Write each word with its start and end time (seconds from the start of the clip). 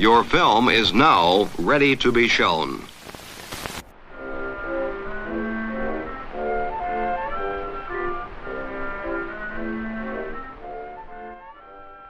Your 0.00 0.24
film 0.24 0.70
is 0.70 0.94
now 0.94 1.50
ready 1.58 1.94
to 1.96 2.10
be 2.10 2.26
shown. 2.26 2.86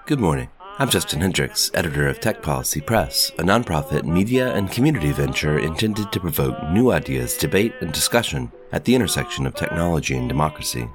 Good 0.06 0.20
morning. 0.20 0.50
I'm 0.78 0.88
Justin 0.88 1.20
Hendrix, 1.20 1.72
editor 1.74 2.06
of 2.06 2.20
Tech 2.20 2.42
Policy 2.42 2.80
Press, 2.80 3.32
a 3.40 3.42
nonprofit 3.42 4.04
media 4.04 4.54
and 4.54 4.70
community 4.70 5.10
venture 5.10 5.58
intended 5.58 6.12
to 6.12 6.20
provoke 6.20 6.62
new 6.70 6.92
ideas, 6.92 7.36
debate, 7.36 7.74
and 7.80 7.92
discussion 7.92 8.52
at 8.70 8.84
the 8.84 8.94
intersection 8.94 9.48
of 9.48 9.56
technology 9.56 10.16
and 10.16 10.28
democracy. 10.28 10.88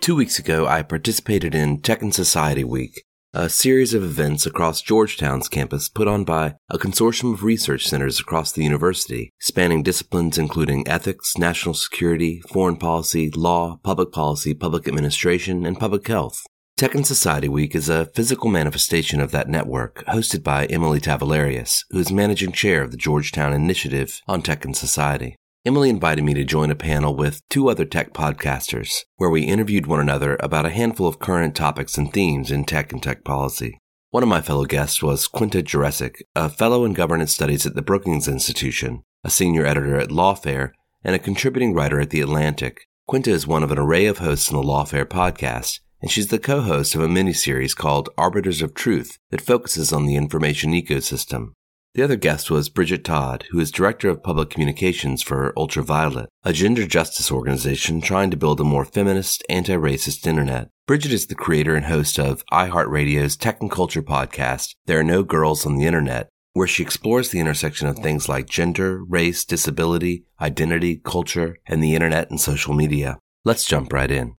Two 0.00 0.14
weeks 0.14 0.38
ago, 0.38 0.68
I 0.68 0.82
participated 0.82 1.52
in 1.52 1.80
Tech 1.80 2.00
and 2.00 2.14
Society 2.14 2.62
Week, 2.62 3.02
a 3.36 3.48
series 3.48 3.94
of 3.94 4.04
events 4.04 4.46
across 4.46 4.80
Georgetown's 4.80 5.48
campus 5.48 5.88
put 5.88 6.06
on 6.06 6.22
by 6.22 6.54
a 6.70 6.78
consortium 6.78 7.34
of 7.34 7.42
research 7.42 7.84
centers 7.84 8.20
across 8.20 8.52
the 8.52 8.62
university, 8.62 9.32
spanning 9.40 9.82
disciplines 9.82 10.38
including 10.38 10.86
ethics, 10.86 11.36
national 11.36 11.74
security, 11.74 12.40
foreign 12.48 12.76
policy, 12.76 13.30
law, 13.30 13.80
public 13.82 14.12
policy, 14.12 14.54
public 14.54 14.86
administration, 14.86 15.66
and 15.66 15.80
public 15.80 16.06
health. 16.06 16.44
Tech 16.76 16.94
and 16.94 17.06
Society 17.06 17.48
Week 17.48 17.74
is 17.74 17.88
a 17.88 18.06
physical 18.06 18.50
manifestation 18.50 19.20
of 19.20 19.32
that 19.32 19.48
network, 19.48 20.04
hosted 20.06 20.44
by 20.44 20.66
Emily 20.66 21.00
Tavoulareas, 21.00 21.84
who 21.90 21.98
is 21.98 22.12
managing 22.12 22.52
chair 22.52 22.82
of 22.82 22.92
the 22.92 22.96
Georgetown 22.96 23.52
Initiative 23.52 24.20
on 24.28 24.42
Tech 24.42 24.64
and 24.64 24.76
Society. 24.76 25.34
Emily 25.66 25.88
invited 25.88 26.22
me 26.22 26.34
to 26.34 26.44
join 26.44 26.70
a 26.70 26.74
panel 26.74 27.16
with 27.16 27.40
two 27.48 27.70
other 27.70 27.86
tech 27.86 28.12
podcasters, 28.12 29.04
where 29.16 29.30
we 29.30 29.44
interviewed 29.44 29.86
one 29.86 29.98
another 29.98 30.36
about 30.40 30.66
a 30.66 30.70
handful 30.70 31.06
of 31.06 31.18
current 31.18 31.56
topics 31.56 31.96
and 31.96 32.12
themes 32.12 32.50
in 32.50 32.64
tech 32.64 32.92
and 32.92 33.02
tech 33.02 33.24
policy. 33.24 33.78
One 34.10 34.22
of 34.22 34.28
my 34.28 34.42
fellow 34.42 34.66
guests 34.66 35.02
was 35.02 35.26
Quinta 35.26 35.62
Jurecic, 35.62 36.16
a 36.34 36.50
fellow 36.50 36.84
in 36.84 36.92
governance 36.92 37.32
studies 37.32 37.64
at 37.64 37.74
the 37.74 37.80
Brookings 37.80 38.28
Institution, 38.28 39.04
a 39.24 39.30
senior 39.30 39.64
editor 39.64 39.96
at 39.96 40.10
Lawfare, 40.10 40.72
and 41.02 41.16
a 41.16 41.18
contributing 41.18 41.72
writer 41.72 41.98
at 41.98 42.10
The 42.10 42.20
Atlantic. 42.20 42.86
Quinta 43.08 43.30
is 43.30 43.46
one 43.46 43.62
of 43.62 43.72
an 43.72 43.78
array 43.78 44.04
of 44.04 44.18
hosts 44.18 44.50
in 44.50 44.58
the 44.58 44.62
Lawfare 44.62 45.06
podcast, 45.06 45.80
and 46.02 46.10
she's 46.10 46.28
the 46.28 46.38
co-host 46.38 46.94
of 46.94 47.00
a 47.00 47.08
miniseries 47.08 47.74
called 47.74 48.10
Arbiters 48.18 48.60
of 48.60 48.74
Truth 48.74 49.16
that 49.30 49.40
focuses 49.40 49.94
on 49.94 50.04
the 50.04 50.16
information 50.16 50.72
ecosystem. 50.72 51.52
The 51.94 52.02
other 52.02 52.16
guest 52.16 52.50
was 52.50 52.68
Bridget 52.70 53.04
Todd, 53.04 53.44
who 53.52 53.60
is 53.60 53.70
Director 53.70 54.08
of 54.08 54.20
Public 54.20 54.50
Communications 54.50 55.22
for 55.22 55.56
Ultraviolet, 55.56 56.28
a 56.42 56.52
gender 56.52 56.88
justice 56.88 57.30
organization 57.30 58.00
trying 58.00 58.32
to 58.32 58.36
build 58.36 58.58
a 58.58 58.64
more 58.64 58.84
feminist, 58.84 59.44
anti-racist 59.48 60.26
internet. 60.26 60.70
Bridget 60.88 61.12
is 61.12 61.28
the 61.28 61.36
creator 61.36 61.76
and 61.76 61.86
host 61.86 62.18
of 62.18 62.44
iHeartRadio's 62.46 63.36
Tech 63.36 63.60
and 63.60 63.70
Culture 63.70 64.02
podcast, 64.02 64.74
There 64.86 64.98
Are 64.98 65.04
No 65.04 65.22
Girls 65.22 65.64
on 65.64 65.76
the 65.76 65.86
Internet, 65.86 66.30
where 66.52 66.66
she 66.66 66.82
explores 66.82 67.28
the 67.28 67.38
intersection 67.38 67.86
of 67.86 68.00
things 68.00 68.28
like 68.28 68.48
gender, 68.48 69.04
race, 69.04 69.44
disability, 69.44 70.24
identity, 70.40 70.96
culture, 70.96 71.58
and 71.64 71.80
the 71.80 71.94
internet 71.94 72.28
and 72.28 72.40
social 72.40 72.74
media. 72.74 73.20
Let's 73.44 73.66
jump 73.66 73.92
right 73.92 74.10
in. 74.10 74.34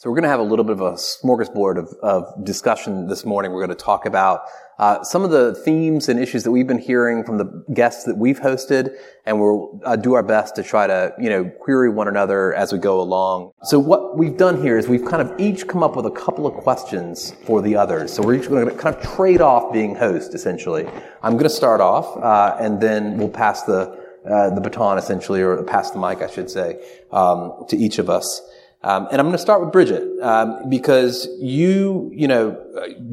So 0.00 0.08
we're 0.08 0.14
going 0.14 0.22
to 0.22 0.28
have 0.28 0.38
a 0.38 0.44
little 0.44 0.64
bit 0.64 0.74
of 0.74 0.80
a 0.80 0.92
smorgasbord 0.92 1.76
of, 1.76 1.92
of 2.04 2.44
discussion 2.44 3.08
this 3.08 3.24
morning. 3.24 3.50
We're 3.50 3.66
going 3.66 3.76
to 3.76 3.84
talk 3.84 4.06
about 4.06 4.42
uh, 4.78 5.02
some 5.02 5.24
of 5.24 5.32
the 5.32 5.56
themes 5.56 6.08
and 6.08 6.20
issues 6.20 6.44
that 6.44 6.52
we've 6.52 6.68
been 6.68 6.78
hearing 6.78 7.24
from 7.24 7.36
the 7.36 7.64
guests 7.74 8.04
that 8.04 8.16
we've 8.16 8.38
hosted, 8.38 8.94
and 9.26 9.40
we'll 9.40 9.80
uh, 9.84 9.96
do 9.96 10.12
our 10.12 10.22
best 10.22 10.54
to 10.54 10.62
try 10.62 10.86
to, 10.86 11.12
you 11.18 11.28
know, 11.28 11.50
query 11.62 11.90
one 11.90 12.06
another 12.06 12.54
as 12.54 12.72
we 12.72 12.78
go 12.78 13.00
along. 13.00 13.50
So 13.64 13.80
what 13.80 14.16
we've 14.16 14.36
done 14.36 14.62
here 14.62 14.78
is 14.78 14.86
we've 14.86 15.04
kind 15.04 15.20
of 15.20 15.36
each 15.40 15.66
come 15.66 15.82
up 15.82 15.96
with 15.96 16.06
a 16.06 16.12
couple 16.12 16.46
of 16.46 16.54
questions 16.54 17.34
for 17.44 17.60
the 17.60 17.74
others. 17.74 18.12
So 18.12 18.22
we're 18.22 18.36
each 18.36 18.48
going 18.48 18.68
to 18.68 18.74
kind 18.76 18.94
of 18.94 19.02
trade 19.02 19.40
off 19.40 19.72
being 19.72 19.96
host, 19.96 20.32
essentially. 20.32 20.86
I'm 21.24 21.32
going 21.32 21.42
to 21.42 21.50
start 21.50 21.80
off, 21.80 22.16
uh, 22.22 22.56
and 22.60 22.80
then 22.80 23.18
we'll 23.18 23.30
pass 23.30 23.64
the 23.64 23.98
uh, 24.28 24.54
the 24.54 24.60
baton, 24.60 24.98
essentially, 24.98 25.40
or 25.40 25.62
pass 25.64 25.90
the 25.90 25.98
mic, 25.98 26.22
I 26.22 26.28
should 26.28 26.50
say, 26.50 26.84
um, 27.10 27.64
to 27.68 27.76
each 27.76 27.98
of 27.98 28.08
us. 28.08 28.42
Um, 28.82 29.08
and 29.10 29.20
I'm 29.20 29.26
going 29.26 29.32
to 29.32 29.42
start 29.42 29.60
with 29.60 29.72
Bridget 29.72 30.20
um, 30.22 30.68
because 30.70 31.28
you, 31.40 32.10
you 32.14 32.28
know, 32.28 32.56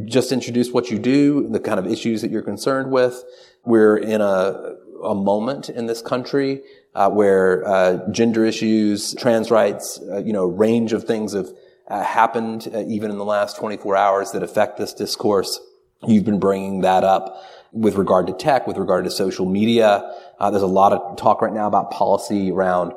just 0.05 0.31
introduced 0.31 0.73
what 0.73 0.91
you 0.91 0.99
do, 0.99 1.47
the 1.49 1.59
kind 1.59 1.79
of 1.79 1.87
issues 1.87 2.21
that 2.21 2.29
you're 2.29 2.43
concerned 2.43 2.91
with. 2.91 3.23
We're 3.63 3.97
in 3.97 4.21
a, 4.21 4.75
a 5.03 5.15
moment 5.15 5.69
in 5.69 5.87
this 5.87 6.03
country 6.03 6.61
uh, 6.93 7.09
where 7.09 7.67
uh, 7.67 8.09
gender 8.11 8.45
issues, 8.45 9.15
trans 9.15 9.49
rights, 9.49 9.99
uh, 10.11 10.17
you 10.17 10.33
know, 10.33 10.45
range 10.45 10.93
of 10.93 11.05
things 11.05 11.33
have 11.33 11.49
uh, 11.87 12.03
happened 12.03 12.67
uh, 12.73 12.83
even 12.87 13.09
in 13.09 13.17
the 13.17 13.25
last 13.25 13.57
24 13.57 13.95
hours 13.95 14.31
that 14.31 14.43
affect 14.43 14.77
this 14.77 14.93
discourse. 14.93 15.59
You've 16.07 16.25
been 16.25 16.39
bringing 16.39 16.81
that 16.81 17.03
up 17.03 17.43
with 17.71 17.95
regard 17.95 18.27
to 18.27 18.33
tech, 18.33 18.67
with 18.67 18.77
regard 18.77 19.03
to 19.05 19.11
social 19.11 19.47
media. 19.47 20.13
Uh, 20.39 20.51
there's 20.51 20.63
a 20.63 20.67
lot 20.67 20.93
of 20.93 21.17
talk 21.17 21.41
right 21.41 21.51
now 21.51 21.65
about 21.65 21.89
policy 21.89 22.51
around 22.51 22.93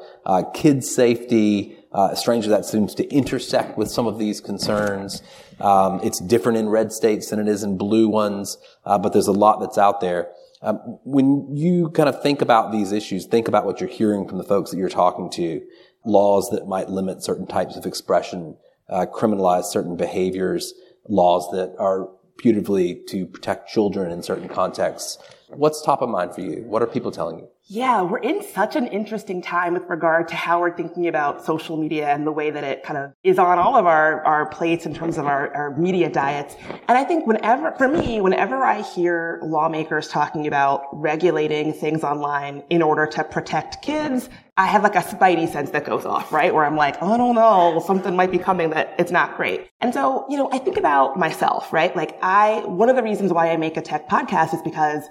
kids 0.53 0.95
safety, 0.95 1.78
uh, 1.93 2.15
strangely, 2.15 2.51
that 2.51 2.65
seems 2.65 2.95
to 2.97 3.09
intersect 3.09 3.79
with 3.79 3.91
some 3.91 4.07
of 4.07 4.19
these 4.19 4.41
concerns. 4.41 5.23
Um, 5.61 6.01
it's 6.03 6.21
different 6.21 6.59
in 6.59 6.69
red 6.69 6.93
states 6.93 7.31
than 7.31 7.41
it 7.41 7.49
is 7.49 7.63
in 7.63 7.79
blue 7.79 8.09
ones, 8.09 8.59
uh, 8.85 8.99
but 8.99 9.13
there's 9.13 9.27
a 9.27 9.33
lot 9.33 9.61
that's 9.61 9.79
out 9.79 10.01
there. 10.01 10.31
Um, 10.61 10.99
when 11.05 11.55
you 11.57 11.91
kind 11.91 12.09
of 12.09 12.21
think 12.23 12.43
about 12.43 12.73
these 12.73 12.93
issues, 12.93 13.27
think 13.27 13.49
about 13.49 13.65
what 13.65 13.81
you're 13.81 13.89
hearing 13.89 14.27
from 14.29 14.39
the 14.39 14.45
folks 14.45 14.71
that 14.71 14.77
you're 14.77 14.89
talking 14.89 15.31
to. 15.31 15.63
Laws 16.05 16.51
that 16.51 16.67
might 16.67 16.89
limit 16.89 17.23
certain 17.23 17.47
types 17.47 17.77
of 17.77 17.87
expression, 17.87 18.57
uh, 18.89 19.07
criminalize 19.07 19.65
certain 19.65 19.97
behaviors, 19.97 20.75
laws 21.09 21.51
that 21.53 21.75
are 21.79 22.09
putatively 22.43 23.07
to 23.07 23.27
protect 23.27 23.69
children 23.69 24.11
in 24.11 24.23
certain 24.23 24.49
contexts. 24.49 25.19
What's 25.49 25.83
top 25.83 26.03
of 26.03 26.09
mind 26.09 26.35
for 26.35 26.41
you? 26.41 26.63
What 26.65 26.83
are 26.83 26.87
people 26.87 27.11
telling 27.11 27.39
you? 27.39 27.49
Yeah, 27.71 28.01
we're 28.01 28.21
in 28.21 28.43
such 28.43 28.77
an 28.77 28.87
interesting 28.87 29.43
time 29.43 29.75
with 29.75 29.83
regard 29.91 30.29
to 30.29 30.35
how 30.35 30.59
we're 30.61 30.75
thinking 30.75 31.07
about 31.07 31.45
social 31.45 31.77
media 31.77 32.09
and 32.09 32.27
the 32.27 32.33
way 32.33 32.51
that 32.51 32.65
it 32.65 32.83
kind 32.83 32.99
of 32.99 33.13
is 33.23 33.39
on 33.39 33.59
all 33.59 33.77
of 33.77 33.85
our, 33.85 34.25
our 34.25 34.47
plates 34.47 34.87
in 34.87 34.95
terms 34.95 35.19
of 35.19 35.27
our, 35.27 35.55
our 35.55 35.77
media 35.77 36.09
diets. 36.09 36.57
And 36.89 36.97
I 36.97 37.05
think 37.05 37.27
whenever, 37.27 37.73
for 37.73 37.87
me, 37.87 38.23
whenever 38.23 38.65
I 38.65 38.81
hear 38.81 39.39
lawmakers 39.43 40.09
talking 40.09 40.47
about 40.47 40.85
regulating 40.95 41.75
things 41.75 42.05
online 42.05 42.63
in 42.71 42.81
order 42.81 43.05
to 43.05 43.23
protect 43.23 43.83
kids, 43.83 44.31
I 44.57 44.65
have 44.65 44.83
like 44.83 44.95
a 44.95 45.01
spidey 45.01 45.47
sense 45.47 45.69
that 45.73 45.85
goes 45.85 46.07
off, 46.07 46.33
right? 46.33 46.55
Where 46.55 46.65
I'm 46.65 46.75
like, 46.75 46.97
oh, 47.03 47.13
I 47.13 47.17
don't 47.19 47.35
know, 47.35 47.83
something 47.87 48.17
might 48.17 48.31
be 48.31 48.39
coming 48.39 48.71
that 48.71 48.95
it's 48.99 49.13
not 49.13 49.37
great. 49.37 49.69
And 49.83 49.93
so, 49.93 50.25
you 50.31 50.39
know, 50.39 50.49
I 50.53 50.59
think 50.59 50.79
about 50.79 51.19
myself, 51.19 51.71
right? 51.71 51.95
Like 51.95 52.19
I, 52.23 52.63
one 52.65 52.89
of 52.89 52.97
the 52.97 53.03
reasons 53.03 53.31
why 53.31 53.51
I 53.51 53.59
make 53.59 53.77
a 53.77 53.83
tech 53.83 54.09
podcast 54.09 54.55
is 54.55 54.63
because 54.63 55.05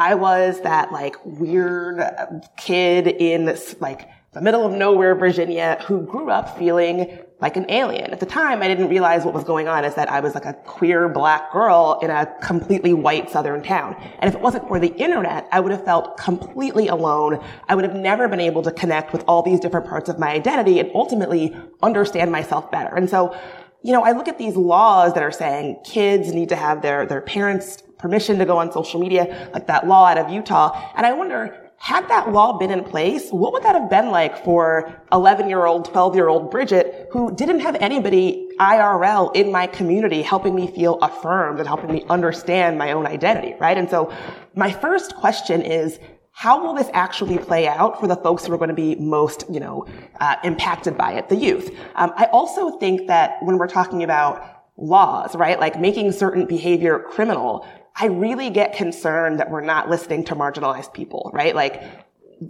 I 0.00 0.14
was 0.14 0.62
that 0.62 0.92
like 0.92 1.14
weird 1.26 2.02
kid 2.56 3.06
in 3.06 3.44
this 3.44 3.76
like 3.80 4.08
the 4.32 4.40
middle 4.40 4.64
of 4.64 4.72
nowhere 4.72 5.14
Virginia 5.14 5.76
who 5.86 6.00
grew 6.00 6.30
up 6.30 6.56
feeling 6.56 7.18
like 7.38 7.58
an 7.58 7.66
alien. 7.68 8.10
At 8.10 8.18
the 8.18 8.24
time, 8.24 8.62
I 8.62 8.68
didn't 8.68 8.88
realize 8.88 9.26
what 9.26 9.34
was 9.34 9.44
going 9.44 9.68
on 9.68 9.84
is 9.84 9.96
that 9.96 10.08
I 10.08 10.20
was 10.20 10.34
like 10.34 10.46
a 10.46 10.54
queer 10.54 11.06
black 11.10 11.52
girl 11.52 11.98
in 12.02 12.08
a 12.08 12.24
completely 12.40 12.94
white 12.94 13.28
southern 13.28 13.62
town. 13.62 13.94
And 14.20 14.30
if 14.30 14.34
it 14.34 14.40
wasn't 14.40 14.68
for 14.68 14.80
the 14.80 14.94
internet, 14.94 15.46
I 15.52 15.60
would 15.60 15.70
have 15.70 15.84
felt 15.84 16.16
completely 16.16 16.88
alone. 16.88 17.44
I 17.68 17.74
would 17.74 17.84
have 17.84 17.94
never 17.94 18.26
been 18.26 18.40
able 18.40 18.62
to 18.62 18.72
connect 18.72 19.12
with 19.12 19.22
all 19.28 19.42
these 19.42 19.60
different 19.60 19.86
parts 19.86 20.08
of 20.08 20.18
my 20.18 20.30
identity 20.30 20.80
and 20.80 20.90
ultimately 20.94 21.54
understand 21.82 22.32
myself 22.32 22.70
better. 22.70 22.94
And 22.94 23.10
so, 23.10 23.38
you 23.82 23.92
know, 23.92 24.02
I 24.02 24.12
look 24.12 24.28
at 24.28 24.38
these 24.38 24.56
laws 24.56 25.12
that 25.12 25.22
are 25.22 25.30
saying 25.30 25.80
kids 25.84 26.32
need 26.32 26.48
to 26.48 26.56
have 26.56 26.80
their, 26.80 27.04
their 27.04 27.20
parents 27.20 27.82
permission 28.00 28.38
to 28.38 28.44
go 28.44 28.58
on 28.58 28.72
social 28.72 29.00
media, 29.00 29.50
like 29.52 29.66
that 29.66 29.86
law 29.86 30.06
out 30.06 30.18
of 30.18 30.30
Utah. 30.30 30.92
And 30.96 31.06
I 31.06 31.12
wonder, 31.12 31.70
had 31.76 32.06
that 32.08 32.30
law 32.30 32.58
been 32.58 32.70
in 32.70 32.84
place, 32.84 33.30
what 33.30 33.54
would 33.54 33.62
that 33.62 33.74
have 33.74 33.88
been 33.88 34.10
like 34.10 34.44
for 34.44 35.02
11 35.12 35.48
year 35.48 35.64
old, 35.64 35.86
12 35.86 36.14
year 36.14 36.28
old 36.28 36.50
Bridget 36.50 37.08
who 37.10 37.34
didn't 37.34 37.60
have 37.60 37.74
anybody 37.76 38.48
IRL 38.60 39.34
in 39.34 39.50
my 39.50 39.66
community 39.66 40.20
helping 40.20 40.54
me 40.54 40.66
feel 40.66 40.98
affirmed 41.00 41.58
and 41.58 41.66
helping 41.66 41.90
me 41.90 42.04
understand 42.10 42.76
my 42.76 42.92
own 42.92 43.06
identity, 43.06 43.54
right? 43.58 43.78
And 43.78 43.88
so 43.88 44.12
my 44.54 44.70
first 44.70 45.16
question 45.16 45.62
is, 45.62 45.98
how 46.32 46.62
will 46.62 46.74
this 46.74 46.90
actually 46.92 47.38
play 47.38 47.66
out 47.66 47.98
for 47.98 48.06
the 48.06 48.16
folks 48.16 48.46
who 48.46 48.52
are 48.52 48.58
going 48.58 48.68
to 48.68 48.74
be 48.74 48.94
most, 48.96 49.44
you 49.50 49.60
know, 49.60 49.86
uh, 50.20 50.36
impacted 50.44 50.96
by 50.98 51.12
it, 51.14 51.28
the 51.30 51.36
youth? 51.36 51.70
Um, 51.96 52.12
I 52.16 52.26
also 52.26 52.78
think 52.78 53.08
that 53.08 53.42
when 53.42 53.56
we're 53.56 53.66
talking 53.66 54.02
about 54.02 54.64
laws, 54.76 55.34
right, 55.34 55.58
like 55.58 55.78
making 55.78 56.12
certain 56.12 56.46
behavior 56.46 56.98
criminal, 57.10 57.66
I 58.00 58.06
really 58.06 58.48
get 58.48 58.72
concerned 58.72 59.40
that 59.40 59.50
we're 59.50 59.60
not 59.60 59.90
listening 59.90 60.24
to 60.24 60.34
marginalized 60.34 60.94
people, 60.94 61.30
right? 61.34 61.54
Like, 61.54 61.82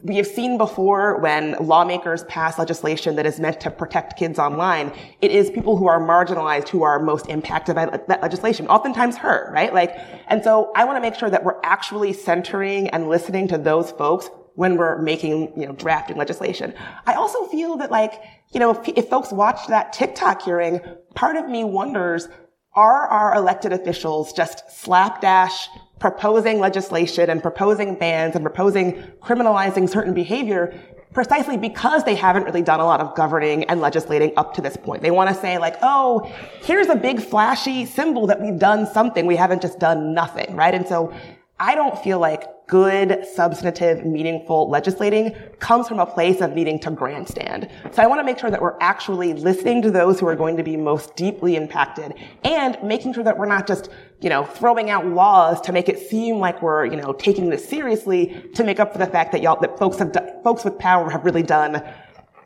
we 0.05 0.17
have 0.17 0.27
seen 0.27 0.57
before 0.57 1.19
when 1.19 1.57
lawmakers 1.61 2.23
pass 2.25 2.57
legislation 2.57 3.17
that 3.17 3.27
is 3.27 3.41
meant 3.41 3.61
to 3.63 3.73
protect 3.73 4.17
kids 4.17 4.39
online, 4.39 4.93
it 5.21 5.33
is 5.33 5.51
people 5.51 5.77
who 5.77 5.89
are 5.89 6.01
marginalized 6.01 6.69
who 6.69 6.85
are 6.85 7.01
most 7.01 7.27
impacted 7.29 7.75
by 7.75 7.87
that 7.87 8.23
legislation, 8.23 8.69
oftentimes 8.69 9.17
her, 9.17 9.51
right? 9.53 9.75
Like, 9.75 9.97
and 10.29 10.45
so 10.45 10.71
I 10.77 10.85
want 10.85 10.97
to 10.97 11.01
make 11.01 11.17
sure 11.17 11.29
that 11.29 11.43
we're 11.43 11.61
actually 11.65 12.13
centering 12.13 12.89
and 12.91 13.09
listening 13.09 13.49
to 13.49 13.59
those 13.59 13.91
folks 13.91 14.31
when 14.55 14.77
we're 14.77 15.03
making, 15.03 15.53
you 15.57 15.67
know, 15.67 15.73
drafting 15.73 16.17
legislation. 16.17 16.73
I 17.07 17.15
also 17.15 17.47
feel 17.47 17.77
that 17.79 17.91
like, 17.91 18.23
you 18.53 18.61
know, 18.61 18.71
if, 18.71 18.87
if 18.97 19.09
folks 19.09 19.33
watch 19.33 19.67
that 19.67 19.93
TikTok 19.93 20.43
hearing, 20.43 20.81
part 21.17 21.35
of 21.35 21.49
me 21.49 21.65
wonders, 21.65 22.29
are 22.75 23.09
our 23.09 23.35
elected 23.35 23.73
officials 23.73 24.33
just 24.33 24.71
slapdash 24.71 25.69
proposing 25.99 26.61
legislation 26.61 27.29
and 27.29 27.43
proposing 27.43 27.95
bans 27.97 28.35
and 28.35 28.45
proposing 28.45 28.93
criminalizing 29.21 29.89
certain 29.89 30.15
behavior 30.15 30.73
precisely 31.13 31.57
because 31.57 32.05
they 32.05 32.15
haven't 32.15 32.45
really 32.45 32.63
done 32.63 32.81
a 32.81 32.85
lot 32.85 33.01
of 33.01 33.15
governing 33.17 33.65
and 33.65 33.81
legislating 33.81 34.33
up 34.37 34.55
to 34.55 34.63
this 34.63 34.77
point. 34.77 35.03
They 35.03 35.11
want 35.11 35.29
to 35.29 35.35
say 35.35 35.59
like, 35.59 35.77
oh, 35.83 36.33
here's 36.63 36.87
a 36.87 36.95
big 36.95 37.21
flashy 37.21 37.85
symbol 37.85 38.29
that 38.29 38.41
we've 38.41 38.59
done 38.59 38.87
something. 38.87 39.27
We 39.27 39.37
haven't 39.37 39.63
just 39.63 39.79
done 39.81 40.15
nothing, 40.15 40.55
right? 40.55 40.73
And 40.73 40.87
so 40.87 41.13
I 41.61 41.75
don't 41.75 41.97
feel 42.03 42.19
like 42.19 42.67
good, 42.69 43.27
substantive, 43.35 44.07
meaningful 44.07 44.71
legislating 44.71 45.35
comes 45.59 45.89
from 45.89 45.99
a 45.99 46.07
place 46.07 46.41
of 46.41 46.55
needing 46.55 46.79
to 46.81 46.91
grandstand. 46.91 47.69
So 47.91 48.03
I 48.03 48.07
want 48.07 48.19
to 48.21 48.25
make 48.25 48.39
sure 48.39 48.51
that 48.51 48.63
we're 48.63 48.79
actually 48.81 49.35
listening 49.35 49.83
to 49.83 49.91
those 49.91 50.19
who 50.19 50.27
are 50.27 50.35
going 50.35 50.57
to 50.57 50.63
be 50.63 50.79
most 50.79 51.17
deeply 51.17 51.57
impacted 51.57 52.15
and 52.45 52.79
making 52.83 53.13
sure 53.13 53.25
that 53.25 53.37
we're 53.37 53.45
not 53.45 53.67
just, 53.67 53.91
you 54.23 54.31
know, 54.31 54.45
throwing 54.45 54.89
out 54.89 55.05
laws 55.07 55.61
to 55.63 55.73
make 55.73 55.91
it 55.91 55.99
seem 55.99 56.39
like 56.39 56.63
we're, 56.63 56.87
you 56.87 56.97
know, 56.97 57.13
taking 57.13 57.51
this 57.51 57.69
seriously 57.69 58.49
to 58.55 58.65
make 58.65 58.81
up 58.81 58.93
for 58.93 58.99
the 58.99 59.07
fact 59.07 59.31
that 59.33 59.43
y'all, 59.43 59.61
that 59.61 59.79
folks 59.79 59.99
have, 59.99 60.17
folks 60.43 60.65
with 60.65 60.79
power 60.79 61.11
have 61.11 61.25
really 61.27 61.43
done 61.43 61.83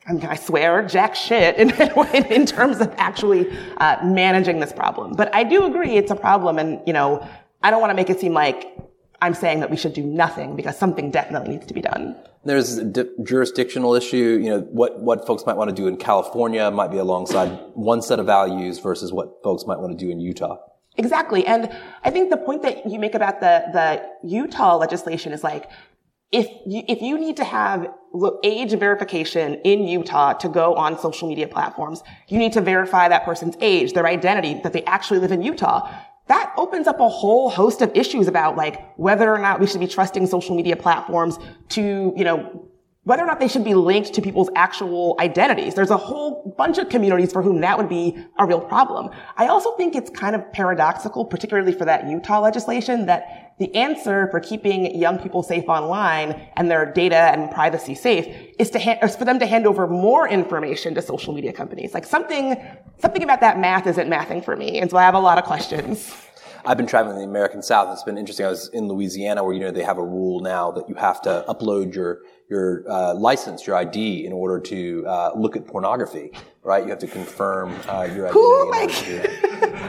I 0.07 0.13
mean, 0.13 0.27
I 0.27 0.35
swear, 0.37 0.87
jack 0.87 1.15
shit 1.15 1.57
in, 1.57 1.71
in 2.31 2.45
terms 2.45 2.81
of 2.83 2.93
actually 2.99 3.51
uh, 3.79 3.97
managing 4.05 4.61
this 4.61 4.71
problem. 4.71 5.15
But 5.15 5.35
I 5.35 5.45
do 5.45 5.65
agree 5.65 5.93
it's 5.97 6.11
a 6.11 6.15
problem, 6.15 6.59
and 6.59 6.83
you 6.87 6.93
know, 6.93 7.27
I 7.63 7.71
don't 7.71 7.81
want 7.81 7.91
to 7.91 7.95
make 7.95 8.11
it 8.11 8.21
seem 8.21 8.35
like 8.35 8.67
I'm 9.25 9.33
saying 9.35 9.61
that 9.61 9.71
we 9.71 9.79
should 9.79 9.95
do 9.95 10.05
nothing 10.05 10.55
because 10.55 10.77
something 10.79 11.11
definitely 11.11 11.55
needs 11.55 11.67
to 11.67 11.73
be 11.73 11.81
done. 11.81 12.15
There's 12.45 12.77
a 12.77 12.85
di- 12.85 13.09
jurisdictional 13.23 13.95
issue. 13.95 14.39
You 14.43 14.51
know, 14.51 14.61
what, 14.61 15.01
what 15.01 15.27
folks 15.27 15.47
might 15.47 15.57
want 15.57 15.71
to 15.71 15.75
do 15.75 15.87
in 15.89 15.97
California 15.97 16.71
might 16.71 16.91
be 16.91 16.99
alongside 16.99 17.49
one 17.73 18.03
set 18.03 18.21
of 18.21 18.27
values 18.27 18.81
versus 18.81 19.15
what 19.15 19.43
folks 19.43 19.65
might 19.67 19.79
want 19.79 19.99
to 19.99 20.05
do 20.05 20.11
in 20.11 20.21
Utah. 20.21 20.59
Exactly. 20.97 21.47
And 21.47 21.75
I 22.05 22.11
think 22.11 22.29
the 22.29 22.37
point 22.37 22.61
that 22.63 22.87
you 22.89 22.99
make 22.99 23.15
about 23.15 23.41
the, 23.41 23.65
the 23.73 24.29
Utah 24.29 24.77
legislation 24.77 25.33
is 25.33 25.43
like, 25.43 25.71
if 26.31 26.47
you, 26.67 26.83
if 26.87 27.01
you 27.01 27.19
need 27.19 27.39
to 27.39 27.45
have 27.45 27.87
age 28.43 28.73
verification 28.73 29.55
in 29.65 29.89
Utah 29.89 30.35
to 30.35 30.51
go 30.51 30.75
on 30.75 30.99
social 30.99 31.29
media 31.29 31.49
platforms, 31.49 32.03
you 32.29 32.39
need 32.39 32.53
to 32.53 32.61
verify 32.61 33.09
that 33.09 33.25
person's 33.25 33.57
age, 33.63 33.95
their 33.95 34.07
identity, 34.07 34.61
that 34.65 34.75
they 34.75 34.85
actually 34.85 35.21
live 35.21 35.33
in 35.33 35.41
Utah 35.41 35.89
that 36.29 36.53
opens 36.57 36.87
up 36.87 37.01
a 37.01 37.09
whole 37.09 37.51
host 37.51 37.83
of 37.83 37.91
issues 37.95 38.29
about 38.29 38.57
like 38.57 38.97
whether 38.97 39.33
or 39.33 39.39
not 39.39 39.61
we 39.61 39.67
should 39.67 39.81
be 39.81 39.87
trusting 39.87 40.27
social 40.27 40.57
media 40.57 40.77
platforms 40.77 41.39
to, 41.71 42.15
you 42.17 42.25
know, 42.25 42.69
whether 43.03 43.23
or 43.23 43.27
not 43.27 43.39
they 43.39 43.49
should 43.49 43.65
be 43.65 43.75
linked 43.75 44.15
to 44.15 44.23
people's 44.23 44.49
actual 44.57 45.15
identities. 45.21 45.75
There's 45.75 45.91
a 45.91 45.97
whole 45.97 46.55
bunch 46.57 46.79
of 46.79 46.89
communities 46.89 47.33
for 47.33 47.43
whom 47.43 47.61
that 47.61 47.77
would 47.77 47.89
be 47.89 48.17
a 48.39 48.47
real 48.47 48.61
problem. 48.61 49.11
I 49.37 49.49
also 49.49 49.77
think 49.77 49.95
it's 49.95 50.09
kind 50.09 50.35
of 50.35 50.51
paradoxical, 50.53 51.27
particularly 51.27 51.73
for 51.73 51.85
that 51.85 52.09
Utah 52.09 52.41
legislation, 52.41 53.05
that 53.05 53.44
the 53.59 53.75
answer 53.75 54.29
for 54.31 54.41
keeping 54.41 54.99
young 54.99 55.19
people 55.19 55.43
safe 55.43 55.69
online 55.69 56.33
and 56.57 56.71
their 56.71 56.91
data 56.91 57.17
and 57.33 57.51
privacy 57.51 57.95
safe 57.95 58.27
is 58.59 58.71
to 58.71 59.05
is 59.05 59.15
for 59.17 59.25
them 59.25 59.39
to 59.39 59.47
hand 59.47 59.67
over 59.67 59.87
more 59.87 60.29
information 60.29 60.95
to 60.95 61.03
social 61.03 61.33
media 61.33 61.53
companies. 61.53 61.95
Like 61.95 62.05
something, 62.05 62.57
something 62.99 63.23
about 63.23 63.41
that 63.41 63.59
math 63.59 63.87
isn't 63.87 64.09
mathing 64.09 64.45
for 64.45 64.57
me. 64.57 64.81
And 64.81 64.91
so 64.91 64.97
I 64.97 65.03
have 65.03 65.15
a 65.15 65.21
lot 65.21 65.39
of 65.39 65.45
questions. 65.45 66.13
I've 66.67 66.79
been 66.79 66.87
traveling 66.87 67.19
the 67.19 67.25
American 67.25 67.63
South. 67.63 67.93
It's 67.93 68.03
been 68.03 68.17
interesting. 68.17 68.47
I 68.47 68.49
was 68.49 68.69
in 68.69 68.89
Louisiana 68.89 69.45
where, 69.45 69.53
you 69.53 69.61
know, 69.61 69.71
they 69.71 69.83
have 69.83 69.99
a 69.99 70.05
rule 70.05 70.41
now 70.41 70.71
that 70.73 70.89
you 70.89 70.95
have 70.95 71.21
to 71.23 71.45
upload 71.47 71.95
your, 71.95 72.21
your 72.49 72.85
uh, 72.89 73.15
license, 73.15 73.67
your 73.67 73.77
ID, 73.77 74.27
in 74.27 74.33
order 74.33 74.61
to 74.61 75.05
uh, 75.07 75.33
look 75.35 75.57
at 75.57 75.67
pornography, 75.67 76.31
right? 76.63 76.85
You 76.85 76.91
have 76.91 76.99
to 77.01 77.07
confirm 77.07 77.75
uh, 77.89 78.05
your 78.05 78.29
identity. 78.29 78.33
Who, 78.33 78.71
like, 78.71 78.91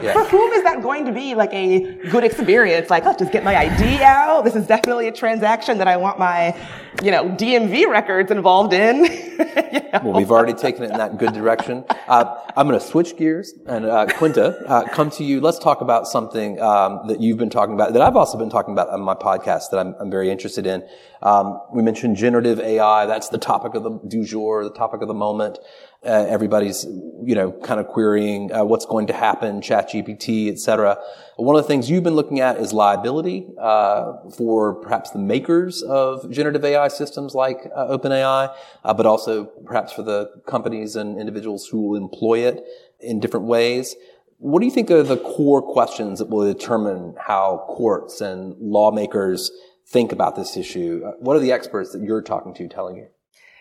yeah. 0.02 0.12
for 0.12 0.24
whom 0.24 0.52
is 0.52 0.62
that 0.62 0.82
going 0.82 1.04
to 1.04 1.12
be 1.12 1.34
like 1.34 1.52
a 1.52 1.96
good 2.10 2.24
experience? 2.24 2.90
Like, 2.90 3.04
let's 3.04 3.18
just 3.18 3.32
get 3.32 3.44
my 3.44 3.56
ID 3.56 4.02
out. 4.02 4.44
This 4.44 4.56
is 4.56 4.66
definitely 4.66 5.08
a 5.08 5.12
transaction 5.12 5.78
that 5.78 5.88
I 5.88 5.96
want 5.96 6.18
my 6.18 6.56
you 7.02 7.10
know, 7.10 7.24
DMV 7.24 7.86
records 7.88 8.30
involved 8.30 8.72
in. 8.72 9.04
you 9.04 9.80
know? 9.92 10.00
Well, 10.02 10.12
we've 10.14 10.30
already 10.30 10.54
taken 10.54 10.84
it 10.84 10.90
in 10.90 10.98
that 10.98 11.18
good 11.18 11.32
direction. 11.32 11.84
Uh, 12.08 12.40
I'm 12.56 12.66
going 12.66 12.78
to 12.78 12.84
switch 12.84 13.16
gears 13.16 13.54
and 13.66 13.84
uh, 13.84 14.06
Quinta, 14.06 14.64
uh, 14.66 14.88
come 14.88 15.10
to 15.10 15.24
you. 15.24 15.40
Let's 15.40 15.58
talk 15.58 15.80
about 15.80 16.06
something 16.06 16.60
um, 16.60 17.06
that 17.08 17.20
you've 17.20 17.38
been 17.38 17.50
talking 17.50 17.74
about, 17.74 17.92
that 17.92 18.02
I've 18.02 18.16
also 18.16 18.38
been 18.38 18.50
talking 18.50 18.72
about 18.72 18.88
on 18.88 19.02
my 19.02 19.14
podcast 19.14 19.70
that 19.70 19.78
I'm, 19.78 19.94
I'm 20.00 20.10
very 20.10 20.30
interested 20.30 20.66
in. 20.66 20.86
Um, 21.22 21.60
we 21.72 21.82
mentioned 21.82 22.16
generative 22.16 22.45
AI. 22.60 23.06
That's 23.06 23.28
the 23.28 23.38
topic 23.38 23.74
of 23.74 23.82
the 23.82 23.98
du 24.06 24.24
jour, 24.24 24.64
the 24.64 24.70
topic 24.70 25.02
of 25.02 25.08
the 25.08 25.14
moment. 25.14 25.58
Uh, 26.04 26.24
everybody's, 26.28 26.84
you 27.24 27.34
know, 27.34 27.50
kind 27.50 27.80
of 27.80 27.88
querying 27.88 28.52
uh, 28.52 28.64
what's 28.64 28.86
going 28.86 29.08
to 29.08 29.12
happen, 29.12 29.60
ChatGPT, 29.60 30.50
et 30.50 30.58
cetera. 30.58 30.98
One 31.36 31.56
of 31.56 31.62
the 31.62 31.66
things 31.66 31.90
you've 31.90 32.04
been 32.04 32.14
looking 32.14 32.40
at 32.40 32.58
is 32.58 32.72
liability 32.72 33.48
uh, 33.60 34.12
for 34.36 34.74
perhaps 34.74 35.10
the 35.10 35.18
makers 35.18 35.82
of 35.82 36.30
generative 36.30 36.64
AI 36.64 36.88
systems 36.88 37.34
like 37.34 37.68
uh, 37.74 37.96
OpenAI, 37.96 38.54
uh, 38.84 38.94
but 38.94 39.06
also 39.06 39.44
perhaps 39.44 39.92
for 39.92 40.02
the 40.02 40.30
companies 40.46 40.94
and 40.94 41.18
individuals 41.18 41.66
who 41.66 41.88
will 41.88 41.96
employ 41.96 42.40
it 42.40 42.64
in 43.00 43.18
different 43.18 43.46
ways. 43.46 43.96
What 44.38 44.60
do 44.60 44.66
you 44.66 44.72
think 44.72 44.90
are 44.90 45.02
the 45.02 45.16
core 45.16 45.62
questions 45.62 46.18
that 46.18 46.28
will 46.28 46.52
determine 46.52 47.16
how 47.18 47.64
courts 47.68 48.20
and 48.20 48.54
lawmakers 48.60 49.50
think 49.88 50.12
about 50.12 50.36
this 50.36 50.56
issue? 50.56 51.02
Uh, 51.06 51.12
what 51.18 51.36
are 51.36 51.40
the 51.40 51.52
experts 51.52 51.92
that 51.92 52.02
you're 52.02 52.22
talking 52.22 52.54
to 52.54 52.68
telling 52.68 52.96
you? 52.96 53.06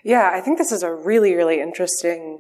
Yeah, 0.04 0.30
I 0.34 0.42
think 0.42 0.58
this 0.58 0.72
is 0.72 0.84
a 0.84 0.94
really, 0.94 1.34
really 1.34 1.60
interesting 1.60 2.40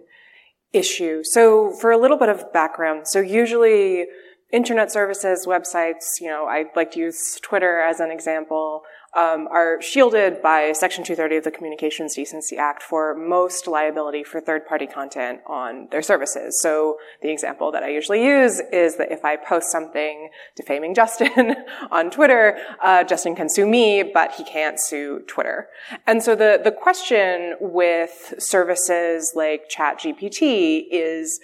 issue. 0.74 1.24
So 1.24 1.72
for 1.72 1.92
a 1.92 1.98
little 1.98 2.18
bit 2.18 2.30
of 2.30 2.52
background, 2.54 3.08
so 3.08 3.20
usually 3.20 4.06
internet 4.52 4.92
services, 4.92 5.46
websites, 5.48 6.20
you 6.22 6.28
know, 6.28 6.46
I 6.46 6.66
like 6.76 6.92
to 6.92 7.00
use 7.00 7.40
Twitter 7.42 7.80
as 7.80 8.00
an 8.00 8.12
example 8.12 8.84
um, 9.16 9.48
are 9.50 9.82
shielded 9.82 10.42
by 10.42 10.74
Section 10.74 11.04
230 11.04 11.38
of 11.38 11.44
the 11.46 11.52
Communications 11.52 12.16
Decency 12.16 12.58
Act 12.58 12.84
for 12.84 13.16
most 13.16 13.68
liability 13.68 14.24
for 14.24 14.42
third-party 14.42 14.88
content 14.88 15.40
on 15.48 15.88
their 15.92 16.02
services. 16.02 16.60
So 16.62 16.98
the 17.22 17.32
example 17.32 17.72
that 17.72 17.84
I 17.84 17.90
usually 17.90 18.26
use 18.26 18.62
is 18.74 18.98
that 18.98 19.12
if 19.12 19.24
I 19.24 19.38
post 19.38 19.72
something 19.72 20.30
defaming 20.56 20.94
Justin 20.94 21.56
on 21.92 22.12
Twitter, 22.12 22.58
uh, 22.84 23.04
Justin 23.04 23.36
can 23.36 23.50
sue 23.50 23.66
me, 23.66 24.04
but 24.04 24.34
he 24.34 24.44
can't 24.44 24.80
sue 24.80 25.22
Twitter. 25.28 25.70
And 26.06 26.22
so 26.22 26.36
the 26.36 26.60
the 26.62 26.72
question 26.72 27.56
with 27.60 28.34
services 28.38 29.34
like 29.36 29.70
ChatGPT 29.70 30.86
is 30.92 31.40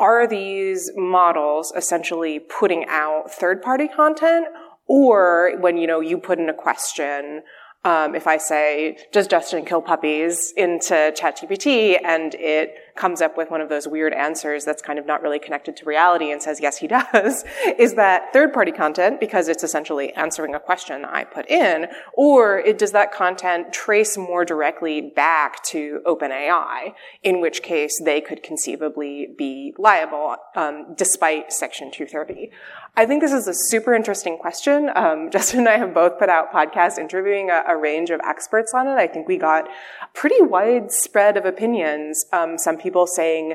are 0.00 0.26
these 0.26 0.90
models 0.96 1.72
essentially 1.76 2.40
putting 2.40 2.84
out 2.88 3.30
third 3.30 3.62
party 3.62 3.86
content 3.86 4.46
or 4.86 5.56
when, 5.60 5.76
you 5.76 5.86
know, 5.86 6.00
you 6.00 6.18
put 6.18 6.38
in 6.38 6.48
a 6.48 6.54
question, 6.54 7.42
um, 7.84 8.14
if 8.14 8.26
I 8.26 8.36
say, 8.36 8.98
does 9.12 9.26
Justin 9.26 9.64
kill 9.64 9.82
puppies? 9.82 10.52
into 10.56 10.94
ChatGPT 10.94 11.98
and 12.04 12.34
it 12.34 12.74
comes 12.94 13.20
up 13.20 13.36
with 13.36 13.50
one 13.50 13.60
of 13.60 13.68
those 13.68 13.86
weird 13.86 14.12
answers 14.12 14.64
that's 14.64 14.82
kind 14.82 14.98
of 14.98 15.06
not 15.06 15.22
really 15.22 15.38
connected 15.38 15.76
to 15.76 15.84
reality 15.84 16.30
and 16.30 16.42
says, 16.42 16.60
yes, 16.60 16.78
he 16.78 16.86
does, 17.12 17.44
is 17.78 17.94
that 17.94 18.32
third 18.32 18.52
party 18.52 18.72
content 18.72 19.20
because 19.20 19.48
it's 19.48 19.64
essentially 19.64 20.12
answering 20.14 20.54
a 20.54 20.60
question 20.60 21.04
I 21.04 21.24
put 21.24 21.48
in? 21.48 21.86
Or 22.14 22.58
it, 22.58 22.78
does 22.78 22.92
that 22.92 23.12
content 23.12 23.72
trace 23.72 24.16
more 24.16 24.44
directly 24.44 25.00
back 25.00 25.62
to 25.64 26.00
OpenAI, 26.06 26.94
in 27.22 27.40
which 27.40 27.62
case 27.62 28.00
they 28.04 28.20
could 28.20 28.42
conceivably 28.42 29.28
be 29.36 29.74
liable, 29.78 30.36
um, 30.56 30.94
despite 30.96 31.52
Section 31.52 31.90
230? 31.90 32.50
I 32.94 33.06
think 33.06 33.22
this 33.22 33.32
is 33.32 33.48
a 33.48 33.54
super 33.54 33.94
interesting 33.94 34.36
question. 34.36 34.90
Um, 34.94 35.30
Justin 35.32 35.60
and 35.60 35.68
I 35.68 35.78
have 35.78 35.94
both 35.94 36.18
put 36.18 36.28
out 36.28 36.52
podcasts 36.52 36.98
interviewing 36.98 37.50
a, 37.50 37.62
a, 37.66 37.76
range 37.76 38.10
of 38.10 38.20
experts 38.20 38.74
on 38.74 38.86
it. 38.86 38.94
I 38.96 39.06
think 39.06 39.26
we 39.26 39.38
got 39.38 39.66
pretty 40.12 40.42
widespread 40.42 41.38
of 41.38 41.46
opinions. 41.46 42.26
Um, 42.32 42.58
some 42.58 42.76
people 42.82 43.06
saying 43.06 43.54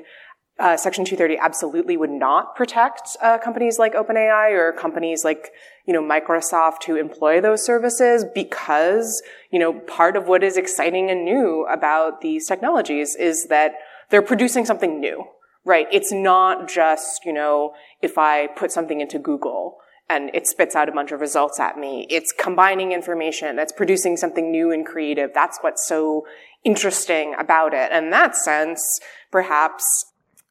uh, 0.59 0.75
Section 0.75 1.05
230 1.05 1.37
absolutely 1.39 1.97
would 1.97 2.09
not 2.09 2.55
protect 2.55 3.15
uh, 3.21 3.37
companies 3.37 3.77
like 3.77 3.93
OpenAI 3.93 4.51
or 4.53 4.73
companies 4.73 5.23
like 5.23 5.51
you 5.85 5.93
know 5.93 6.01
Microsoft 6.01 6.85
who 6.85 6.95
employ 6.95 7.39
those 7.39 7.63
services 7.63 8.25
because 8.33 9.21
you 9.51 9.59
know 9.59 9.73
part 9.73 10.17
of 10.17 10.27
what 10.27 10.43
is 10.43 10.57
exciting 10.57 11.11
and 11.11 11.23
new 11.23 11.67
about 11.71 12.21
these 12.21 12.47
technologies 12.47 13.15
is 13.15 13.47
that 13.49 13.73
they're 14.09 14.21
producing 14.23 14.65
something 14.65 14.99
new 14.99 15.25
right? 15.67 15.87
It's 15.91 16.13
not 16.13 16.69
just, 16.69 17.25
you 17.25 17.33
know, 17.33 17.73
if 18.01 18.17
I 18.17 18.47
put 18.47 18.71
something 18.71 19.01
into 19.01 19.19
Google 19.19 19.79
and 20.09 20.31
it 20.33 20.47
spits 20.47 20.75
out 20.75 20.87
a 20.87 20.93
bunch 20.93 21.11
of 21.11 21.19
results 21.19 21.59
at 21.59 21.77
me. 21.77 22.07
It's 22.09 22.31
combining 22.31 22.93
information. 22.93 23.57
That's 23.57 23.73
producing 23.73 24.15
something 24.15 24.49
new 24.49 24.71
and 24.71 24.85
creative. 24.85 25.31
That's 25.33 25.57
what's 25.59 25.85
so 25.85 26.25
interesting 26.63 27.35
about 27.37 27.73
it. 27.73 27.91
And 27.91 28.05
in 28.05 28.11
that 28.11 28.37
sense, 28.37 29.01
perhaps 29.31 29.83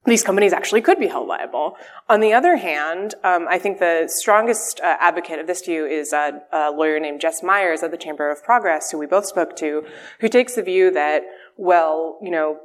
these 0.06 0.23
companies 0.23 0.52
actually 0.52 0.80
could 0.80 0.99
be 0.99 1.09
held 1.09 1.26
liable. 1.26 1.76
On 2.09 2.21
the 2.21 2.33
other 2.33 2.56
hand, 2.56 3.14
um, 3.25 3.47
I 3.49 3.59
think 3.59 3.78
the 3.78 4.09
strongest 4.09 4.80
uh, 4.80 4.97
advocate 5.00 5.40
of 5.40 5.49
this 5.49 5.64
view 5.64 5.85
is 5.85 6.12
a, 6.12 6.42
a, 6.52 6.71
lawyer 6.71 7.00
named 7.00 7.21
Jess 7.21 7.42
Miers 7.42 7.83
of 7.83 7.90
the 7.90 7.97
Chamber 7.97 8.30
of 8.30 8.42
Progress, 8.45 8.90
who 8.90 8.99
we 8.99 9.06
both 9.06 9.26
spoke 9.26 9.56
to, 9.56 9.85
who 10.21 10.28
takes 10.28 10.54
the 10.54 10.62
view 10.62 10.92
that, 10.92 11.23
well, 11.56 12.18
you 12.23 12.30
know, 12.30 12.61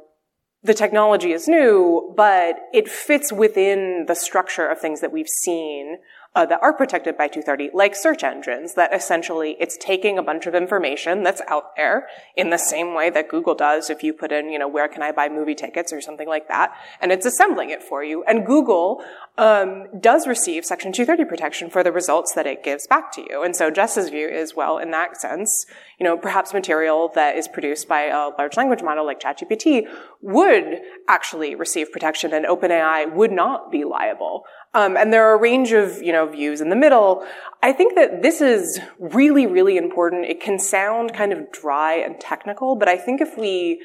the 0.62 0.74
technology 0.74 1.32
is 1.32 1.48
new, 1.48 2.14
but 2.16 2.56
it 2.72 2.88
fits 2.88 3.32
within 3.32 4.04
the 4.06 4.14
structure 4.14 4.68
of 4.68 4.78
things 4.78 5.00
that 5.00 5.10
we've 5.10 5.28
seen 5.28 5.98
uh, 6.34 6.46
that 6.46 6.62
are 6.62 6.72
protected 6.72 7.16
by 7.18 7.28
230, 7.28 7.70
like 7.74 7.94
search 7.94 8.24
engines, 8.24 8.74
that 8.74 8.94
essentially 8.94 9.56
it's 9.60 9.76
taking 9.76 10.16
a 10.16 10.22
bunch 10.22 10.46
of 10.46 10.54
information 10.54 11.22
that's 11.22 11.42
out 11.46 11.76
there 11.76 12.08
in 12.36 12.48
the 12.48 12.56
same 12.56 12.94
way 12.94 13.10
that 13.10 13.28
Google 13.28 13.54
does 13.54 13.90
if 13.90 14.02
you 14.02 14.14
put 14.14 14.32
in, 14.32 14.50
you 14.50 14.58
know, 14.58 14.68
where 14.68 14.88
can 14.88 15.02
I 15.02 15.12
buy 15.12 15.28
movie 15.28 15.54
tickets 15.54 15.92
or 15.92 16.00
something 16.00 16.28
like 16.28 16.48
that, 16.48 16.74
and 17.00 17.12
it's 17.12 17.26
assembling 17.26 17.70
it 17.70 17.82
for 17.82 18.02
you. 18.02 18.24
And 18.24 18.46
Google 18.46 19.04
um, 19.36 19.86
does 20.00 20.26
receive 20.26 20.64
Section 20.64 20.92
230 20.92 21.28
protection 21.28 21.70
for 21.70 21.82
the 21.82 21.92
results 21.92 22.32
that 22.34 22.46
it 22.46 22.64
gives 22.64 22.86
back 22.86 23.12
to 23.12 23.22
you. 23.28 23.42
And 23.42 23.54
so 23.54 23.70
Jess's 23.70 24.08
view 24.08 24.28
is, 24.28 24.54
well, 24.56 24.78
in 24.78 24.90
that 24.92 25.20
sense, 25.20 25.66
you 25.98 26.04
know, 26.04 26.16
perhaps 26.16 26.52
material 26.52 27.10
that 27.14 27.36
is 27.36 27.46
produced 27.46 27.88
by 27.88 28.04
a 28.04 28.30
large 28.38 28.56
language 28.56 28.82
model 28.82 29.04
like 29.04 29.20
ChatGPT 29.20 29.86
would 30.20 30.80
actually 31.08 31.54
receive 31.54 31.92
protection 31.92 32.32
and 32.32 32.46
OpenAI 32.46 33.12
would 33.12 33.32
not 33.32 33.70
be 33.70 33.84
liable. 33.84 34.44
Um, 34.74 34.96
and 34.96 35.12
there 35.12 35.26
are 35.28 35.34
a 35.34 35.40
range 35.40 35.72
of, 35.72 36.02
you 36.02 36.12
know, 36.12 36.21
views 36.26 36.60
in 36.60 36.70
the 36.70 36.76
middle. 36.76 37.26
I 37.62 37.72
think 37.72 37.94
that 37.96 38.22
this 38.22 38.40
is 38.40 38.80
really, 38.98 39.46
really 39.46 39.76
important. 39.76 40.26
It 40.26 40.40
can 40.40 40.58
sound 40.58 41.14
kind 41.14 41.32
of 41.32 41.50
dry 41.52 41.94
and 41.94 42.20
technical, 42.20 42.76
but 42.76 42.88
I 42.88 42.96
think 42.96 43.20
if 43.20 43.36
we 43.36 43.82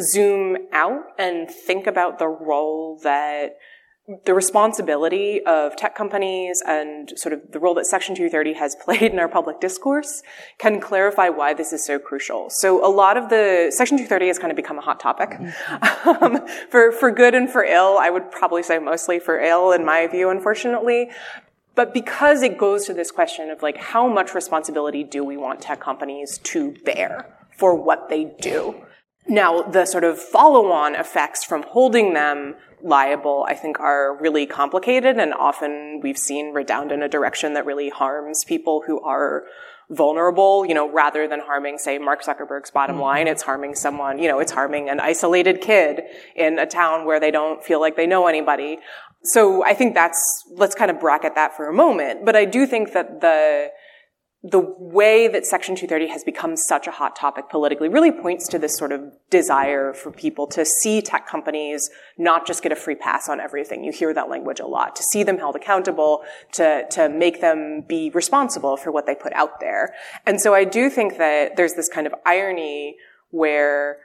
zoom 0.00 0.56
out 0.72 1.02
and 1.18 1.50
think 1.50 1.86
about 1.86 2.18
the 2.18 2.28
role 2.28 2.98
that 3.02 3.56
the 4.24 4.34
responsibility 4.34 5.40
of 5.46 5.76
tech 5.76 5.94
companies 5.94 6.60
and 6.66 7.12
sort 7.16 7.32
of 7.32 7.40
the 7.52 7.60
role 7.60 7.74
that 7.74 7.86
Section 7.86 8.16
230 8.16 8.54
has 8.54 8.74
played 8.84 9.02
in 9.12 9.18
our 9.18 9.28
public 9.28 9.60
discourse 9.60 10.22
can 10.58 10.80
clarify 10.80 11.28
why 11.28 11.54
this 11.54 11.72
is 11.72 11.86
so 11.86 11.98
crucial. 11.98 12.50
So 12.50 12.84
a 12.84 12.90
lot 12.90 13.16
of 13.16 13.28
the 13.28 13.72
Section 13.74 13.98
230 13.98 14.26
has 14.26 14.38
kind 14.38 14.50
of 14.50 14.56
become 14.56 14.78
a 14.78 14.82
hot 14.82 14.98
topic 14.98 15.30
mm-hmm. 15.30 16.08
um, 16.24 16.46
for 16.68 16.90
for 16.92 17.10
good 17.10 17.34
and 17.34 17.48
for 17.48 17.62
ill. 17.64 17.96
I 17.98 18.10
would 18.10 18.30
probably 18.30 18.62
say 18.62 18.78
mostly 18.78 19.20
for 19.20 19.40
ill, 19.40 19.72
in 19.72 19.84
my 19.84 20.08
view, 20.08 20.30
unfortunately. 20.30 21.10
But 21.74 21.94
because 21.94 22.42
it 22.42 22.58
goes 22.58 22.84
to 22.86 22.94
this 22.94 23.10
question 23.10 23.50
of 23.50 23.62
like 23.62 23.78
how 23.78 24.08
much 24.08 24.34
responsibility 24.34 25.04
do 25.04 25.24
we 25.24 25.36
want 25.36 25.60
tech 25.60 25.80
companies 25.80 26.38
to 26.38 26.72
bear 26.84 27.34
for 27.56 27.74
what 27.74 28.08
they 28.08 28.24
do? 28.40 28.84
Now, 29.26 29.62
the 29.62 29.86
sort 29.86 30.04
of 30.04 30.18
follow-on 30.18 30.94
effects 30.96 31.44
from 31.44 31.62
holding 31.62 32.12
them 32.12 32.56
liable, 32.82 33.46
I 33.48 33.54
think 33.54 33.78
are 33.78 34.20
really 34.20 34.46
complicated 34.46 35.16
and 35.16 35.32
often 35.32 36.00
we've 36.02 36.18
seen 36.18 36.52
redound 36.52 36.90
in 36.90 37.02
a 37.02 37.08
direction 37.08 37.54
that 37.54 37.64
really 37.64 37.88
harms 37.88 38.44
people 38.44 38.82
who 38.86 39.00
are 39.02 39.44
vulnerable, 39.90 40.64
you 40.64 40.74
know, 40.74 40.90
rather 40.90 41.28
than 41.28 41.40
harming, 41.40 41.78
say, 41.78 41.98
Mark 41.98 42.24
Zuckerberg's 42.24 42.70
bottom 42.70 42.96
mm-hmm. 42.96 43.04
line, 43.04 43.28
it's 43.28 43.42
harming 43.42 43.74
someone, 43.74 44.18
you 44.18 44.26
know, 44.26 44.38
it's 44.38 44.52
harming 44.52 44.88
an 44.88 45.00
isolated 45.00 45.60
kid 45.60 46.02
in 46.34 46.58
a 46.58 46.66
town 46.66 47.04
where 47.04 47.20
they 47.20 47.30
don't 47.30 47.62
feel 47.62 47.80
like 47.80 47.96
they 47.96 48.06
know 48.06 48.26
anybody. 48.26 48.78
So 49.24 49.64
I 49.64 49.74
think 49.74 49.94
that's, 49.94 50.44
let's 50.50 50.74
kind 50.74 50.90
of 50.90 50.98
bracket 50.98 51.34
that 51.36 51.56
for 51.56 51.68
a 51.68 51.72
moment. 51.72 52.24
But 52.24 52.34
I 52.34 52.44
do 52.44 52.66
think 52.66 52.92
that 52.92 53.20
the, 53.20 53.70
the 54.42 54.58
way 54.58 55.28
that 55.28 55.46
Section 55.46 55.76
230 55.76 56.08
has 56.08 56.24
become 56.24 56.56
such 56.56 56.88
a 56.88 56.90
hot 56.90 57.14
topic 57.14 57.48
politically 57.48 57.88
really 57.88 58.10
points 58.10 58.48
to 58.48 58.58
this 58.58 58.76
sort 58.76 58.90
of 58.90 59.12
desire 59.30 59.92
for 59.92 60.10
people 60.10 60.48
to 60.48 60.64
see 60.64 61.00
tech 61.00 61.28
companies 61.28 61.88
not 62.18 62.44
just 62.44 62.64
get 62.64 62.72
a 62.72 62.76
free 62.76 62.96
pass 62.96 63.28
on 63.28 63.38
everything. 63.38 63.84
You 63.84 63.92
hear 63.92 64.12
that 64.12 64.28
language 64.28 64.58
a 64.58 64.66
lot. 64.66 64.96
To 64.96 65.04
see 65.04 65.22
them 65.22 65.38
held 65.38 65.54
accountable, 65.54 66.24
to, 66.54 66.84
to 66.90 67.08
make 67.08 67.40
them 67.40 67.84
be 67.88 68.10
responsible 68.10 68.76
for 68.76 68.90
what 68.90 69.06
they 69.06 69.14
put 69.14 69.32
out 69.34 69.60
there. 69.60 69.94
And 70.26 70.40
so 70.40 70.52
I 70.52 70.64
do 70.64 70.90
think 70.90 71.18
that 71.18 71.54
there's 71.54 71.74
this 71.74 71.88
kind 71.88 72.08
of 72.08 72.14
irony 72.26 72.96
where 73.30 73.98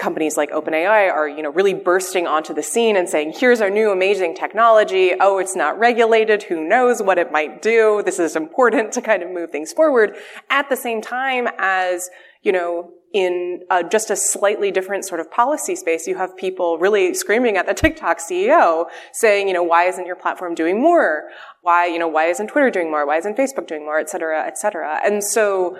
companies 0.00 0.36
like 0.36 0.50
OpenAI 0.50 1.12
are, 1.12 1.28
you 1.28 1.42
know, 1.42 1.50
really 1.50 1.74
bursting 1.74 2.26
onto 2.26 2.52
the 2.52 2.62
scene 2.62 2.96
and 2.96 3.08
saying, 3.08 3.34
here's 3.36 3.60
our 3.60 3.70
new 3.70 3.90
amazing 3.90 4.34
technology. 4.34 5.12
Oh, 5.20 5.38
it's 5.38 5.54
not 5.54 5.78
regulated. 5.78 6.42
Who 6.44 6.66
knows 6.66 7.00
what 7.02 7.18
it 7.18 7.30
might 7.30 7.62
do? 7.62 8.02
This 8.04 8.18
is 8.18 8.34
important 8.34 8.92
to 8.92 9.02
kind 9.02 9.22
of 9.22 9.30
move 9.30 9.50
things 9.50 9.72
forward 9.72 10.16
at 10.48 10.68
the 10.68 10.76
same 10.76 11.00
time 11.00 11.46
as, 11.58 12.10
you 12.42 12.50
know, 12.50 12.90
in 13.12 13.60
uh, 13.70 13.82
just 13.82 14.10
a 14.10 14.16
slightly 14.16 14.70
different 14.70 15.04
sort 15.04 15.20
of 15.20 15.30
policy 15.30 15.74
space, 15.74 16.06
you 16.06 16.16
have 16.16 16.36
people 16.36 16.78
really 16.78 17.12
screaming 17.12 17.56
at 17.56 17.66
the 17.66 17.74
TikTok 17.82 18.18
CEO 18.18 18.86
saying, 19.12 19.48
you 19.48 19.54
know, 19.54 19.64
why 19.64 19.84
isn't 19.84 20.06
your 20.06 20.16
platform 20.16 20.54
doing 20.54 20.80
more? 20.80 21.24
Why, 21.62 21.86
you 21.86 21.98
know, 21.98 22.08
why 22.08 22.26
isn't 22.26 22.46
Twitter 22.46 22.70
doing 22.70 22.90
more? 22.90 23.06
Why 23.06 23.18
isn't 23.18 23.36
Facebook 23.36 23.66
doing 23.66 23.84
more? 23.84 23.98
Et 23.98 24.08
cetera, 24.08 24.46
et 24.46 24.58
cetera. 24.58 25.00
And 25.04 25.22
so 25.24 25.76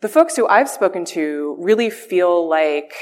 the 0.00 0.08
folks 0.08 0.36
who 0.36 0.46
I've 0.46 0.70
spoken 0.70 1.04
to 1.06 1.56
really 1.58 1.90
feel 1.90 2.48
like 2.48 2.94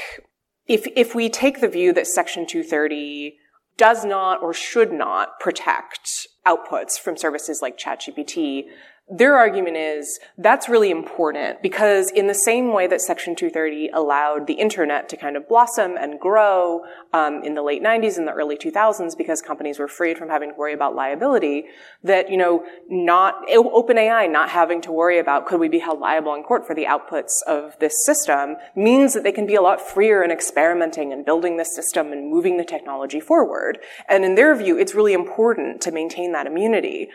if, 0.67 0.87
if 0.95 1.15
we 1.15 1.29
take 1.29 1.61
the 1.61 1.67
view 1.67 1.93
that 1.93 2.07
Section 2.07 2.45
230 2.45 3.37
does 3.77 4.03
not 4.03 4.41
or 4.41 4.53
should 4.53 4.91
not 4.91 5.39
protect 5.39 6.27
outputs 6.45 6.99
from 6.99 7.15
services 7.15 7.61
like 7.61 7.77
ChatGPT, 7.77 8.63
their 9.09 9.37
argument 9.37 9.77
is 9.77 10.19
that's 10.37 10.67
really 10.67 10.91
important 10.91 11.61
because 11.61 12.11
in 12.11 12.27
the 12.27 12.33
same 12.33 12.73
way 12.73 12.87
that 12.87 12.99
Section 12.99 13.37
230 13.37 13.89
allowed 13.93 14.47
the 14.47 14.55
internet 14.55 15.07
to 15.07 15.15
kind 15.15 15.37
of 15.37 15.47
blossom 15.47 15.95
and 15.95 16.19
grow 16.19 16.81
um, 17.13 17.41
in 17.41 17.55
the 17.55 17.61
late 17.61 17.81
90s 17.81 18.17
and 18.17 18.27
the 18.27 18.33
early 18.33 18.57
2000s 18.57 19.17
because 19.17 19.41
companies 19.41 19.79
were 19.79 19.87
freed 19.87 20.17
from 20.17 20.27
having 20.27 20.49
to 20.49 20.55
worry 20.57 20.73
about 20.73 20.93
liability, 20.93 21.65
that 22.03 22.29
you 22.29 22.35
know 22.35 22.65
not 22.89 23.47
OpenAI 23.47 24.29
not 24.29 24.49
having 24.49 24.81
to 24.81 24.91
worry 24.91 25.19
about 25.19 25.45
could 25.45 25.61
we 25.61 25.69
be 25.69 25.79
held 25.79 25.99
liable 26.01 26.33
in 26.35 26.43
court 26.43 26.67
for 26.67 26.75
the 26.75 26.83
outputs 26.83 27.31
of 27.47 27.79
this 27.79 27.93
system 28.05 28.57
means 28.75 29.13
that 29.13 29.23
they 29.23 29.31
can 29.31 29.47
be 29.47 29.55
a 29.55 29.61
lot 29.61 29.79
freer 29.79 30.21
in 30.21 30.31
experimenting 30.31 31.13
and 31.13 31.23
building 31.23 31.55
this 31.55 31.73
system 31.73 32.11
and 32.11 32.29
moving 32.29 32.57
the 32.57 32.65
technology 32.65 33.21
forward. 33.21 33.79
And 34.09 34.25
in 34.25 34.35
their 34.35 34.53
view, 34.53 34.77
it's 34.77 34.93
really 34.93 35.13
important 35.13 35.79
to 35.83 35.91
maintain 35.91 36.33
that 36.33 36.45
immunity. 36.45 37.09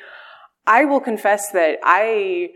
I 0.66 0.84
will 0.84 1.00
confess 1.00 1.50
that 1.52 1.78
I 1.82 2.50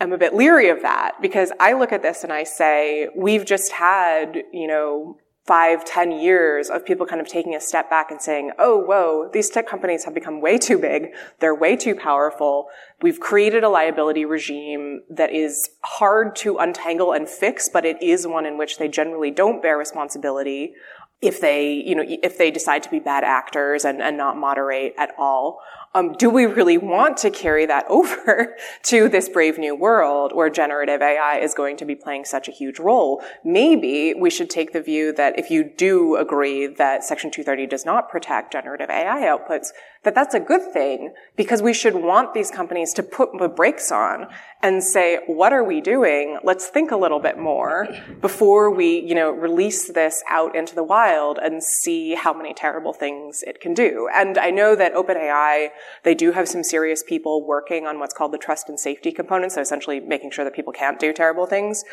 am 0.00 0.12
a 0.12 0.18
bit 0.18 0.34
leery 0.34 0.68
of 0.68 0.82
that 0.82 1.20
because 1.20 1.52
I 1.60 1.74
look 1.74 1.92
at 1.92 2.02
this 2.02 2.24
and 2.24 2.32
I 2.32 2.44
say, 2.44 3.08
we've 3.16 3.44
just 3.44 3.72
had, 3.72 4.42
you 4.52 4.66
know, 4.66 5.18
five, 5.44 5.84
ten 5.84 6.12
years 6.12 6.70
of 6.70 6.84
people 6.86 7.04
kind 7.04 7.20
of 7.20 7.26
taking 7.26 7.54
a 7.54 7.60
step 7.60 7.90
back 7.90 8.12
and 8.12 8.22
saying, 8.22 8.52
oh, 8.60 8.78
whoa, 8.78 9.28
these 9.32 9.50
tech 9.50 9.66
companies 9.66 10.04
have 10.04 10.14
become 10.14 10.40
way 10.40 10.56
too 10.56 10.78
big. 10.78 11.08
They're 11.40 11.54
way 11.54 11.74
too 11.74 11.96
powerful. 11.96 12.68
We've 13.00 13.18
created 13.18 13.64
a 13.64 13.68
liability 13.68 14.24
regime 14.24 15.02
that 15.10 15.32
is 15.32 15.68
hard 15.82 16.36
to 16.36 16.58
untangle 16.58 17.12
and 17.12 17.28
fix, 17.28 17.68
but 17.68 17.84
it 17.84 18.00
is 18.00 18.24
one 18.24 18.46
in 18.46 18.56
which 18.56 18.78
they 18.78 18.86
generally 18.86 19.32
don't 19.32 19.60
bear 19.60 19.76
responsibility 19.76 20.74
if 21.22 21.40
they, 21.40 21.72
you 21.72 21.94
know, 21.94 22.04
if 22.06 22.36
they 22.36 22.50
decide 22.50 22.82
to 22.82 22.90
be 22.90 22.98
bad 22.98 23.22
actors 23.22 23.84
and, 23.84 24.02
and 24.02 24.16
not 24.16 24.36
moderate 24.36 24.94
at 24.98 25.14
all. 25.16 25.60
Um, 25.94 26.14
do 26.14 26.30
we 26.30 26.46
really 26.46 26.78
want 26.78 27.18
to 27.18 27.30
carry 27.30 27.64
that 27.66 27.86
over 27.88 28.56
to 28.84 29.08
this 29.08 29.28
brave 29.28 29.56
new 29.56 29.74
world 29.76 30.34
where 30.34 30.50
generative 30.50 31.00
AI 31.00 31.38
is 31.38 31.54
going 31.54 31.76
to 31.76 31.84
be 31.84 31.94
playing 31.94 32.24
such 32.24 32.48
a 32.48 32.50
huge 32.50 32.78
role? 32.78 33.22
Maybe 33.44 34.14
we 34.14 34.30
should 34.30 34.50
take 34.50 34.72
the 34.72 34.82
view 34.82 35.12
that 35.12 35.38
if 35.38 35.50
you 35.50 35.62
do 35.64 36.16
agree 36.16 36.66
that 36.66 37.04
Section 37.04 37.30
230 37.30 37.66
does 37.66 37.86
not 37.86 38.08
protect 38.08 38.52
generative 38.52 38.90
AI 38.90 39.20
outputs, 39.20 39.68
that 40.04 40.14
that's 40.14 40.34
a 40.34 40.40
good 40.40 40.72
thing 40.72 41.14
because 41.36 41.62
we 41.62 41.72
should 41.72 41.94
want 41.94 42.34
these 42.34 42.50
companies 42.50 42.92
to 42.94 43.02
put 43.02 43.30
the 43.38 43.48
brakes 43.48 43.92
on 43.92 44.26
and 44.60 44.82
say, 44.82 45.20
what 45.26 45.52
are 45.52 45.62
we 45.62 45.80
doing? 45.80 46.38
Let's 46.42 46.66
think 46.66 46.90
a 46.90 46.96
little 46.96 47.20
bit 47.20 47.38
more 47.38 47.88
before 48.20 48.70
we, 48.70 49.00
you 49.00 49.14
know, 49.14 49.30
release 49.30 49.92
this 49.92 50.22
out 50.28 50.56
into 50.56 50.74
the 50.74 50.82
wild 50.82 51.38
and 51.38 51.62
see 51.62 52.14
how 52.14 52.32
many 52.32 52.52
terrible 52.52 52.92
things 52.92 53.42
it 53.46 53.60
can 53.60 53.74
do. 53.74 54.08
And 54.12 54.38
I 54.38 54.50
know 54.50 54.74
that 54.74 54.94
OpenAI, 54.94 55.68
they 56.02 56.14
do 56.14 56.32
have 56.32 56.48
some 56.48 56.64
serious 56.64 57.02
people 57.02 57.46
working 57.46 57.86
on 57.86 57.98
what's 57.98 58.14
called 58.14 58.32
the 58.32 58.38
trust 58.38 58.68
and 58.68 58.78
safety 58.78 59.12
component, 59.12 59.52
so 59.52 59.60
essentially 59.60 60.00
making 60.00 60.32
sure 60.32 60.44
that 60.44 60.54
people 60.54 60.72
can't 60.72 60.98
do 60.98 61.12
terrible 61.12 61.46
things. 61.46 61.84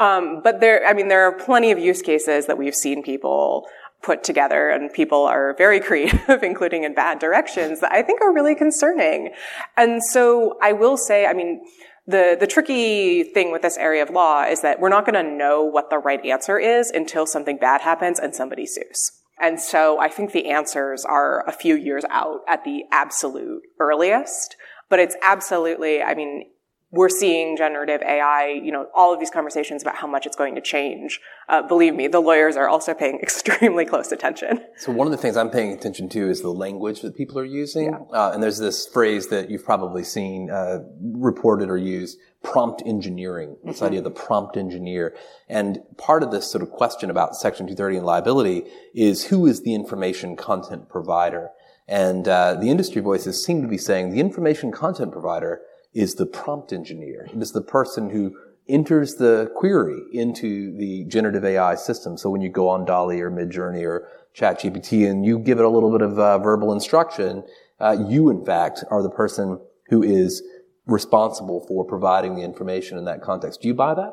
Um, 0.00 0.40
but 0.42 0.60
there, 0.60 0.86
I 0.86 0.94
mean, 0.94 1.08
there 1.08 1.24
are 1.24 1.32
plenty 1.32 1.70
of 1.70 1.78
use 1.78 2.02
cases 2.02 2.46
that 2.46 2.56
we've 2.56 2.74
seen 2.74 3.02
people 3.02 3.66
put 4.02 4.22
together 4.24 4.70
and 4.70 4.92
people 4.92 5.24
are 5.24 5.54
very 5.56 5.80
creative, 5.88 6.42
including 6.42 6.84
in 6.84 6.94
bad 6.94 7.18
directions 7.18 7.80
that 7.80 7.92
I 7.92 8.02
think 8.02 8.20
are 8.20 8.32
really 8.32 8.54
concerning. 8.54 9.30
And 9.76 10.02
so 10.02 10.56
I 10.62 10.72
will 10.72 10.96
say, 10.96 11.26
I 11.26 11.32
mean, 11.32 11.60
the, 12.06 12.36
the 12.40 12.46
tricky 12.46 13.22
thing 13.22 13.52
with 13.52 13.60
this 13.60 13.76
area 13.76 14.02
of 14.02 14.08
law 14.08 14.42
is 14.44 14.62
that 14.62 14.80
we're 14.80 14.88
not 14.88 15.04
going 15.04 15.22
to 15.22 15.30
know 15.30 15.62
what 15.62 15.90
the 15.90 15.98
right 15.98 16.24
answer 16.24 16.58
is 16.58 16.90
until 16.90 17.26
something 17.26 17.58
bad 17.58 17.82
happens 17.82 18.18
and 18.18 18.34
somebody 18.34 18.64
sues. 18.66 19.12
And 19.40 19.60
so 19.60 20.00
I 20.00 20.08
think 20.08 20.32
the 20.32 20.46
answers 20.50 21.04
are 21.04 21.46
a 21.46 21.52
few 21.52 21.76
years 21.76 22.04
out 22.10 22.40
at 22.48 22.64
the 22.64 22.84
absolute 22.90 23.62
earliest. 23.78 24.56
But 24.88 25.00
it's 25.00 25.16
absolutely, 25.22 26.02
I 26.02 26.14
mean, 26.14 26.46
we're 26.90 27.10
seeing 27.10 27.54
generative 27.56 28.00
AI, 28.00 28.60
you 28.62 28.72
know, 28.72 28.86
all 28.94 29.12
of 29.12 29.20
these 29.20 29.30
conversations 29.30 29.82
about 29.82 29.96
how 29.96 30.06
much 30.06 30.24
it's 30.24 30.36
going 30.36 30.54
to 30.54 30.60
change. 30.60 31.20
Uh, 31.48 31.60
believe 31.60 31.94
me, 31.94 32.08
the 32.08 32.20
lawyers 32.20 32.56
are 32.56 32.66
also 32.66 32.94
paying 32.94 33.18
extremely 33.22 33.84
close 33.84 34.10
attention. 34.10 34.64
So 34.78 34.92
one 34.92 35.06
of 35.06 35.10
the 35.10 35.18
things 35.18 35.36
I'm 35.36 35.50
paying 35.50 35.72
attention 35.72 36.08
to 36.10 36.30
is 36.30 36.40
the 36.40 36.52
language 36.52 37.02
that 37.02 37.14
people 37.14 37.38
are 37.38 37.44
using. 37.44 37.92
Yeah. 37.92 37.98
Uh, 38.18 38.30
and 38.32 38.42
there's 38.42 38.58
this 38.58 38.86
phrase 38.86 39.28
that 39.28 39.50
you've 39.50 39.64
probably 39.64 40.02
seen 40.02 40.50
uh, 40.50 40.78
reported 41.00 41.68
or 41.68 41.76
used, 41.76 42.18
prompt 42.42 42.82
engineering, 42.86 43.56
this 43.64 43.76
mm-hmm. 43.76 43.84
idea 43.84 43.98
of 43.98 44.04
the 44.04 44.10
prompt 44.10 44.56
engineer. 44.56 45.14
And 45.48 45.80
part 45.98 46.22
of 46.22 46.30
this 46.30 46.50
sort 46.50 46.62
of 46.62 46.70
question 46.70 47.10
about 47.10 47.36
Section 47.36 47.66
230 47.66 47.98
and 47.98 48.06
liability 48.06 48.64
is 48.94 49.26
who 49.26 49.46
is 49.46 49.62
the 49.62 49.74
information 49.74 50.36
content 50.36 50.88
provider? 50.88 51.50
And 51.86 52.28
uh, 52.28 52.54
the 52.54 52.70
industry 52.70 53.02
voices 53.02 53.44
seem 53.44 53.60
to 53.62 53.68
be 53.68 53.78
saying 53.78 54.10
the 54.10 54.20
information 54.20 54.70
content 54.70 55.12
provider 55.12 55.60
is 55.92 56.14
the 56.14 56.26
prompt 56.26 56.72
engineer. 56.72 57.28
It 57.32 57.42
is 57.42 57.52
the 57.52 57.62
person 57.62 58.10
who 58.10 58.36
enters 58.68 59.14
the 59.14 59.50
query 59.56 60.00
into 60.12 60.76
the 60.76 61.04
generative 61.04 61.44
AI 61.44 61.74
system. 61.74 62.18
So 62.18 62.28
when 62.28 62.42
you 62.42 62.50
go 62.50 62.68
on 62.68 62.84
DALL-E 62.84 63.20
or 63.20 63.30
Midjourney 63.30 63.82
or 63.82 64.08
ChatGPT 64.36 65.08
and 65.08 65.24
you 65.24 65.38
give 65.38 65.58
it 65.58 65.64
a 65.64 65.68
little 65.68 65.90
bit 65.90 66.02
of 66.02 66.18
uh, 66.18 66.38
verbal 66.38 66.72
instruction, 66.72 67.44
uh, 67.80 67.96
you 68.06 68.28
in 68.28 68.44
fact 68.44 68.84
are 68.90 69.02
the 69.02 69.10
person 69.10 69.58
who 69.88 70.02
is 70.02 70.42
responsible 70.86 71.64
for 71.66 71.84
providing 71.84 72.36
the 72.36 72.42
information 72.42 72.98
in 72.98 73.04
that 73.06 73.22
context. 73.22 73.62
Do 73.62 73.68
you 73.68 73.74
buy 73.74 73.94
that? 73.94 74.12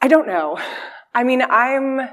I 0.00 0.08
don't 0.08 0.26
know. 0.26 0.58
I 1.14 1.24
mean, 1.24 1.42
I'm, 1.42 2.08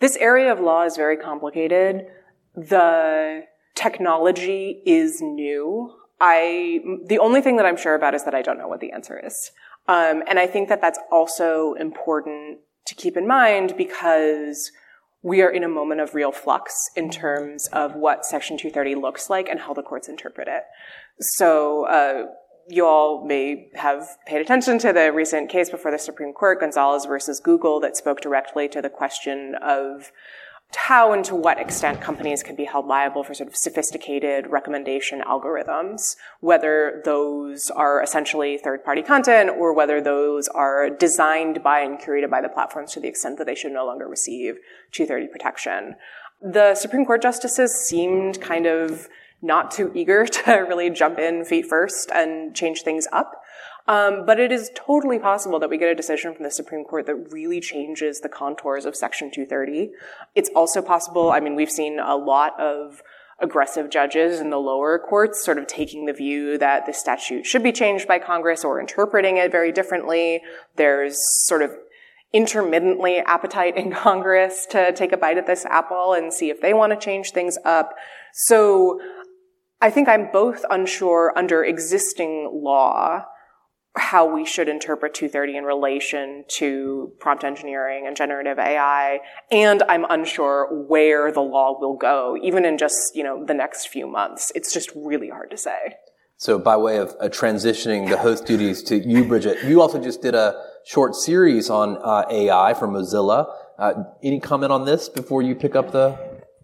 this 0.00 0.16
area 0.16 0.52
of 0.52 0.60
law 0.60 0.84
is 0.84 0.96
very 0.96 1.16
complicated. 1.16 2.06
The 2.54 3.44
technology 3.74 4.82
is 4.84 5.20
new. 5.20 5.92
I, 6.20 6.80
the 7.06 7.18
only 7.18 7.40
thing 7.40 7.56
that 7.56 7.66
I'm 7.66 7.76
sure 7.76 7.94
about 7.94 8.14
is 8.14 8.24
that 8.24 8.34
I 8.34 8.42
don't 8.42 8.58
know 8.58 8.68
what 8.68 8.80
the 8.80 8.92
answer 8.92 9.18
is. 9.24 9.50
Um, 9.88 10.22
and 10.28 10.38
I 10.38 10.46
think 10.46 10.68
that 10.68 10.80
that's 10.80 10.98
also 11.10 11.74
important 11.74 12.58
to 12.86 12.94
keep 12.94 13.16
in 13.16 13.26
mind 13.26 13.74
because 13.76 14.70
we 15.22 15.42
are 15.42 15.50
in 15.50 15.64
a 15.64 15.68
moment 15.68 16.00
of 16.00 16.14
real 16.14 16.32
flux 16.32 16.90
in 16.96 17.10
terms 17.10 17.66
of 17.68 17.94
what 17.94 18.24
Section 18.24 18.56
230 18.56 18.94
looks 18.94 19.28
like 19.28 19.48
and 19.48 19.60
how 19.60 19.74
the 19.74 19.82
courts 19.82 20.08
interpret 20.08 20.48
it. 20.48 20.62
So, 21.20 21.86
uh, 21.86 22.26
you 22.68 22.86
all 22.86 23.26
may 23.26 23.68
have 23.74 24.06
paid 24.26 24.40
attention 24.40 24.78
to 24.78 24.92
the 24.92 25.12
recent 25.12 25.50
case 25.50 25.70
before 25.70 25.90
the 25.90 25.98
Supreme 25.98 26.32
Court, 26.32 26.60
Gonzalez 26.60 27.04
versus 27.04 27.40
Google, 27.40 27.80
that 27.80 27.96
spoke 27.96 28.20
directly 28.20 28.68
to 28.68 28.80
the 28.80 28.88
question 28.88 29.56
of 29.60 30.12
how 30.76 31.12
and 31.12 31.24
to 31.24 31.34
what 31.34 31.58
extent 31.60 32.00
companies 32.00 32.42
can 32.42 32.54
be 32.54 32.64
held 32.64 32.86
liable 32.86 33.24
for 33.24 33.34
sort 33.34 33.48
of 33.48 33.56
sophisticated 33.56 34.46
recommendation 34.46 35.20
algorithms, 35.22 36.16
whether 36.40 37.02
those 37.04 37.70
are 37.70 38.02
essentially 38.02 38.56
third 38.56 38.84
party 38.84 39.02
content 39.02 39.50
or 39.50 39.72
whether 39.74 40.00
those 40.00 40.46
are 40.48 40.88
designed 40.88 41.62
by 41.62 41.80
and 41.80 41.98
curated 41.98 42.30
by 42.30 42.40
the 42.40 42.48
platforms 42.48 42.92
to 42.92 43.00
the 43.00 43.08
extent 43.08 43.38
that 43.38 43.46
they 43.46 43.54
should 43.54 43.72
no 43.72 43.84
longer 43.84 44.06
receive 44.06 44.58
230 44.92 45.26
protection. 45.28 45.96
The 46.40 46.74
Supreme 46.74 47.04
Court 47.04 47.20
justices 47.20 47.74
seemed 47.74 48.40
kind 48.40 48.66
of 48.66 49.08
not 49.42 49.70
too 49.70 49.90
eager 49.94 50.26
to 50.26 50.52
really 50.52 50.90
jump 50.90 51.18
in 51.18 51.44
feet 51.44 51.66
first 51.66 52.10
and 52.14 52.54
change 52.54 52.82
things 52.82 53.06
up. 53.12 53.42
Um, 53.90 54.24
but 54.24 54.38
it 54.38 54.52
is 54.52 54.70
totally 54.76 55.18
possible 55.18 55.58
that 55.58 55.68
we 55.68 55.76
get 55.76 55.88
a 55.88 55.96
decision 55.96 56.32
from 56.32 56.44
the 56.44 56.50
Supreme 56.52 56.84
Court 56.84 57.06
that 57.06 57.32
really 57.32 57.60
changes 57.60 58.20
the 58.20 58.28
contours 58.28 58.84
of 58.84 58.94
Section 58.94 59.32
230. 59.32 59.90
It's 60.36 60.48
also 60.54 60.80
possible, 60.80 61.32
I 61.32 61.40
mean, 61.40 61.56
we've 61.56 61.72
seen 61.72 61.98
a 61.98 62.14
lot 62.14 62.58
of 62.60 63.02
aggressive 63.40 63.90
judges 63.90 64.38
in 64.38 64.50
the 64.50 64.58
lower 64.58 64.96
courts 64.96 65.44
sort 65.44 65.58
of 65.58 65.66
taking 65.66 66.06
the 66.06 66.12
view 66.12 66.56
that 66.58 66.86
the 66.86 66.92
statute 66.92 67.44
should 67.44 67.64
be 67.64 67.72
changed 67.72 68.06
by 68.06 68.20
Congress 68.20 68.64
or 68.64 68.78
interpreting 68.78 69.38
it 69.38 69.50
very 69.50 69.72
differently. 69.72 70.40
There's 70.76 71.18
sort 71.48 71.62
of 71.62 71.72
intermittently 72.32 73.18
appetite 73.18 73.76
in 73.76 73.90
Congress 73.92 74.66
to 74.70 74.92
take 74.92 75.10
a 75.10 75.16
bite 75.16 75.36
at 75.36 75.48
this 75.48 75.66
apple 75.66 76.12
and 76.12 76.32
see 76.32 76.48
if 76.48 76.60
they 76.60 76.74
want 76.74 76.92
to 76.92 76.96
change 76.96 77.32
things 77.32 77.58
up. 77.64 77.96
So 78.34 79.00
I 79.80 79.90
think 79.90 80.08
I'm 80.08 80.30
both 80.30 80.64
unsure 80.70 81.32
under 81.34 81.64
existing 81.64 82.48
law 82.52 83.24
how 83.96 84.32
we 84.32 84.44
should 84.44 84.68
interpret 84.68 85.14
230 85.14 85.56
in 85.56 85.64
relation 85.64 86.44
to 86.48 87.12
prompt 87.18 87.42
engineering 87.42 88.06
and 88.06 88.16
generative 88.16 88.58
AI. 88.58 89.18
And 89.50 89.82
I'm 89.88 90.04
unsure 90.08 90.68
where 90.86 91.32
the 91.32 91.40
law 91.40 91.78
will 91.78 91.96
go, 91.96 92.38
even 92.42 92.64
in 92.64 92.78
just, 92.78 93.16
you 93.16 93.24
know, 93.24 93.44
the 93.44 93.54
next 93.54 93.88
few 93.88 94.06
months. 94.06 94.52
It's 94.54 94.72
just 94.72 94.90
really 94.94 95.28
hard 95.28 95.50
to 95.50 95.56
say. 95.56 95.96
So 96.36 96.58
by 96.58 96.76
way 96.76 96.96
of 96.96 97.14
uh, 97.20 97.28
transitioning 97.28 98.08
the 98.08 98.16
host 98.16 98.46
duties 98.46 98.82
to 98.84 98.96
you, 98.96 99.24
Bridget, 99.24 99.62
you 99.64 99.82
also 99.82 100.00
just 100.00 100.22
did 100.22 100.34
a 100.34 100.64
short 100.86 101.14
series 101.14 101.68
on 101.68 101.98
uh, 102.02 102.24
AI 102.30 102.72
for 102.74 102.88
Mozilla. 102.88 103.52
Uh, 103.78 104.04
any 104.22 104.40
comment 104.40 104.72
on 104.72 104.86
this 104.86 105.08
before 105.08 105.42
you 105.42 105.54
pick 105.54 105.74
up 105.74 105.92
the? 105.92 106.16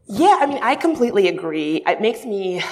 Yeah, 0.08 0.38
I 0.40 0.46
mean, 0.46 0.60
I 0.62 0.76
completely 0.76 1.28
agree. 1.28 1.82
It 1.86 2.00
makes 2.00 2.24
me 2.24 2.62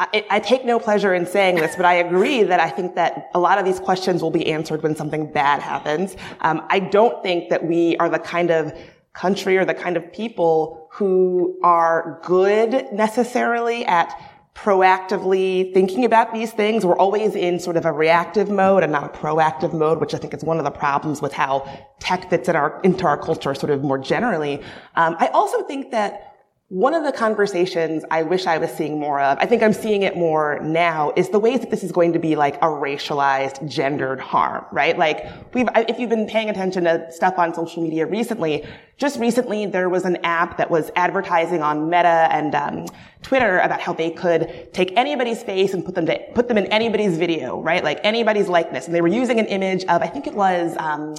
I, 0.00 0.24
I, 0.30 0.40
take 0.40 0.64
no 0.64 0.78
pleasure 0.78 1.12
in 1.12 1.26
saying 1.26 1.56
this, 1.56 1.76
but 1.76 1.84
I 1.84 1.94
agree 1.96 2.42
that 2.42 2.58
I 2.58 2.70
think 2.70 2.94
that 2.94 3.30
a 3.34 3.38
lot 3.38 3.58
of 3.58 3.66
these 3.66 3.78
questions 3.78 4.22
will 4.22 4.30
be 4.30 4.46
answered 4.46 4.82
when 4.82 4.96
something 4.96 5.30
bad 5.30 5.60
happens. 5.60 6.16
Um, 6.40 6.66
I 6.70 6.80
don't 6.80 7.22
think 7.22 7.50
that 7.50 7.66
we 7.66 7.98
are 7.98 8.08
the 8.08 8.18
kind 8.18 8.50
of 8.50 8.72
country 9.12 9.58
or 9.58 9.66
the 9.66 9.74
kind 9.74 9.98
of 9.98 10.10
people 10.10 10.88
who 10.92 11.58
are 11.62 12.18
good 12.24 12.90
necessarily 12.92 13.84
at 13.84 14.18
proactively 14.54 15.72
thinking 15.74 16.06
about 16.06 16.32
these 16.32 16.50
things. 16.52 16.86
We're 16.86 16.96
always 16.96 17.34
in 17.34 17.60
sort 17.60 17.76
of 17.76 17.84
a 17.84 17.92
reactive 17.92 18.48
mode 18.48 18.82
and 18.82 18.92
not 18.92 19.04
a 19.04 19.18
proactive 19.18 19.74
mode, 19.74 20.00
which 20.00 20.14
I 20.14 20.18
think 20.18 20.32
is 20.32 20.42
one 20.42 20.56
of 20.56 20.64
the 20.64 20.70
problems 20.70 21.20
with 21.20 21.34
how 21.34 21.68
tech 21.98 22.30
fits 22.30 22.48
in 22.48 22.56
our, 22.56 22.80
into 22.82 23.04
our 23.06 23.18
culture 23.18 23.54
sort 23.54 23.70
of 23.70 23.82
more 23.82 23.98
generally. 23.98 24.62
Um, 24.96 25.16
I 25.18 25.28
also 25.28 25.62
think 25.62 25.90
that 25.90 26.29
one 26.70 26.94
of 26.94 27.02
the 27.02 27.10
conversations 27.10 28.04
I 28.12 28.22
wish 28.22 28.46
I 28.46 28.58
was 28.58 28.70
seeing 28.70 29.00
more 29.00 29.20
of, 29.20 29.36
I 29.40 29.46
think 29.46 29.60
I'm 29.60 29.72
seeing 29.72 30.02
it 30.02 30.16
more 30.16 30.60
now, 30.62 31.12
is 31.16 31.28
the 31.30 31.40
ways 31.40 31.58
that 31.58 31.70
this 31.70 31.82
is 31.82 31.90
going 31.90 32.12
to 32.12 32.20
be 32.20 32.36
like 32.36 32.54
a 32.58 32.66
racialized, 32.66 33.68
gendered 33.68 34.20
harm, 34.20 34.64
right? 34.70 34.96
Like, 34.96 35.26
if 35.52 35.98
you've 35.98 36.10
been 36.10 36.28
paying 36.28 36.48
attention 36.48 36.84
to 36.84 37.10
stuff 37.10 37.40
on 37.40 37.52
social 37.54 37.82
media 37.82 38.06
recently, 38.06 38.64
just 38.98 39.18
recently 39.18 39.66
there 39.66 39.88
was 39.88 40.04
an 40.04 40.18
app 40.22 40.58
that 40.58 40.70
was 40.70 40.92
advertising 40.94 41.60
on 41.60 41.90
Meta 41.90 42.28
and 42.30 42.54
um, 42.54 42.86
Twitter 43.22 43.58
about 43.58 43.80
how 43.80 43.92
they 43.92 44.12
could 44.12 44.72
take 44.72 44.96
anybody's 44.96 45.42
face 45.42 45.74
and 45.74 45.84
put 45.84 45.96
them 45.96 46.06
to, 46.06 46.20
put 46.36 46.46
them 46.46 46.56
in 46.56 46.66
anybody's 46.66 47.18
video, 47.18 47.60
right? 47.60 47.82
Like 47.82 47.98
anybody's 48.04 48.46
likeness, 48.46 48.86
and 48.86 48.94
they 48.94 49.00
were 49.00 49.08
using 49.08 49.40
an 49.40 49.46
image 49.46 49.82
of, 49.86 50.02
I 50.02 50.06
think 50.06 50.28
it 50.28 50.34
was, 50.34 50.76
um, 50.76 51.16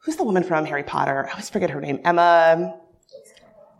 who's 0.00 0.16
the 0.16 0.24
woman 0.24 0.42
from 0.42 0.66
Harry 0.66 0.82
Potter? 0.82 1.26
I 1.26 1.30
always 1.30 1.48
forget 1.48 1.70
her 1.70 1.80
name. 1.80 2.00
Emma. 2.04 2.78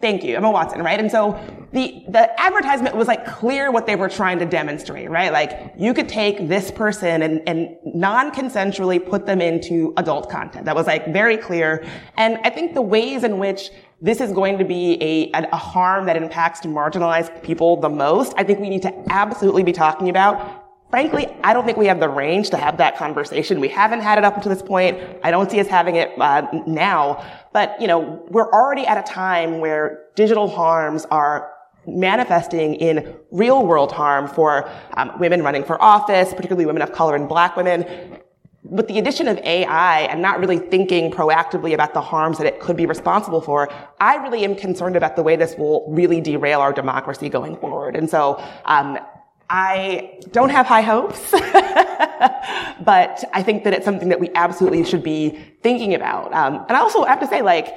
Thank 0.01 0.25
you, 0.25 0.35
Emma 0.35 0.51
Watson, 0.51 0.83
right? 0.83 0.99
And 0.99 1.11
so 1.11 1.39
the, 1.73 2.05
the 2.09 2.41
advertisement 2.41 2.97
was 2.97 3.07
like 3.07 3.27
clear 3.27 3.71
what 3.71 3.87
they 3.87 3.97
were 3.97 4.09
trying 4.09 4.39
to 4.39 4.47
demonstrate, 4.47 5.11
right? 5.11 5.31
Like 5.31 5.75
you 5.77 5.93
could 5.93 6.09
take 6.09 6.49
this 6.49 6.71
person 6.71 7.21
and, 7.21 7.47
and 7.47 7.77
non-consensually 7.85 9.07
put 9.07 9.27
them 9.27 9.43
into 9.43 9.93
adult 9.99 10.31
content. 10.31 10.65
That 10.65 10.75
was 10.75 10.87
like 10.87 11.13
very 11.13 11.37
clear. 11.37 11.85
And 12.17 12.39
I 12.45 12.51
think 12.51 12.73
the 12.73 12.83
ways 12.83 13.25
in 13.25 13.39
which 13.39 13.71
this 14.01 14.23
is 14.23 14.33
going 14.33 14.57
to 14.57 14.65
be 14.65 14.97
a, 15.03 15.31
a 15.33 15.57
harm 15.57 16.07
that 16.07 16.17
impacts 16.17 16.63
marginalized 16.63 17.43
people 17.43 17.79
the 17.79 17.91
most, 17.91 18.33
I 18.39 18.45
think 18.45 18.59
we 18.59 18.71
need 18.71 18.83
to 18.83 19.13
absolutely 19.13 19.65
be 19.65 19.73
talking 19.73 20.09
about 20.09 20.61
frankly, 20.91 21.29
I 21.45 21.53
don't 21.53 21.65
think 21.65 21.79
we 21.79 21.87
have 21.87 22.01
the 22.01 22.09
range 22.09 22.51
to 22.51 22.57
have 22.57 22.77
that 22.79 22.97
conversation. 22.97 23.61
We 23.61 23.69
haven't 23.69 24.01
had 24.01 24.19
it 24.19 24.25
up 24.25 24.37
until 24.37 24.53
this 24.53 24.63
point. 24.63 24.99
I 25.23 25.31
don't 25.31 25.51
see 25.51 25.61
us 25.61 25.69
having 25.69 25.97
it 25.97 26.11
uh, 26.21 26.47
now. 26.67 27.25
But, 27.53 27.81
you 27.81 27.87
know, 27.87 28.25
we're 28.29 28.51
already 28.51 28.87
at 28.87 28.99
a 28.99 29.03
time 29.03 29.59
where 29.59 30.05
digital 30.15 30.49
harms 30.49 31.05
are 31.11 31.53
manifesting 31.87 32.75
in 32.75 33.17
real 33.31 33.67
world 33.67 33.91
harm 33.91 34.29
for 34.29 34.71
um, 34.95 35.13
women 35.19 35.43
running 35.43 35.65
for 35.65 35.81
office, 35.83 36.33
particularly 36.33 36.67
women 36.67 36.83
of 36.83 36.93
color 36.93 37.17
and 37.17 37.29
black 37.29 37.57
women. 37.57 38.19
With 38.63 38.87
the 38.89 38.99
addition 38.99 39.27
of 39.27 39.39
AI 39.39 40.03
and 40.03 40.21
not 40.21 40.39
really 40.39 40.59
thinking 40.59 41.11
proactively 41.11 41.73
about 41.73 41.95
the 41.95 42.01
harms 42.01 42.39
that 42.39 42.47
it 42.47 42.61
could 42.61 42.77
be 42.77 42.87
responsible 42.87 43.41
for, 43.41 43.73
I 43.99 44.17
really 44.17 44.45
am 44.45 44.55
concerned 44.55 44.97
about 44.97 45.17
the 45.17 45.23
way 45.23 45.35
this 45.35 45.57
will 45.57 45.87
really 45.89 46.21
derail 46.21 46.61
our 46.61 46.73
democracy 46.73 47.29
going 47.29 47.57
forward. 47.57 47.97
And 47.97 48.09
so, 48.09 48.41
um, 48.67 48.99
I 49.53 50.21
don't 50.31 50.51
have 50.51 50.67
high 50.67 50.83
hopes, 50.83 51.33
but 51.33 53.25
I 53.33 53.43
think 53.43 53.65
that 53.65 53.73
it's 53.73 53.85
something 53.85 54.09
that 54.11 54.21
we 54.21 54.31
absolutely 54.37 54.85
should 54.85 55.03
be 55.03 55.41
thinking 55.61 55.93
about. 55.93 56.33
Um, 56.33 56.65
and 56.69 56.77
I 56.77 56.81
also 56.81 57.03
have 57.05 57.19
to 57.19 57.27
say, 57.27 57.43
like, 57.43 57.77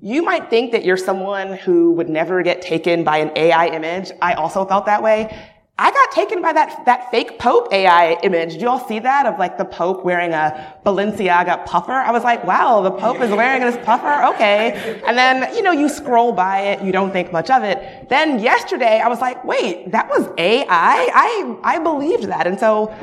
you 0.00 0.24
might 0.24 0.50
think 0.50 0.72
that 0.72 0.84
you're 0.84 0.96
someone 0.96 1.52
who 1.52 1.92
would 1.92 2.08
never 2.08 2.42
get 2.42 2.60
taken 2.60 3.04
by 3.04 3.18
an 3.18 3.30
AI 3.36 3.68
image. 3.68 4.10
I 4.20 4.32
also 4.32 4.64
felt 4.64 4.86
that 4.86 5.00
way. 5.00 5.32
I 5.78 5.90
got 5.90 6.10
taken 6.12 6.42
by 6.42 6.52
that, 6.52 6.84
that 6.84 7.10
fake 7.10 7.38
Pope 7.38 7.72
AI 7.72 8.18
image. 8.22 8.54
Do 8.54 8.60
you 8.60 8.68
all 8.68 8.86
see 8.86 8.98
that 8.98 9.24
of 9.24 9.38
like 9.38 9.56
the 9.56 9.64
Pope 9.64 10.04
wearing 10.04 10.32
a 10.34 10.76
Balenciaga 10.84 11.64
puffer? 11.64 11.92
I 11.92 12.12
was 12.12 12.24
like, 12.24 12.44
wow, 12.44 12.82
the 12.82 12.90
Pope 12.90 13.20
is 13.20 13.30
wearing 13.30 13.62
this 13.62 13.82
puffer? 13.84 14.34
Okay. 14.34 15.00
And 15.06 15.16
then, 15.16 15.54
you 15.56 15.62
know, 15.62 15.72
you 15.72 15.88
scroll 15.88 16.32
by 16.32 16.60
it, 16.60 16.82
you 16.82 16.92
don't 16.92 17.10
think 17.10 17.32
much 17.32 17.48
of 17.48 17.62
it. 17.62 18.08
Then 18.10 18.38
yesterday 18.38 19.00
I 19.00 19.08
was 19.08 19.20
like, 19.20 19.42
wait, 19.44 19.90
that 19.92 20.10
was 20.10 20.28
AI? 20.36 20.66
I, 20.68 21.58
I 21.64 21.78
believed 21.78 22.24
that. 22.24 22.46
And 22.46 22.60
so 22.60 22.94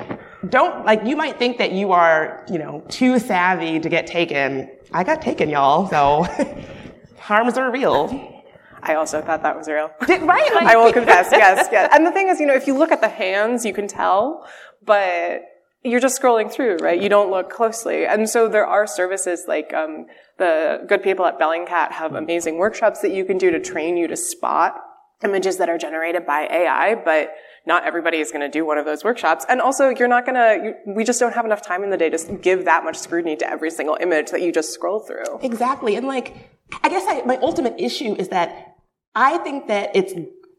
don't, 0.48 0.86
like, 0.86 1.04
you 1.04 1.16
might 1.16 1.40
think 1.40 1.58
that 1.58 1.72
you 1.72 1.92
are, 1.92 2.46
you 2.52 2.60
know, 2.60 2.84
too 2.88 3.18
savvy 3.18 3.80
to 3.80 3.90
get 3.90 4.06
taken. 4.06 4.70
I 4.94 5.04
got 5.04 5.24
taken, 5.24 5.50
y'all, 5.50 5.90
so 5.90 6.28
harms 7.18 7.58
are 7.58 7.72
real. 7.72 8.39
I 8.82 8.96
also 8.96 9.22
thought 9.22 9.44
that 9.44 9.58
was 9.58 9.68
real. 9.68 9.92
Did, 10.08 10.22
right? 10.22 10.54
Like, 10.54 10.68
I 10.68 10.76
will 10.76 10.94
confess, 10.94 11.30
yes, 11.32 11.68
yes. 11.72 11.90
And 11.94 12.06
the 12.06 12.12
thing 12.12 12.30
is, 12.30 12.40
you 12.40 12.46
know, 12.46 12.56
if 12.56 12.68
you 12.68 12.78
look 12.78 12.92
at 12.92 13.02
the 13.02 13.10
hands, 13.10 13.66
you 13.66 13.74
can 13.74 13.88
tell, 13.88 14.48
but 14.86 15.44
you're 15.84 16.00
just 16.00 16.22
scrolling 16.22 16.52
through, 16.52 16.78
right? 16.78 17.02
You 17.02 17.10
don't 17.10 17.32
look 17.32 17.50
closely. 17.50 18.06
And 18.06 18.30
so 18.30 18.48
there 18.48 18.66
are 18.66 18.86
services 18.86 19.46
like 19.48 19.74
um, 19.74 20.08
the 20.38 20.84
good 20.88 21.04
people 21.04 21.26
at 21.26 21.40
Bellingcat 21.40 21.92
have 21.94 22.16
amazing 22.16 22.58
workshops 22.58 23.02
that 23.02 23.12
you 23.12 23.24
can 23.24 23.38
do 23.38 23.52
to 23.52 23.60
train 23.60 23.96
you 23.96 24.08
to 24.08 24.18
spot 24.18 24.76
images 25.24 25.58
that 25.58 25.70
are 25.70 25.78
generated 25.78 26.26
by 26.26 26.48
AI, 26.50 26.96
but 26.96 27.34
not 27.66 27.86
everybody 27.86 28.20
is 28.20 28.32
going 28.32 28.42
to 28.42 28.50
do 28.50 28.66
one 28.66 28.78
of 28.78 28.86
those 28.86 29.04
workshops. 29.04 29.46
And 29.50 29.62
also, 29.62 29.90
you're 29.90 30.08
not 30.08 30.26
going 30.26 30.36
to, 30.36 30.74
we 30.88 31.04
just 31.04 31.20
don't 31.20 31.34
have 31.34 31.46
enough 31.46 31.62
time 31.62 31.84
in 31.84 31.90
the 31.90 31.98
day 31.98 32.10
to 32.10 32.34
give 32.42 32.66
that 32.66 32.84
much 32.84 32.98
scrutiny 32.98 33.36
to 33.38 33.50
every 33.50 33.70
single 33.70 33.98
image 34.00 34.32
that 34.32 34.42
you 34.42 34.52
just 34.52 34.74
scroll 34.74 35.00
through. 35.00 35.40
Exactly. 35.42 35.96
And 35.96 36.08
like, 36.08 36.50
I 36.84 36.90
guess 36.90 37.04
I, 37.08 37.22
my 37.26 37.38
ultimate 37.38 37.76
issue 37.78 38.16
is 38.16 38.30
that 38.30 38.69
I 39.16 39.38
think 39.40 39.68
that 39.68 39.92
it's 39.96 40.14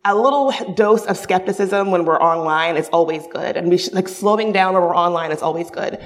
a 0.04 0.14
little 0.14 0.52
dose 0.74 1.04
of 1.06 1.16
skepticism 1.16 1.90
when 1.90 2.04
we're 2.04 2.20
online 2.20 2.76
is 2.76 2.88
always 2.88 3.26
good. 3.26 3.56
And 3.56 3.68
we 3.68 3.78
should, 3.78 3.92
like 3.92 4.08
slowing 4.08 4.52
down 4.52 4.74
when 4.74 4.82
we're 4.82 4.96
online 4.96 5.30
is 5.30 5.42
always 5.42 5.70
good 5.70 6.02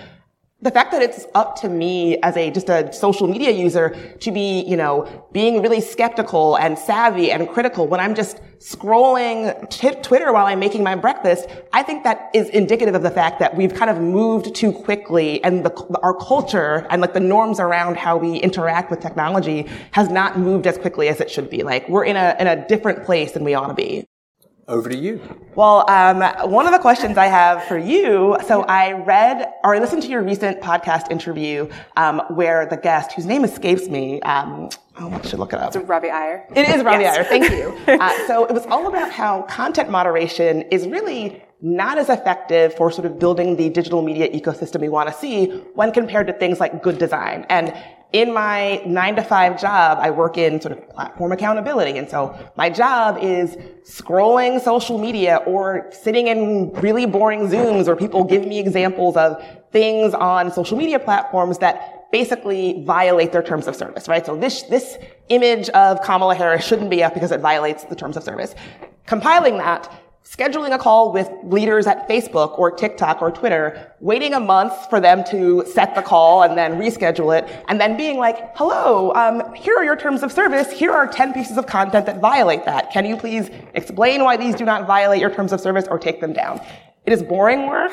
the 0.64 0.70
fact 0.70 0.92
that 0.92 1.03
it's 1.03 1.27
up 1.35 1.61
to 1.61 1.68
me 1.68 2.16
as 2.22 2.38
a 2.38 2.50
just 2.50 2.70
a 2.70 2.90
social 2.90 3.27
media 3.29 3.50
user 3.50 3.90
to 4.20 4.33
be, 4.33 4.62
you 4.62 4.79
know, 4.79 5.07
being 5.31 5.61
really 5.61 5.83
skeptical 5.83 6.57
and 6.57 6.79
savvy 6.79 7.31
and 7.31 7.46
critical 7.50 7.87
when 7.87 8.00
I'm 8.00 8.14
just 8.14 8.40
scrolling 8.61 9.68
t- 9.68 9.90
Twitter 10.00 10.33
while 10.33 10.46
I'm 10.46 10.59
making 10.59 10.83
my 10.83 10.94
breakfast, 10.94 11.46
I 11.74 11.83
think 11.83 12.03
that 12.05 12.31
is 12.33 12.48
indicative 12.48 12.94
of 12.94 13.03
the 13.03 13.11
fact 13.11 13.40
that 13.40 13.55
we've 13.55 13.74
kind 13.74 13.90
of 13.90 14.00
moved 14.00 14.55
too 14.55 14.72
quickly 14.72 15.44
and 15.44 15.66
the, 15.66 15.98
our 16.03 16.14
culture 16.14 16.87
and 16.88 17.03
like 17.03 17.12
the 17.12 17.20
norms 17.20 17.61
around 17.61 17.98
how 17.98 18.16
we 18.16 18.38
interact 18.38 18.90
with 18.90 19.00
technology 19.00 19.68
has 19.90 20.09
not 20.09 20.38
moved 20.38 20.66
as 20.66 20.79
quickly 20.79 21.09
as 21.09 21.20
it 21.20 21.31
should 21.31 21.50
be. 21.50 21.62
Like 21.62 21.87
we're 21.90 22.07
in 22.07 22.16
a, 22.16 22.37
in 22.40 22.46
a 22.46 22.66
different 22.66 23.05
place 23.05 23.33
than 23.33 23.44
we 23.44 23.53
ought 23.53 23.68
to 23.68 23.74
be. 23.74 24.07
Over 24.66 24.88
to 24.88 24.96
you. 24.96 25.20
Well, 25.55 25.88
um, 25.90 26.22
one 26.50 26.66
of 26.66 26.72
the 26.72 26.79
questions 26.79 27.18
I 27.18 27.27
have 27.27 27.64
for 27.64 27.77
you. 27.77 28.37
So 28.46 28.62
I 28.62 28.92
read 28.92 29.53
or 29.62 29.74
I 29.74 29.79
listened 29.79 30.03
to 30.05 30.09
your 30.09 30.22
recent 30.22 30.61
podcast 30.62 31.11
interview 31.11 31.68
um, 31.96 32.22
where 32.31 32.64
the 32.66 32.79
guest, 32.79 33.12
whose 33.12 33.27
name 33.27 33.44
escapes 33.44 33.88
me, 33.88 34.22
um, 34.22 34.70
oh, 34.98 35.11
I 35.11 35.20
should 35.27 35.38
look 35.38 35.53
it 35.53 35.59
up. 35.59 35.77
It's 35.77 35.85
Ravi 35.87 36.09
Iyer. 36.09 36.46
It 36.57 36.68
is 36.68 36.83
Ravi 36.83 37.03
yes. 37.03 37.18
Iyer. 37.18 37.24
Thank 37.24 37.50
you. 37.50 37.79
Uh, 38.05 38.27
so 38.27 38.44
it 38.44 38.53
was 38.53 38.66
all 38.66 38.88
about 38.88 39.11
how 39.11 39.42
content 39.42 39.88
moderation 39.88 40.62
is 40.62 40.87
really 40.87 41.42
not 41.62 41.96
as 41.96 42.11
effective 42.11 42.74
for 42.74 42.90
sort 42.90 43.07
of 43.07 43.18
building 43.18 43.57
the 43.57 43.70
digital 43.70 44.03
media 44.03 44.29
ecosystem 44.29 44.81
we 44.81 44.88
want 44.88 45.09
to 45.09 45.14
see 45.14 45.46
when 45.74 45.92
compared 45.92 46.27
to 46.27 46.33
things 46.33 46.61
like 46.61 46.83
good 46.83 46.98
design. 46.98 47.46
And 47.48 47.74
in 48.14 48.33
my 48.33 48.81
nine 48.87 49.16
to 49.16 49.22
five 49.22 49.61
job, 49.61 49.98
I 50.00 50.11
work 50.11 50.38
in 50.38 50.61
sort 50.61 50.79
of 50.79 50.88
platform 50.90 51.33
accountability. 51.33 51.98
And 51.98 52.09
so 52.09 52.38
my 52.57 52.70
job 52.70 53.18
is 53.20 53.57
scrolling 53.83 54.61
social 54.61 54.98
media 54.98 55.40
or 55.46 55.90
sitting 55.90 56.29
in 56.29 56.70
really 56.74 57.07
boring 57.07 57.48
Zooms 57.48 57.87
where 57.87 57.96
people 57.96 58.22
give 58.22 58.46
me 58.46 58.61
examples 58.61 59.16
of 59.16 59.44
things 59.72 60.14
on 60.14 60.53
social 60.53 60.79
media 60.79 61.00
platforms 61.00 61.59
that 61.59 62.09
basically 62.12 62.85
violate 62.85 63.33
their 63.33 63.42
terms 63.42 63.66
of 63.66 63.74
service, 63.74 64.07
right? 64.07 64.24
So 64.24 64.37
this, 64.37 64.62
this 64.62 64.96
image 65.29 65.68
of 65.70 66.00
Kamala 66.03 66.37
Harris 66.37 66.64
shouldn't 66.64 66.90
be 66.90 67.03
up 67.03 67.14
because 67.14 67.33
it 67.33 67.40
violates 67.40 67.83
the 67.83 67.96
terms 67.96 68.16
of 68.16 68.22
service. 68.22 68.55
Compiling 69.07 69.59
that 69.59 69.92
scheduling 70.24 70.74
a 70.74 70.78
call 70.78 71.12
with 71.12 71.30
leaders 71.44 71.87
at 71.87 72.08
Facebook 72.08 72.58
or 72.58 72.70
TikTok 72.70 73.20
or 73.20 73.30
Twitter, 73.30 73.92
waiting 74.00 74.32
a 74.34 74.40
month 74.40 74.72
for 74.88 74.98
them 74.98 75.22
to 75.24 75.64
set 75.66 75.94
the 75.94 76.02
call 76.02 76.42
and 76.42 76.56
then 76.56 76.72
reschedule 76.72 77.38
it, 77.38 77.64
and 77.68 77.80
then 77.80 77.96
being 77.96 78.18
like, 78.18 78.56
hello, 78.56 79.12
um, 79.14 79.54
here 79.54 79.76
are 79.76 79.84
your 79.84 79.96
terms 79.96 80.22
of 80.22 80.32
service. 80.32 80.72
Here 80.72 80.90
are 80.90 81.06
10 81.06 81.34
pieces 81.34 81.58
of 81.58 81.66
content 81.66 82.06
that 82.06 82.20
violate 82.20 82.64
that. 82.64 82.90
Can 82.90 83.04
you 83.04 83.16
please 83.16 83.50
explain 83.74 84.24
why 84.24 84.37
these 84.37 84.54
do 84.54 84.64
not 84.64 84.87
violate 84.87 85.20
your 85.20 85.30
terms 85.30 85.52
of 85.52 85.60
service 85.60 85.87
or 85.88 85.98
take 85.98 86.20
them 86.20 86.32
down? 86.32 86.60
It 87.04 87.12
is 87.12 87.22
boring 87.22 87.66
work. 87.66 87.92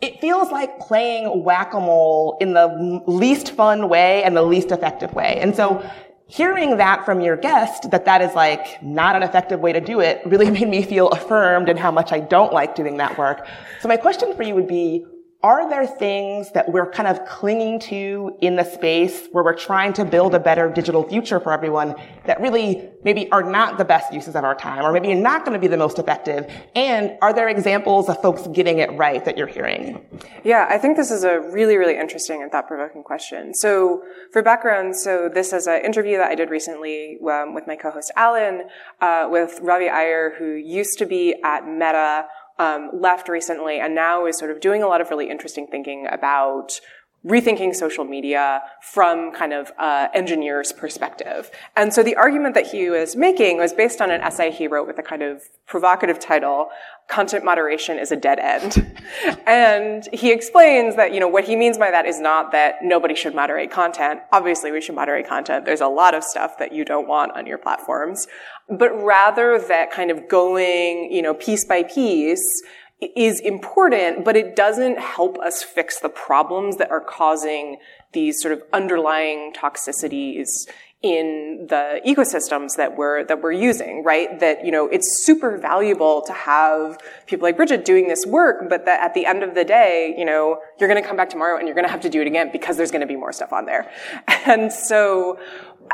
It 0.00 0.20
feels 0.20 0.50
like 0.52 0.78
playing 0.78 1.44
whack-a-mole 1.44 2.36
in 2.40 2.52
the 2.52 3.02
least 3.06 3.52
fun 3.52 3.88
way 3.88 4.22
and 4.22 4.36
the 4.36 4.42
least 4.42 4.70
effective 4.70 5.12
way. 5.14 5.38
And 5.40 5.56
so 5.56 5.84
hearing 6.26 6.76
that 6.78 7.04
from 7.04 7.20
your 7.20 7.36
guest, 7.36 7.90
that 7.90 8.04
that 8.04 8.22
is 8.22 8.34
like 8.34 8.82
not 8.82 9.16
an 9.16 9.22
effective 9.22 9.60
way 9.60 9.72
to 9.72 9.80
do 9.80 10.00
it, 10.00 10.22
really 10.24 10.50
made 10.58 10.68
me 10.68 10.82
feel 10.82 11.08
affirmed 11.08 11.68
in 11.68 11.76
how 11.76 11.90
much 11.90 12.12
I 12.12 12.20
don't 12.20 12.52
like 12.52 12.74
doing 12.74 12.96
that 12.98 13.18
work. 13.18 13.46
So 13.80 13.88
my 13.88 13.96
question 13.96 14.34
for 14.34 14.42
you 14.42 14.54
would 14.54 14.68
be, 14.68 15.04
are 15.44 15.68
there 15.68 15.86
things 15.86 16.50
that 16.52 16.72
we're 16.72 16.90
kind 16.90 17.06
of 17.06 17.22
clinging 17.26 17.78
to 17.78 18.34
in 18.40 18.56
the 18.56 18.64
space 18.64 19.28
where 19.30 19.44
we're 19.44 19.54
trying 19.54 19.92
to 19.92 20.02
build 20.02 20.34
a 20.34 20.40
better 20.40 20.70
digital 20.70 21.06
future 21.06 21.38
for 21.38 21.52
everyone 21.52 21.94
that 22.24 22.40
really 22.40 22.88
maybe 23.02 23.30
are 23.30 23.42
not 23.42 23.76
the 23.76 23.84
best 23.84 24.10
uses 24.10 24.34
of 24.34 24.42
our 24.42 24.54
time 24.54 24.82
or 24.82 24.90
maybe 24.90 25.14
not 25.14 25.44
going 25.44 25.52
to 25.52 25.58
be 25.58 25.68
the 25.68 25.76
most 25.76 25.98
effective? 25.98 26.50
And 26.74 27.18
are 27.20 27.34
there 27.34 27.50
examples 27.50 28.08
of 28.08 28.22
folks 28.22 28.46
getting 28.54 28.78
it 28.78 28.90
right 28.92 29.22
that 29.26 29.36
you're 29.36 29.46
hearing? 29.46 30.02
Yeah, 30.44 30.66
I 30.70 30.78
think 30.78 30.96
this 30.96 31.10
is 31.10 31.24
a 31.24 31.38
really, 31.40 31.76
really 31.76 31.98
interesting 31.98 32.42
and 32.42 32.50
thought-provoking 32.50 33.02
question. 33.02 33.52
So 33.52 34.02
for 34.32 34.40
background, 34.40 34.96
so 34.96 35.28
this 35.28 35.52
is 35.52 35.66
an 35.66 35.84
interview 35.84 36.16
that 36.16 36.30
I 36.30 36.36
did 36.36 36.48
recently 36.48 37.18
um, 37.30 37.52
with 37.52 37.66
my 37.66 37.76
co-host 37.76 38.10
Alan, 38.16 38.62
uh, 39.02 39.28
with 39.30 39.58
Ravi 39.60 39.90
Iyer, 39.90 40.36
who 40.38 40.54
used 40.54 40.96
to 41.00 41.04
be 41.04 41.34
at 41.44 41.68
Meta, 41.68 42.24
um, 42.58 42.90
left 42.92 43.28
recently 43.28 43.80
and 43.80 43.94
now 43.94 44.26
is 44.26 44.38
sort 44.38 44.50
of 44.50 44.60
doing 44.60 44.82
a 44.82 44.86
lot 44.86 45.00
of 45.00 45.10
really 45.10 45.30
interesting 45.30 45.66
thinking 45.66 46.06
about 46.10 46.80
rethinking 47.26 47.74
social 47.74 48.04
media 48.04 48.60
from 48.82 49.32
kind 49.32 49.52
of 49.52 49.72
uh, 49.78 50.08
engineer's 50.14 50.72
perspective. 50.72 51.50
And 51.74 51.92
so 51.92 52.02
the 52.02 52.16
argument 52.16 52.54
that 52.54 52.66
he 52.66 52.90
was 52.90 53.16
making 53.16 53.56
was 53.56 53.72
based 53.72 54.00
on 54.00 54.10
an 54.10 54.20
essay 54.20 54.50
he 54.50 54.66
wrote 54.66 54.86
with 54.86 54.98
a 54.98 55.02
kind 55.02 55.22
of 55.22 55.42
provocative 55.66 56.18
title, 56.18 56.68
Content 57.08 57.44
Moderation 57.44 57.98
is 57.98 58.12
a 58.12 58.16
Dead 58.16 58.38
End. 58.38 58.98
and 59.46 60.06
he 60.12 60.32
explains 60.32 60.96
that, 60.96 61.14
you 61.14 61.20
know, 61.20 61.28
what 61.28 61.44
he 61.44 61.56
means 61.56 61.78
by 61.78 61.90
that 61.90 62.06
is 62.06 62.20
not 62.20 62.52
that 62.52 62.76
nobody 62.82 63.14
should 63.14 63.34
moderate 63.34 63.70
content. 63.70 64.20
Obviously, 64.32 64.70
we 64.70 64.80
should 64.80 64.94
moderate 64.94 65.26
content. 65.26 65.64
There's 65.64 65.80
a 65.80 65.88
lot 65.88 66.14
of 66.14 66.24
stuff 66.24 66.58
that 66.58 66.72
you 66.72 66.84
don't 66.84 67.08
want 67.08 67.32
on 67.36 67.46
your 67.46 67.58
platforms 67.58 68.26
but 68.68 68.90
rather 69.02 69.58
that 69.58 69.90
kind 69.90 70.10
of 70.10 70.28
going, 70.28 71.12
you 71.12 71.22
know, 71.22 71.34
piece 71.34 71.64
by 71.64 71.82
piece 71.82 72.62
is 73.16 73.40
important, 73.40 74.24
but 74.24 74.36
it 74.36 74.56
doesn't 74.56 74.98
help 74.98 75.38
us 75.38 75.62
fix 75.62 76.00
the 76.00 76.08
problems 76.08 76.76
that 76.76 76.90
are 76.90 77.00
causing 77.00 77.78
these 78.12 78.40
sort 78.40 78.52
of 78.52 78.62
underlying 78.72 79.52
toxicities 79.52 80.48
in 81.04 81.66
the 81.68 82.00
ecosystems 82.06 82.76
that 82.78 82.96
we're 82.96 83.24
that 83.24 83.42
we're 83.42 83.52
using, 83.52 84.02
right? 84.02 84.40
That 84.40 84.64
you 84.64 84.72
know 84.72 84.88
it's 84.88 85.22
super 85.22 85.58
valuable 85.58 86.22
to 86.22 86.32
have 86.32 86.98
people 87.26 87.46
like 87.46 87.58
Bridget 87.58 87.84
doing 87.84 88.08
this 88.08 88.24
work, 88.24 88.70
but 88.70 88.86
that 88.86 89.04
at 89.04 89.12
the 89.12 89.26
end 89.26 89.42
of 89.42 89.54
the 89.54 89.66
day, 89.66 90.14
you 90.16 90.24
know, 90.24 90.60
you're 90.80 90.88
going 90.88 91.00
to 91.00 91.06
come 91.06 91.18
back 91.18 91.28
tomorrow 91.28 91.58
and 91.58 91.68
you're 91.68 91.74
going 91.74 91.84
to 91.84 91.90
have 91.90 92.00
to 92.00 92.08
do 92.08 92.22
it 92.22 92.26
again 92.26 92.48
because 92.50 92.78
there's 92.78 92.90
going 92.90 93.02
to 93.02 93.06
be 93.06 93.16
more 93.16 93.32
stuff 93.32 93.52
on 93.52 93.66
there. 93.66 93.90
And 94.46 94.70
so 94.70 95.38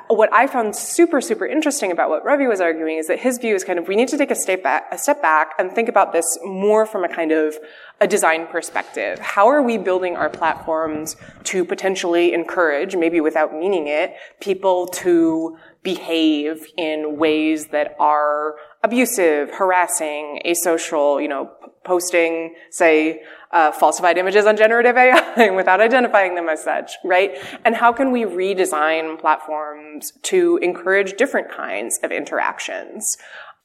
what 0.09 0.33
I 0.33 0.47
found 0.47 0.75
super, 0.75 1.21
super 1.21 1.47
interesting 1.47 1.93
about 1.93 2.11
what 2.11 2.25
Ravi 2.25 2.47
was 2.47 2.61
arguing 2.61 2.99
is 2.99 3.07
that 3.07 3.21
his 3.21 3.39
view 3.39 3.55
is 3.55 3.65
kind 3.65 3.79
of 3.79 3.89
we 3.89 3.97
need 3.97 4.09
to 4.09 4.19
take 4.19 4.31
a 4.31 4.35
step 4.35 4.63
back, 4.63 4.87
a 4.93 4.99
step 4.99 5.23
back 5.23 5.53
and 5.59 5.73
think 5.73 5.89
about 5.89 6.13
this 6.13 6.39
more 6.45 6.87
from 6.87 7.05
a 7.05 7.09
kind 7.09 7.33
of 7.33 7.57
a 8.01 8.07
design 8.07 8.47
perspective. 8.47 9.19
How 9.19 9.49
are 9.49 9.63
we 9.63 9.79
building 9.79 10.17
our 10.17 10.29
platforms 10.29 11.17
to 11.45 11.65
potentially 11.65 12.33
encourage, 12.33 12.97
maybe 12.97 13.21
without 13.21 13.53
meaning 13.53 13.89
it, 13.89 14.15
people 14.41 14.87
to 14.89 15.57
behave 15.83 16.67
in 16.77 17.17
ways 17.17 17.69
that 17.69 17.97
are 17.99 18.57
abusive, 18.83 19.51
harassing, 19.51 20.41
asocial, 20.45 21.23
you 21.23 21.29
know, 21.29 21.51
posting, 21.85 22.55
say, 22.71 23.23
uh, 23.53 23.73
falsified 23.73 24.17
images 24.17 24.47
on 24.47 24.57
generative 24.57 24.97
AI 24.97 25.51
without 25.57 25.81
identifying 25.81 26.35
them 26.35 26.49
as 26.49 26.63
such, 26.63 26.93
right? 27.05 27.37
And 27.65 27.75
how 27.75 27.93
can 27.93 28.13
we 28.13 28.23
redesign 28.23 29.19
platforms 29.19 30.13
to 30.23 30.59
encourage 30.63 31.17
different 31.17 31.51
kinds 31.51 31.99
of 32.03 32.13
interactions? 32.13 33.17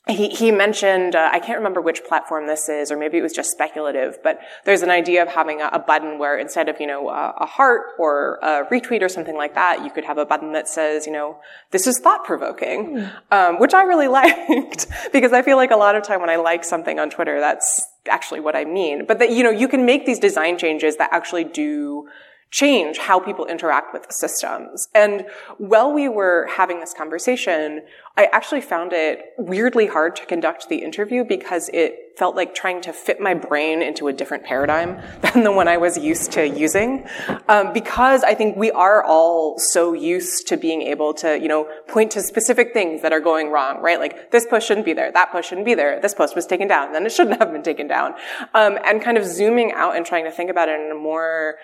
He, 0.08 0.30
he 0.30 0.52
mentioned, 0.52 1.16
uh, 1.16 1.30
I 1.32 1.40
can't 1.40 1.58
remember 1.58 1.82
which 1.82 2.04
platform 2.04 2.46
this 2.46 2.70
is, 2.70 2.92
or 2.92 2.98
maybe 2.98 3.18
it 3.18 3.24
was 3.24 3.34
just 3.34 3.50
speculative, 3.50 4.20
but 4.24 4.40
there's 4.64 4.84
an 4.84 4.92
idea 4.92 5.24
of 5.24 5.30
having 5.30 5.62
a, 5.62 5.70
a 5.74 5.80
button 5.80 6.20
where 6.20 6.38
instead 6.38 6.70
of, 6.70 6.80
you 6.80 6.86
know, 6.86 7.10
a, 7.10 7.34
a, 7.40 7.46
heart 7.46 7.94
or 7.98 8.38
a 8.44 8.66
retweet 8.72 9.02
or 9.02 9.10
something 9.10 9.36
like 9.36 9.56
that, 9.56 9.84
you 9.84 9.90
could 9.90 10.06
have 10.06 10.20
a 10.20 10.26
button 10.26 10.54
that 10.54 10.68
says, 10.68 11.08
you 11.08 11.12
know, 11.12 11.40
this 11.72 11.88
is 11.88 12.00
thought 12.00 12.24
provoking, 12.24 12.98
mm. 12.98 13.12
um, 13.32 13.60
which 13.60 13.74
I 13.74 13.82
really 13.84 14.08
liked 14.20 14.86
because 15.12 15.34
I 15.34 15.42
feel 15.42 15.58
like 15.58 15.72
a 15.72 15.78
lot 15.78 15.96
of 15.96 16.04
time 16.04 16.22
when 16.22 16.30
I 16.30 16.36
like 16.36 16.64
something 16.64 17.00
on 17.00 17.10
Twitter, 17.10 17.40
that's 17.40 17.84
actually 18.08 18.42
what 18.42 18.56
I 18.56 18.64
mean. 18.64 19.08
But 19.08 19.18
that, 19.20 19.32
you 19.32 19.44
know, 19.44 19.50
you 19.50 19.68
can 19.68 19.86
make 19.88 20.06
these 20.06 20.20
design 20.20 20.60
changes 20.60 20.98
that 20.98 21.10
actually 21.12 21.46
do 21.46 22.08
change 22.52 22.98
how 22.98 23.20
people 23.20 23.46
interact 23.46 23.94
with 23.94 24.08
the 24.08 24.14
systems. 24.14 24.88
And 24.96 25.26
while 25.58 25.92
we 25.92 26.08
were 26.08 26.48
having 26.56 26.80
this 26.80 26.94
conversation, 26.94 27.82
I 28.18 28.30
actually 28.32 28.62
found 28.62 28.94
it 28.94 29.34
weirdly 29.38 29.88
hard 29.88 30.16
to 30.18 30.26
conduct 30.26 30.70
the 30.70 30.78
interview 30.78 31.26
because 31.26 31.70
it 31.74 32.06
felt 32.18 32.36
like 32.36 32.56
trying 32.56 32.80
to 32.80 32.94
fit 32.94 33.20
my 33.20 33.34
brain 33.34 33.82
into 33.82 34.08
a 34.08 34.14
different 34.14 34.46
paradigm 34.46 35.02
than 35.22 35.44
the 35.44 35.52
one 35.52 35.68
I 35.68 35.76
was 35.76 35.98
used 35.98 36.32
to 36.34 36.48
using. 36.48 37.06
Um, 37.50 37.74
because 37.74 38.24
I 38.24 38.34
think 38.36 38.56
we 38.56 38.72
are 38.72 39.04
all 39.04 39.60
so 39.60 39.92
used 39.92 40.48
to 40.48 40.56
being 40.56 40.82
able 40.84 41.14
to, 41.16 41.38
you 41.38 41.50
know, 41.50 41.68
point 41.88 42.12
to 42.12 42.22
specific 42.22 42.74
things 42.74 43.02
that 43.02 43.12
are 43.12 43.20
going 43.20 43.52
wrong, 43.52 43.82
right? 43.82 44.00
Like 44.00 44.32
this 44.32 44.46
post 44.46 44.68
shouldn't 44.68 44.86
be 44.86 44.94
there, 44.94 45.12
that 45.12 45.32
post 45.32 45.50
shouldn't 45.50 45.66
be 45.66 45.76
there, 45.76 46.00
this 46.00 46.14
post 46.14 46.36
was 46.36 46.46
taken 46.46 46.70
down, 46.70 46.94
then 46.94 47.06
it 47.06 47.12
shouldn't 47.12 47.40
have 47.40 47.52
been 47.52 47.64
taken 47.64 47.88
down. 47.88 48.14
Um, 48.54 48.78
and 48.86 49.02
kind 49.02 49.18
of 49.18 49.26
zooming 49.26 49.74
out 49.74 49.98
and 49.98 50.06
trying 50.06 50.24
to 50.24 50.32
think 50.32 50.50
about 50.50 50.70
it 50.70 50.80
in 50.80 50.92
a 50.92 50.96
more 50.96 51.56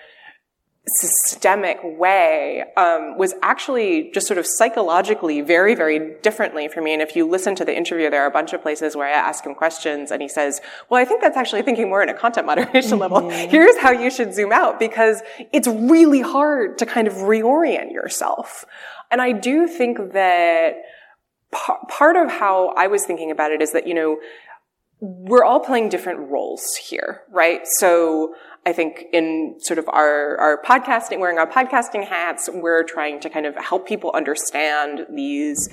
systemic 0.88 1.78
way 1.84 2.64
um, 2.76 3.16
was 3.16 3.34
actually 3.40 4.10
just 4.12 4.26
sort 4.26 4.36
of 4.36 4.44
psychologically 4.44 5.40
very 5.40 5.76
very 5.76 6.16
differently 6.22 6.66
for 6.66 6.82
me. 6.82 6.92
And 6.92 7.00
if 7.00 7.14
you 7.14 7.28
listen 7.28 7.54
to 7.54 7.64
the 7.64 7.76
interview 7.76 8.10
there 8.10 8.22
are 8.24 8.26
a 8.26 8.32
bunch 8.32 8.52
of 8.52 8.62
places 8.62 8.96
where 8.96 9.06
i 9.06 9.12
ask 9.12 9.44
him 9.46 9.54
questions 9.54 10.10
and 10.10 10.20
he 10.20 10.28
says 10.28 10.60
well 10.90 11.00
i 11.00 11.04
think 11.04 11.20
that's 11.20 11.36
actually 11.36 11.62
thinking 11.62 11.88
more 11.88 12.02
in 12.02 12.08
a 12.08 12.14
content 12.14 12.46
moderation 12.52 12.98
mm-hmm. 12.98 12.98
level 12.98 13.30
here's 13.30 13.78
how 13.78 13.92
you 13.92 14.10
should 14.10 14.34
zoom 14.34 14.50
out 14.50 14.80
because 14.80 15.22
it's 15.52 15.68
really 15.68 16.20
hard 16.20 16.78
to 16.78 16.86
kind 16.86 17.06
of 17.06 17.14
reorient 17.14 17.92
yourself. 17.92 18.64
And 19.12 19.22
i 19.22 19.30
do 19.30 19.68
think 19.68 20.12
that 20.14 20.74
p- 21.52 21.86
part 21.88 22.16
of 22.16 22.28
how 22.28 22.74
i 22.76 22.88
was 22.88 23.04
thinking 23.04 23.30
about 23.30 23.52
it 23.52 23.62
is 23.62 23.70
that 23.70 23.86
you 23.86 23.94
know 23.94 24.18
we're 25.00 25.44
all 25.44 25.60
playing 25.60 25.88
different 25.88 26.30
roles 26.30 26.74
here 26.74 27.22
right? 27.30 27.66
So 27.66 28.34
I 28.64 28.72
think 28.72 29.06
in 29.12 29.56
sort 29.58 29.78
of 29.78 29.88
our, 29.88 30.36
our 30.38 30.62
podcasting, 30.62 31.18
wearing 31.18 31.38
our 31.38 31.50
podcasting 31.50 32.06
hats, 32.06 32.48
we're 32.52 32.84
trying 32.84 33.18
to 33.20 33.30
kind 33.30 33.44
of 33.44 33.56
help 33.56 33.88
people 33.88 34.12
understand 34.14 35.06
these 35.10 35.68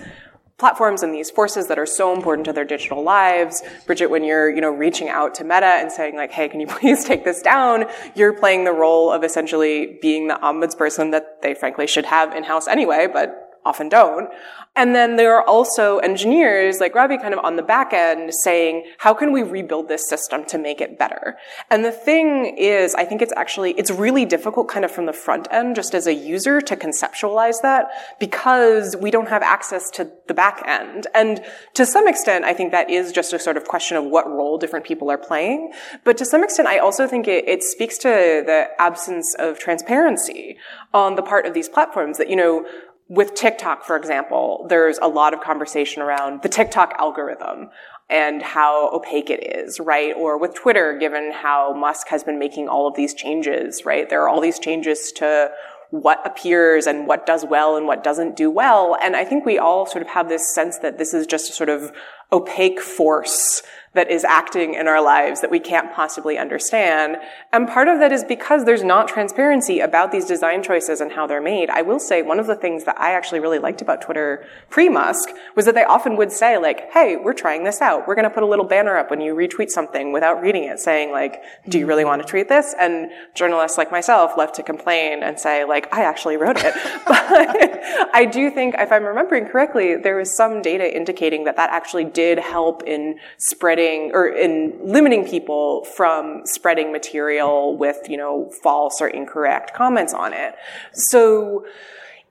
platforms 0.57 1.03
and 1.03 1.13
these 1.13 1.31
forces 1.31 1.67
that 1.67 1.79
are 1.79 1.85
so 1.85 2.13
important 2.13 2.45
to 2.45 2.53
their 2.53 2.65
digital 2.65 3.01
lives. 3.01 3.63
Bridget, 3.85 4.09
when 4.09 4.23
you're, 4.23 4.49
you 4.49 4.59
know, 4.59 4.71
reaching 4.71 5.07
out 5.07 5.33
to 5.35 5.43
Meta 5.43 5.65
and 5.65 5.91
saying 5.91 6.15
like, 6.15 6.31
hey, 6.31 6.49
can 6.49 6.59
you 6.59 6.67
please 6.79 7.05
take 7.05 7.23
this 7.23 7.41
down? 7.41 7.85
You're 8.15 8.33
playing 8.33 8.65
the 8.65 8.73
role 8.73 9.11
of 9.11 9.23
essentially 9.23 9.97
being 10.01 10.27
the 10.27 10.35
ombudsperson 10.35 11.11
that 11.11 11.41
they 11.41 11.53
frankly 11.53 11.87
should 11.87 12.05
have 12.05 12.35
in-house 12.35 12.67
anyway, 12.67 13.07
but 13.11 13.48
often 13.69 13.87
don't. 13.87 14.29
And 14.75 14.95
then 14.95 15.15
there 15.17 15.35
are 15.35 15.43
also 15.43 15.97
engineers 15.97 16.79
like 16.79 16.95
Ravi 16.95 17.17
kind 17.17 17.33
of 17.33 17.39
on 17.43 17.55
the 17.55 17.63
back 17.63 17.91
end 17.91 18.33
saying, 18.33 18.85
how 18.99 19.13
can 19.13 19.31
we 19.31 19.43
rebuild 19.43 19.87
this 19.87 20.07
system 20.07 20.45
to 20.45 20.57
make 20.57 20.79
it 20.79 20.97
better? 20.97 21.37
And 21.69 21.83
the 21.83 21.91
thing 21.91 22.55
is, 22.57 22.95
I 22.95 23.03
think 23.03 23.21
it's 23.21 23.33
actually, 23.35 23.71
it's 23.71 23.91
really 23.91 24.25
difficult 24.25 24.67
kind 24.69 24.85
of 24.85 24.91
from 24.91 25.05
the 25.05 25.13
front 25.13 25.47
end, 25.51 25.75
just 25.75 25.93
as 25.93 26.07
a 26.07 26.13
user 26.13 26.61
to 26.61 26.75
conceptualize 26.75 27.61
that 27.61 27.87
because 28.19 28.95
we 28.95 29.11
don't 29.11 29.27
have 29.27 29.43
access 29.43 29.89
to 29.91 30.09
the 30.27 30.33
back 30.33 30.63
end. 30.65 31.07
And 31.13 31.43
to 31.73 31.85
some 31.85 32.07
extent, 32.07 32.45
I 32.45 32.53
think 32.53 32.71
that 32.71 32.89
is 32.89 33.11
just 33.11 33.33
a 33.33 33.39
sort 33.39 33.57
of 33.57 33.65
question 33.65 33.97
of 33.97 34.05
what 34.05 34.29
role 34.29 34.57
different 34.57 34.85
people 34.85 35.11
are 35.11 35.17
playing. 35.17 35.73
But 36.05 36.17
to 36.17 36.25
some 36.25 36.43
extent, 36.43 36.67
I 36.67 36.77
also 36.77 37.07
think 37.07 37.27
it, 37.27 37.47
it 37.47 37.63
speaks 37.63 37.97
to 37.99 38.09
the 38.45 38.69
absence 38.79 39.35
of 39.37 39.59
transparency 39.59 40.57
on 40.93 41.15
the 41.15 41.21
part 41.21 41.45
of 41.45 41.53
these 41.53 41.67
platforms 41.67 42.17
that, 42.17 42.29
you 42.29 42.35
know, 42.35 42.65
with 43.09 43.33
TikTok, 43.33 43.83
for 43.83 43.97
example, 43.97 44.67
there's 44.69 44.99
a 45.01 45.07
lot 45.07 45.33
of 45.33 45.41
conversation 45.41 46.01
around 46.01 46.43
the 46.43 46.49
TikTok 46.49 46.93
algorithm 46.99 47.71
and 48.07 48.41
how 48.41 48.89
opaque 48.91 49.31
it 49.31 49.55
is, 49.55 49.79
right? 49.79 50.15
Or 50.15 50.37
with 50.37 50.53
Twitter, 50.53 50.95
given 50.97 51.31
how 51.33 51.73
Musk 51.73 52.07
has 52.09 52.23
been 52.23 52.37
making 52.37 52.67
all 52.69 52.87
of 52.87 52.95
these 52.95 53.15
changes, 53.15 53.83
right? 53.83 54.07
There 54.07 54.21
are 54.21 54.29
all 54.29 54.41
these 54.41 54.59
changes 54.59 55.11
to 55.13 55.51
what 55.89 56.25
appears 56.25 56.85
and 56.85 57.07
what 57.07 57.25
does 57.25 57.43
well 57.43 57.75
and 57.75 57.87
what 57.87 58.03
doesn't 58.03 58.35
do 58.35 58.51
well. 58.51 58.95
And 59.01 59.15
I 59.15 59.25
think 59.25 59.43
we 59.43 59.57
all 59.57 59.87
sort 59.87 60.03
of 60.03 60.09
have 60.09 60.29
this 60.29 60.53
sense 60.53 60.77
that 60.79 60.99
this 60.99 61.13
is 61.13 61.25
just 61.25 61.49
a 61.49 61.53
sort 61.53 61.69
of 61.69 61.91
opaque 62.31 62.79
force 62.79 63.63
that 63.93 64.11
is 64.11 64.23
acting 64.23 64.75
in 64.75 64.87
our 64.87 65.03
lives 65.03 65.41
that 65.41 65.49
we 65.49 65.59
can't 65.59 65.91
possibly 65.93 66.37
understand. 66.37 67.17
And 67.51 67.67
part 67.67 67.87
of 67.87 67.99
that 67.99 68.11
is 68.11 68.23
because 68.23 68.65
there's 68.65 68.83
not 68.83 69.07
transparency 69.07 69.79
about 69.79 70.11
these 70.11 70.25
design 70.25 70.61
choices 70.61 71.01
and 71.01 71.11
how 71.11 71.25
they're 71.25 71.41
made. 71.41 71.69
I 71.69 71.81
will 71.81 71.99
say 71.99 72.21
one 72.21 72.39
of 72.39 72.45
the 72.45 72.55
things 72.55 72.83
that 72.83 72.99
I 72.99 73.13
actually 73.13 73.39
really 73.39 73.57
liked 73.57 73.81
about 73.81 74.01
Twitter 74.01 74.45
pre-Musk 74.69 75.29
was 75.55 75.65
that 75.65 75.73
they 75.73 75.83
often 75.83 76.17
would 76.17 76.31
say 76.31 76.57
like, 76.57 76.91
hey, 76.91 77.15
we're 77.15 77.33
trying 77.33 77.63
this 77.63 77.81
out. 77.81 78.07
We're 78.07 78.15
going 78.15 78.29
to 78.29 78.33
put 78.33 78.43
a 78.43 78.47
little 78.47 78.65
banner 78.65 78.95
up 78.95 79.09
when 79.09 79.21
you 79.21 79.33
retweet 79.33 79.69
something 79.69 80.11
without 80.11 80.41
reading 80.41 80.65
it 80.65 80.79
saying 80.79 81.11
like, 81.11 81.41
do 81.67 81.79
you 81.79 81.87
really 81.87 82.05
want 82.05 82.21
to 82.21 82.27
tweet 82.27 82.47
this? 82.47 82.75
And 82.79 83.09
journalists 83.33 83.77
like 83.77 83.91
myself 83.91 84.37
love 84.37 84.51
to 84.53 84.63
complain 84.63 85.23
and 85.23 85.39
say 85.39 85.65
like, 85.65 85.91
I 85.91 86.03
actually 86.03 86.37
wrote 86.37 86.57
it. 86.59 86.73
but 87.07 88.13
I 88.13 88.25
do 88.25 88.51
think 88.51 88.75
if 88.77 88.91
I'm 88.91 89.03
remembering 89.03 89.47
correctly, 89.47 89.95
there 89.95 90.15
was 90.15 90.35
some 90.35 90.61
data 90.61 90.95
indicating 90.95 91.45
that 91.45 91.55
that 91.55 91.71
actually 91.71 92.05
did 92.05 92.37
help 92.37 92.83
in 92.83 93.19
spreading 93.37 93.78
or 94.13 94.27
in 94.27 94.79
limiting 94.83 95.25
people 95.25 95.85
from 95.85 96.41
spreading 96.45 96.91
material 96.91 97.77
with, 97.77 97.97
you 98.09 98.17
know, 98.17 98.51
false 98.61 99.01
or 99.01 99.07
incorrect 99.07 99.73
comments 99.73 100.13
on 100.13 100.33
it. 100.33 100.55
So, 100.93 101.65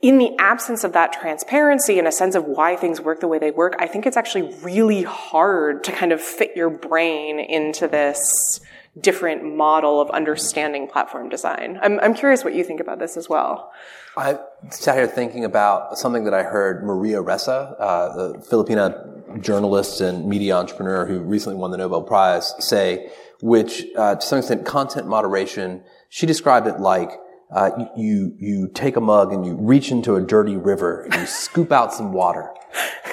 in 0.01 0.19
the 0.19 0.37
absence 0.39 0.85
of 0.85 0.93
that 0.93 1.13
transparency 1.13 1.99
and 1.99 2.07
a 2.07 2.13
sense 2.13 2.37
of 2.37 2.45
why 2.45 2.77
things 2.77 3.01
work 3.01 3.19
the 3.21 3.27
way 3.27 3.41
they 3.41 3.51
work, 3.51 3.75
I 3.81 3.89
think 3.89 4.07
it's 4.07 4.17
actually 4.17 4.55
really 4.63 5.03
hard 5.03 5.83
to 5.85 5.93
kind 5.93 6.13
of 6.13 6.21
fit 6.21 6.53
your 6.55 6.71
brain 6.71 7.41
into 7.41 7.89
this 7.89 8.61
different 9.01 9.45
model 9.45 10.01
of 10.01 10.11
understanding 10.11 10.89
platform 10.89 11.29
design. 11.29 11.79
I'm, 11.83 12.01
I'm 12.01 12.15
curious 12.15 12.45
what 12.45 12.55
you 12.55 12.65
think 12.65 12.81
about 12.81 12.99
this 12.99 13.17
as 13.17 13.29
well. 13.29 13.73
I 14.17 14.39
sat 14.71 14.97
here 14.97 15.07
thinking 15.07 15.45
about 15.45 15.99
something 15.99 16.25
that 16.25 16.35
I 16.35 16.43
heard 16.43 16.85
Maria 16.85 17.23
Ressa, 17.23 17.77
uh, 17.79 18.17
the 18.17 18.39
Filipina 18.39 19.41
journalist 19.41 20.01
and 20.01 20.27
media 20.27 20.57
entrepreneur 20.57 21.07
who 21.07 21.21
recently 21.21 21.57
won 21.59 21.71
the 21.71 21.77
Nobel 21.77 22.03
Prize, 22.03 22.55
say, 22.59 23.11
which 23.41 23.85
uh, 23.97 24.17
to 24.17 24.21
some 24.21 24.39
extent, 24.39 24.67
content 24.67 25.07
moderation. 25.07 25.83
She 26.09 26.27
described 26.27 26.67
it 26.67 26.81
like 26.81 27.11
uh, 27.51 27.87
you 27.97 28.35
you 28.39 28.69
take 28.69 28.97
a 28.97 29.01
mug 29.01 29.33
and 29.33 29.47
you 29.47 29.55
reach 29.55 29.91
into 29.91 30.17
a 30.17 30.21
dirty 30.21 30.57
river 30.57 31.03
and 31.03 31.15
you 31.15 31.27
scoop 31.27 31.73
out 31.73 31.95
some 31.95 32.13
water, 32.13 32.53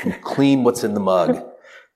you 0.04 0.14
clean 0.24 0.64
what's 0.64 0.84
in 0.84 0.94
the 0.94 1.00
mug, 1.00 1.46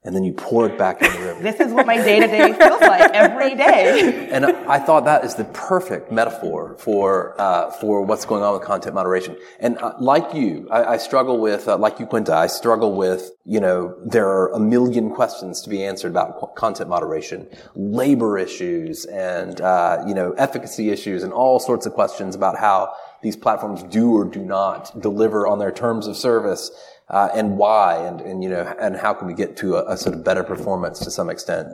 and 0.04 0.16
then 0.16 0.24
you 0.24 0.32
pour 0.32 0.66
it 0.66 0.78
back 0.78 1.02
in 1.02 1.12
the 1.12 1.20
river. 1.20 1.42
This 1.42 1.60
is 1.60 1.74
what 1.74 1.86
my 1.86 1.98
day 1.98 2.22
to 2.22 2.28
day 2.28 2.54
feels 2.54 2.80
like 2.80 3.12
every 3.12 3.56
day. 3.56 4.28
And 4.40 4.46
I 4.46 4.80
thought 4.80 5.06
that 5.06 5.26
is 5.26 5.36
the 5.36 5.44
perfect 5.46 6.12
metaphor 6.12 6.78
for 6.80 7.40
uh, 7.42 7.72
for 7.72 8.04
what's 8.04 8.26
going 8.26 8.44
on 8.44 8.54
with 8.54 8.62
content 8.62 8.96
moderation. 8.96 9.36
And 9.60 9.78
uh, 9.80 9.94
like 10.00 10.34
you, 10.34 10.68
I, 10.72 10.94
I 10.94 10.98
struggle 10.98 11.40
with, 11.40 11.68
uh, 11.68 11.78
like 11.78 12.00
you, 12.00 12.06
Quinta, 12.06 12.34
I 12.34 12.48
struggle 12.48 12.94
with, 12.96 13.32
you 13.44 13.60
know, 13.60 13.96
there 14.06 14.28
are 14.28 14.54
a 14.54 14.60
million 14.60 15.10
questions 15.10 15.62
to 15.64 15.70
be 15.70 15.84
answered 15.84 16.12
about 16.12 16.56
content 16.56 16.90
moderation, 16.90 17.48
labor 17.76 18.38
issues, 18.38 19.06
and 19.06 19.60
uh, 19.60 20.04
you 20.08 20.14
know, 20.14 20.32
efficacy 20.34 20.92
issues, 20.92 21.24
and 21.24 21.34
all 21.34 21.60
sorts 21.60 21.86
of 21.86 21.94
questions 21.94 22.36
about 22.36 22.58
how 22.58 22.94
these 23.22 23.36
platforms 23.36 23.84
do 23.84 24.14
or 24.16 24.26
do 24.26 24.46
not 24.46 24.98
deliver 25.02 25.46
on 25.46 25.60
their 25.60 25.72
terms 25.72 26.08
of 26.08 26.16
service 26.16 26.72
uh, 27.10 27.30
and 27.34 27.58
why, 27.58 27.96
and, 27.98 28.22
and 28.22 28.44
you 28.44 28.50
know, 28.50 28.74
and 28.80 28.96
how 28.96 29.14
can 29.14 29.28
we 29.28 29.34
get 29.34 29.58
to 29.58 29.76
a, 29.76 29.94
a, 29.94 29.98
sort 29.98 30.16
of 30.16 30.24
better 30.24 30.44
performance 30.44 31.00
to 31.00 31.10
some 31.10 31.30
extent. 31.30 31.68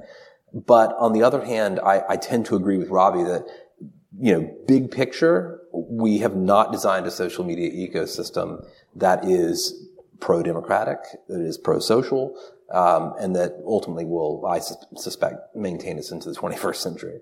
But 0.53 0.95
on 0.97 1.11
the 1.11 1.23
other 1.23 1.43
hand, 1.43 1.79
I, 1.81 2.03
I 2.07 2.15
tend 2.15 2.45
to 2.47 2.55
agree 2.55 2.77
with 2.77 2.89
Ravi 2.89 3.23
that 3.23 3.45
you 4.19 4.33
know, 4.33 4.55
big 4.67 4.91
picture, 4.91 5.61
we 5.73 6.19
have 6.19 6.35
not 6.35 6.71
designed 6.71 7.05
a 7.05 7.11
social 7.11 7.43
media 7.43 7.69
ecosystem 7.69 8.65
that 8.95 9.25
is 9.25 9.87
pro-democratic, 10.19 10.99
that 11.27 11.41
is 11.41 11.57
pro-social, 11.57 12.37
um, 12.71 13.13
and 13.19 13.35
that 13.35 13.61
ultimately 13.65 14.05
will, 14.05 14.45
I 14.45 14.59
suspect, 14.59 15.55
maintain 15.55 15.99
us 15.99 16.11
into 16.11 16.29
the 16.29 16.35
21st 16.35 16.75
century. 16.77 17.19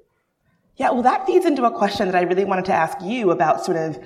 Yeah, 0.78 0.91
well, 0.91 1.04
that 1.04 1.26
feeds 1.26 1.45
into 1.45 1.65
a 1.65 1.71
question 1.71 2.08
that 2.08 2.15
I 2.15 2.21
really 2.21 2.45
wanted 2.45 2.65
to 2.65 2.73
ask 2.73 2.97
you 3.02 3.32
about 3.32 3.63
sort 3.65 3.78
of 3.78 3.99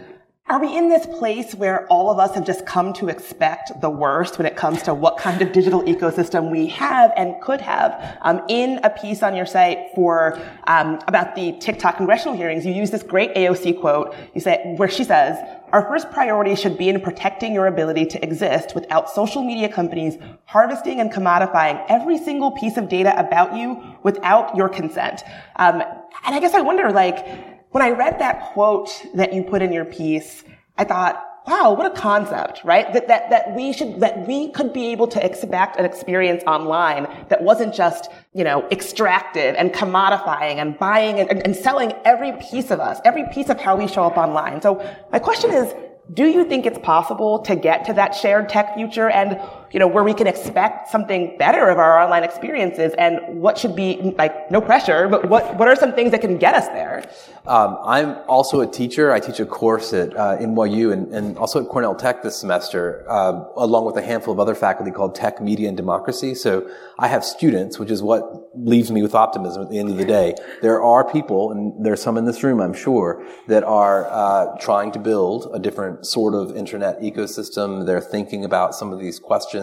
are 0.50 0.62
we 0.62 0.78
in 0.78 0.88
this 0.88 1.06
place 1.06 1.54
where 1.56 1.86
all 1.88 2.10
of 2.10 2.20
us 2.20 2.34
have 2.34 2.46
just 2.46 2.66
come 2.66 2.94
to 2.94 3.10
expect 3.10 3.82
the 3.82 3.90
worst 3.90 4.38
when 4.38 4.46
it 4.46 4.56
comes 4.56 4.82
to 4.84 4.94
what 4.94 5.18
kind 5.18 5.42
of 5.42 5.52
digital 5.52 5.84
ecosystem 5.84 6.50
we 6.50 6.68
have 6.68 7.12
and 7.18 7.42
could 7.42 7.60
have? 7.60 8.18
Um, 8.22 8.42
in 8.48 8.80
a 8.84 8.90
piece 8.90 9.24
on 9.24 9.36
your 9.36 9.46
site 9.46 9.90
for 9.94 10.40
um, 10.66 11.00
about 11.06 11.36
the 11.36 11.52
TikTok 11.60 11.98
congressional 11.98 12.34
hearings, 12.38 12.66
you 12.66 12.72
use 12.72 12.92
this 12.92 13.04
great 13.04 13.36
AOC 13.36 13.82
quote. 13.82 14.16
You 14.34 14.40
say 14.40 14.74
where 14.78 14.88
she 14.88 15.04
says, 15.04 15.38
"Our 15.74 15.82
first 15.82 16.12
priority 16.12 16.56
should 16.56 16.78
be 16.78 16.88
in 16.88 17.02
protecting 17.02 17.54
your 17.54 17.68
ability 17.68 18.06
to 18.06 18.24
exist 18.24 18.74
without 18.74 19.10
social 19.10 19.44
media 19.44 19.68
companies 19.68 20.18
harvesting 20.46 21.02
and 21.02 21.12
commodifying 21.12 21.84
every 21.90 22.18
single 22.18 22.52
piece 22.52 22.78
of 22.78 22.88
data 22.88 23.14
about 23.20 23.54
you 23.58 23.84
without 24.04 24.56
your 24.56 24.70
consent." 24.70 25.24
Um, 25.58 25.82
and 26.26 26.36
I 26.36 26.40
guess 26.40 26.54
I 26.54 26.62
wonder, 26.62 26.90
like 26.90 27.57
when 27.72 27.84
I 27.84 27.90
read 27.90 28.20
that 28.20 28.54
quote 28.54 28.90
that 29.16 29.34
you 29.34 29.44
put 29.44 29.62
in 29.62 29.72
your 29.72 29.86
piece, 29.86 30.44
I 30.78 30.84
thought, 30.84 31.24
wow, 31.48 31.74
what 31.74 31.86
a 31.86 31.96
concept, 31.96 32.62
right? 32.66 32.92
That, 32.92 33.08
that, 33.08 33.30
that 33.30 33.56
we 33.56 33.72
should, 33.72 34.02
that 34.02 34.28
we 34.28 34.50
could 34.52 34.74
be 34.74 34.92
able 34.92 35.08
to 35.08 35.26
expect 35.26 35.78
an 35.78 35.86
experience 35.86 36.44
online 36.46 37.08
that 37.30 37.42
wasn't 37.42 37.74
just, 37.74 38.12
you 38.34 38.44
know, 38.44 38.68
extractive 38.70 39.56
and 39.58 39.72
commodifying 39.72 40.56
and 40.56 40.78
buying 40.78 41.22
and, 41.22 41.46
and 41.46 41.56
selling 41.56 41.94
every 42.04 42.34
piece 42.34 42.70
of 42.70 42.82
us, 42.82 43.00
every 43.06 43.24
piece 43.32 43.50
of 43.50 43.60
how 43.60 43.78
we 43.78 43.88
show 43.88 44.04
up 44.04 44.18
online. 44.18 44.62
So 44.62 44.86
my 45.12 45.20
question 45.20 45.52
is, 45.52 45.74
do 46.14 46.26
you 46.26 46.44
think 46.46 46.66
it's 46.66 46.80
possible 46.80 47.40
to 47.40 47.56
get 47.56 47.86
to 47.86 47.94
that 47.94 48.14
shared 48.14 48.50
tech 48.50 48.76
future 48.76 49.10
and, 49.10 49.40
you 49.72 49.80
know, 49.80 49.88
where 49.88 50.04
we 50.04 50.14
can 50.14 50.28
expect 50.28 50.90
something 50.90 51.36
better 51.38 51.70
of 51.70 51.78
our 51.78 52.00
online 52.00 52.24
experiences 52.24 52.94
and 52.98 53.20
what 53.42 53.58
should 53.58 53.76
be, 53.76 54.14
like, 54.18 54.50
no 54.50 54.62
pressure, 54.62 55.08
but 55.08 55.28
what, 55.30 55.58
what 55.58 55.68
are 55.68 55.76
some 55.76 55.94
things 55.94 56.12
that 56.12 56.22
can 56.22 56.38
get 56.38 56.56
us 56.56 56.68
there? 56.68 57.04
Um, 57.48 57.78
I'm 57.86 58.18
also 58.28 58.60
a 58.60 58.68
teacher. 58.68 59.14
I 59.14 59.22
teach 59.22 59.40
a 59.40 59.46
course 59.46 59.94
at 59.94 60.16
uh, 60.18 60.38
NYU 60.38 60.92
and, 60.92 61.14
and, 61.14 61.38
also 61.38 61.64
at 61.64 61.70
Cornell 61.70 61.96
Tech 61.96 62.22
this 62.22 62.36
semester, 62.36 63.06
uh, 63.10 63.46
along 63.56 63.86
with 63.86 63.96
a 63.96 64.02
handful 64.02 64.34
of 64.34 64.40
other 64.40 64.54
faculty 64.56 64.92
called 64.92 65.16
Tech, 65.16 65.42
Media, 65.42 65.70
and 65.70 65.78
Democracy. 65.78 66.36
So 66.36 66.70
I 67.00 67.08
have 67.08 67.24
students, 67.24 67.80
which 67.80 67.90
is 67.90 68.04
what 68.04 68.50
leaves 68.54 68.92
me 68.92 69.02
with 69.02 69.16
optimism 69.16 69.62
at 69.62 69.70
the 69.70 69.80
end 69.80 69.90
of 69.90 69.98
the 69.98 70.04
day. 70.04 70.36
There 70.62 70.84
are 70.84 71.10
people, 71.10 71.52
and 71.52 71.86
there's 71.86 72.02
some 72.02 72.18
in 72.18 72.26
this 72.26 72.44
room, 72.44 72.60
I'm 72.60 72.74
sure, 72.74 73.26
that 73.48 73.64
are 73.64 74.08
uh, 74.10 74.58
trying 74.60 74.92
to 74.92 75.00
build 75.00 75.50
a 75.54 75.60
different 75.60 76.06
sort 76.06 76.34
of 76.34 76.56
internet 76.58 77.00
ecosystem. 77.00 77.86
They're 77.86 78.02
thinking 78.02 78.44
about 78.44 78.76
some 78.76 78.92
of 78.92 79.00
these 79.00 79.20
questions. 79.20 79.57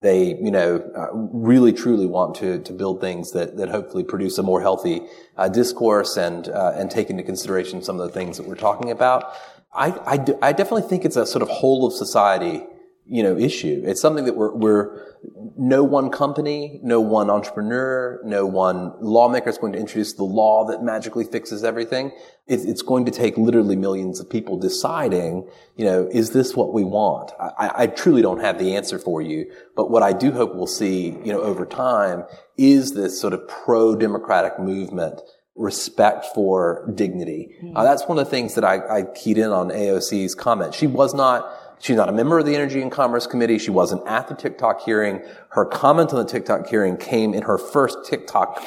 They, 0.00 0.34
you 0.34 0.50
know, 0.50 0.78
uh, 0.96 1.14
really 1.14 1.72
truly 1.72 2.06
want 2.06 2.34
to 2.36 2.58
to 2.58 2.72
build 2.72 3.00
things 3.00 3.30
that 3.32 3.56
that 3.56 3.68
hopefully 3.68 4.02
produce 4.02 4.36
a 4.38 4.42
more 4.42 4.60
healthy 4.60 5.02
uh, 5.36 5.48
discourse 5.48 6.16
and 6.16 6.48
uh, 6.48 6.72
and 6.74 6.90
take 6.90 7.08
into 7.08 7.22
consideration 7.22 7.82
some 7.82 8.00
of 8.00 8.06
the 8.08 8.12
things 8.12 8.36
that 8.36 8.48
we're 8.48 8.56
talking 8.56 8.90
about. 8.90 9.32
I 9.72 9.96
I, 10.04 10.16
do, 10.16 10.36
I 10.42 10.52
definitely 10.52 10.88
think 10.88 11.04
it's 11.04 11.16
a 11.16 11.24
sort 11.24 11.42
of 11.42 11.48
whole 11.48 11.86
of 11.86 11.92
society 11.92 12.66
you 13.06 13.22
know, 13.22 13.36
issue. 13.36 13.82
It's 13.84 14.00
something 14.00 14.24
that 14.26 14.36
we're, 14.36 14.54
we're, 14.54 15.12
no 15.58 15.82
one 15.82 16.08
company, 16.08 16.80
no 16.82 17.00
one 17.00 17.30
entrepreneur, 17.30 18.20
no 18.24 18.46
one 18.46 18.92
lawmaker 19.00 19.50
is 19.50 19.58
going 19.58 19.72
to 19.72 19.78
introduce 19.78 20.12
the 20.12 20.24
law 20.24 20.64
that 20.66 20.82
magically 20.82 21.24
fixes 21.24 21.64
everything. 21.64 22.12
It's, 22.46 22.64
it's 22.64 22.82
going 22.82 23.04
to 23.06 23.10
take 23.10 23.36
literally 23.36 23.76
millions 23.76 24.20
of 24.20 24.30
people 24.30 24.56
deciding, 24.56 25.48
you 25.76 25.84
know, 25.84 26.08
is 26.12 26.30
this 26.30 26.54
what 26.54 26.72
we 26.72 26.84
want? 26.84 27.32
I, 27.40 27.70
I 27.74 27.86
truly 27.88 28.22
don't 28.22 28.40
have 28.40 28.58
the 28.58 28.76
answer 28.76 28.98
for 28.98 29.20
you, 29.20 29.50
but 29.76 29.90
what 29.90 30.02
I 30.02 30.12
do 30.12 30.30
hope 30.30 30.54
we'll 30.54 30.66
see, 30.66 31.10
you 31.24 31.32
know, 31.32 31.40
over 31.40 31.66
time 31.66 32.24
is 32.56 32.94
this 32.94 33.20
sort 33.20 33.32
of 33.32 33.46
pro-democratic 33.48 34.58
movement 34.60 35.20
respect 35.54 36.26
for 36.34 36.90
dignity. 36.94 37.56
Mm-hmm. 37.62 37.76
Uh, 37.76 37.84
that's 37.84 38.06
one 38.06 38.18
of 38.18 38.24
the 38.24 38.30
things 38.30 38.54
that 38.54 38.64
I, 38.64 38.98
I 38.98 39.02
keyed 39.02 39.38
in 39.38 39.50
on 39.50 39.68
AOC's 39.68 40.34
comment. 40.34 40.74
She 40.74 40.86
was 40.86 41.14
not 41.14 41.52
She's 41.82 41.96
not 41.96 42.08
a 42.08 42.12
member 42.12 42.38
of 42.38 42.46
the 42.46 42.54
Energy 42.54 42.80
and 42.80 42.92
Commerce 42.92 43.26
Committee. 43.26 43.58
She 43.58 43.72
wasn't 43.72 44.06
at 44.06 44.28
the 44.28 44.36
TikTok 44.36 44.82
hearing. 44.82 45.20
Her 45.48 45.64
comment 45.64 46.12
on 46.12 46.24
the 46.24 46.30
TikTok 46.30 46.68
hearing 46.68 46.96
came 46.96 47.34
in 47.34 47.42
her 47.42 47.58
first 47.58 47.98
TikTok 48.04 48.62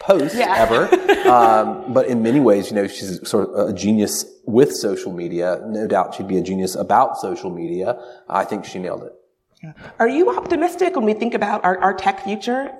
post 0.00 0.34
ever. 0.34 0.88
Um, 1.26 1.92
but 1.92 2.06
in 2.06 2.22
many 2.22 2.38
ways, 2.38 2.70
you 2.70 2.76
know, 2.76 2.86
she's 2.86 3.28
sort 3.28 3.50
of 3.50 3.70
a 3.70 3.72
genius 3.72 4.24
with 4.44 4.72
social 4.72 5.12
media. 5.12 5.60
No 5.64 5.88
doubt 5.88 6.14
she'd 6.14 6.28
be 6.28 6.36
a 6.36 6.42
genius 6.42 6.76
about 6.76 7.18
social 7.18 7.50
media. 7.50 8.00
I 8.28 8.44
think 8.44 8.64
she 8.64 8.78
nailed 8.78 9.02
it. 9.02 9.74
Are 9.98 10.08
you 10.08 10.30
optimistic 10.30 10.94
when 10.94 11.04
we 11.04 11.14
think 11.14 11.34
about 11.34 11.64
our, 11.64 11.76
our 11.78 11.94
tech 11.94 12.22
future? 12.22 12.70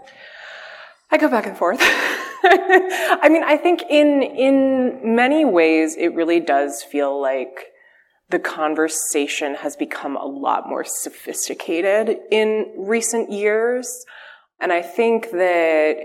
I 1.10 1.18
go 1.18 1.28
back 1.28 1.46
and 1.46 1.58
forth. 1.58 1.80
I 1.82 3.28
mean, 3.28 3.42
I 3.42 3.56
think 3.56 3.82
in 3.90 4.22
in 4.22 5.16
many 5.16 5.44
ways 5.44 5.96
it 5.96 6.14
really 6.14 6.38
does 6.38 6.84
feel 6.84 7.20
like 7.20 7.72
the 8.30 8.38
conversation 8.38 9.54
has 9.56 9.76
become 9.76 10.16
a 10.16 10.24
lot 10.24 10.68
more 10.68 10.84
sophisticated 10.84 12.18
in 12.30 12.72
recent 12.76 13.30
years. 13.30 14.04
And 14.60 14.72
I 14.72 14.82
think 14.82 15.30
that 15.30 15.96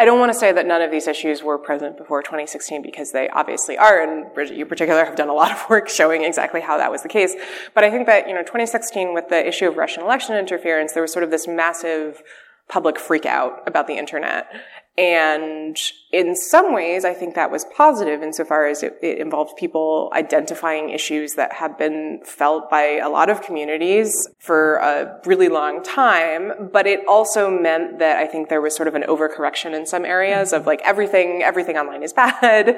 I 0.00 0.04
don't 0.04 0.20
want 0.20 0.32
to 0.32 0.38
say 0.38 0.52
that 0.52 0.64
none 0.64 0.80
of 0.80 0.92
these 0.92 1.08
issues 1.08 1.42
were 1.42 1.58
present 1.58 1.96
before 1.98 2.22
2016 2.22 2.82
because 2.82 3.10
they 3.10 3.28
obviously 3.30 3.76
are, 3.76 4.00
and 4.00 4.32
Bridget, 4.32 4.56
you 4.56 4.64
particular 4.64 5.04
have 5.04 5.16
done 5.16 5.28
a 5.28 5.34
lot 5.34 5.50
of 5.50 5.68
work 5.68 5.88
showing 5.88 6.22
exactly 6.22 6.60
how 6.60 6.76
that 6.78 6.90
was 6.90 7.02
the 7.02 7.08
case. 7.08 7.34
But 7.74 7.82
I 7.82 7.90
think 7.90 8.06
that, 8.06 8.28
you 8.28 8.34
know, 8.34 8.42
2016 8.42 9.12
with 9.12 9.28
the 9.28 9.46
issue 9.46 9.66
of 9.66 9.76
Russian 9.76 10.04
election 10.04 10.36
interference, 10.36 10.92
there 10.92 11.02
was 11.02 11.12
sort 11.12 11.24
of 11.24 11.32
this 11.32 11.48
massive 11.48 12.22
public 12.68 12.96
freakout 12.96 13.66
about 13.66 13.88
the 13.88 13.94
internet. 13.94 14.46
And 14.98 15.78
in 16.10 16.34
some 16.34 16.74
ways, 16.74 17.04
I 17.04 17.14
think 17.14 17.36
that 17.36 17.52
was 17.52 17.64
positive 17.66 18.20
insofar 18.20 18.66
as 18.66 18.82
it, 18.82 18.98
it, 19.00 19.18
involved 19.18 19.56
people 19.56 20.10
identifying 20.12 20.90
issues 20.90 21.34
that 21.34 21.52
have 21.52 21.78
been 21.78 22.20
felt 22.24 22.68
by 22.68 22.96
a 22.96 23.08
lot 23.08 23.30
of 23.30 23.40
communities 23.40 24.26
for 24.40 24.78
a 24.78 25.20
really 25.24 25.48
long 25.48 25.84
time. 25.84 26.70
But 26.72 26.88
it 26.88 27.06
also 27.06 27.48
meant 27.48 28.00
that 28.00 28.16
I 28.16 28.26
think 28.26 28.48
there 28.48 28.60
was 28.60 28.74
sort 28.74 28.88
of 28.88 28.96
an 28.96 29.04
overcorrection 29.04 29.72
in 29.72 29.86
some 29.86 30.04
areas 30.04 30.52
of 30.52 30.66
like 30.66 30.80
everything, 30.82 31.44
everything 31.44 31.76
online 31.76 32.02
is 32.02 32.12
bad, 32.24 32.70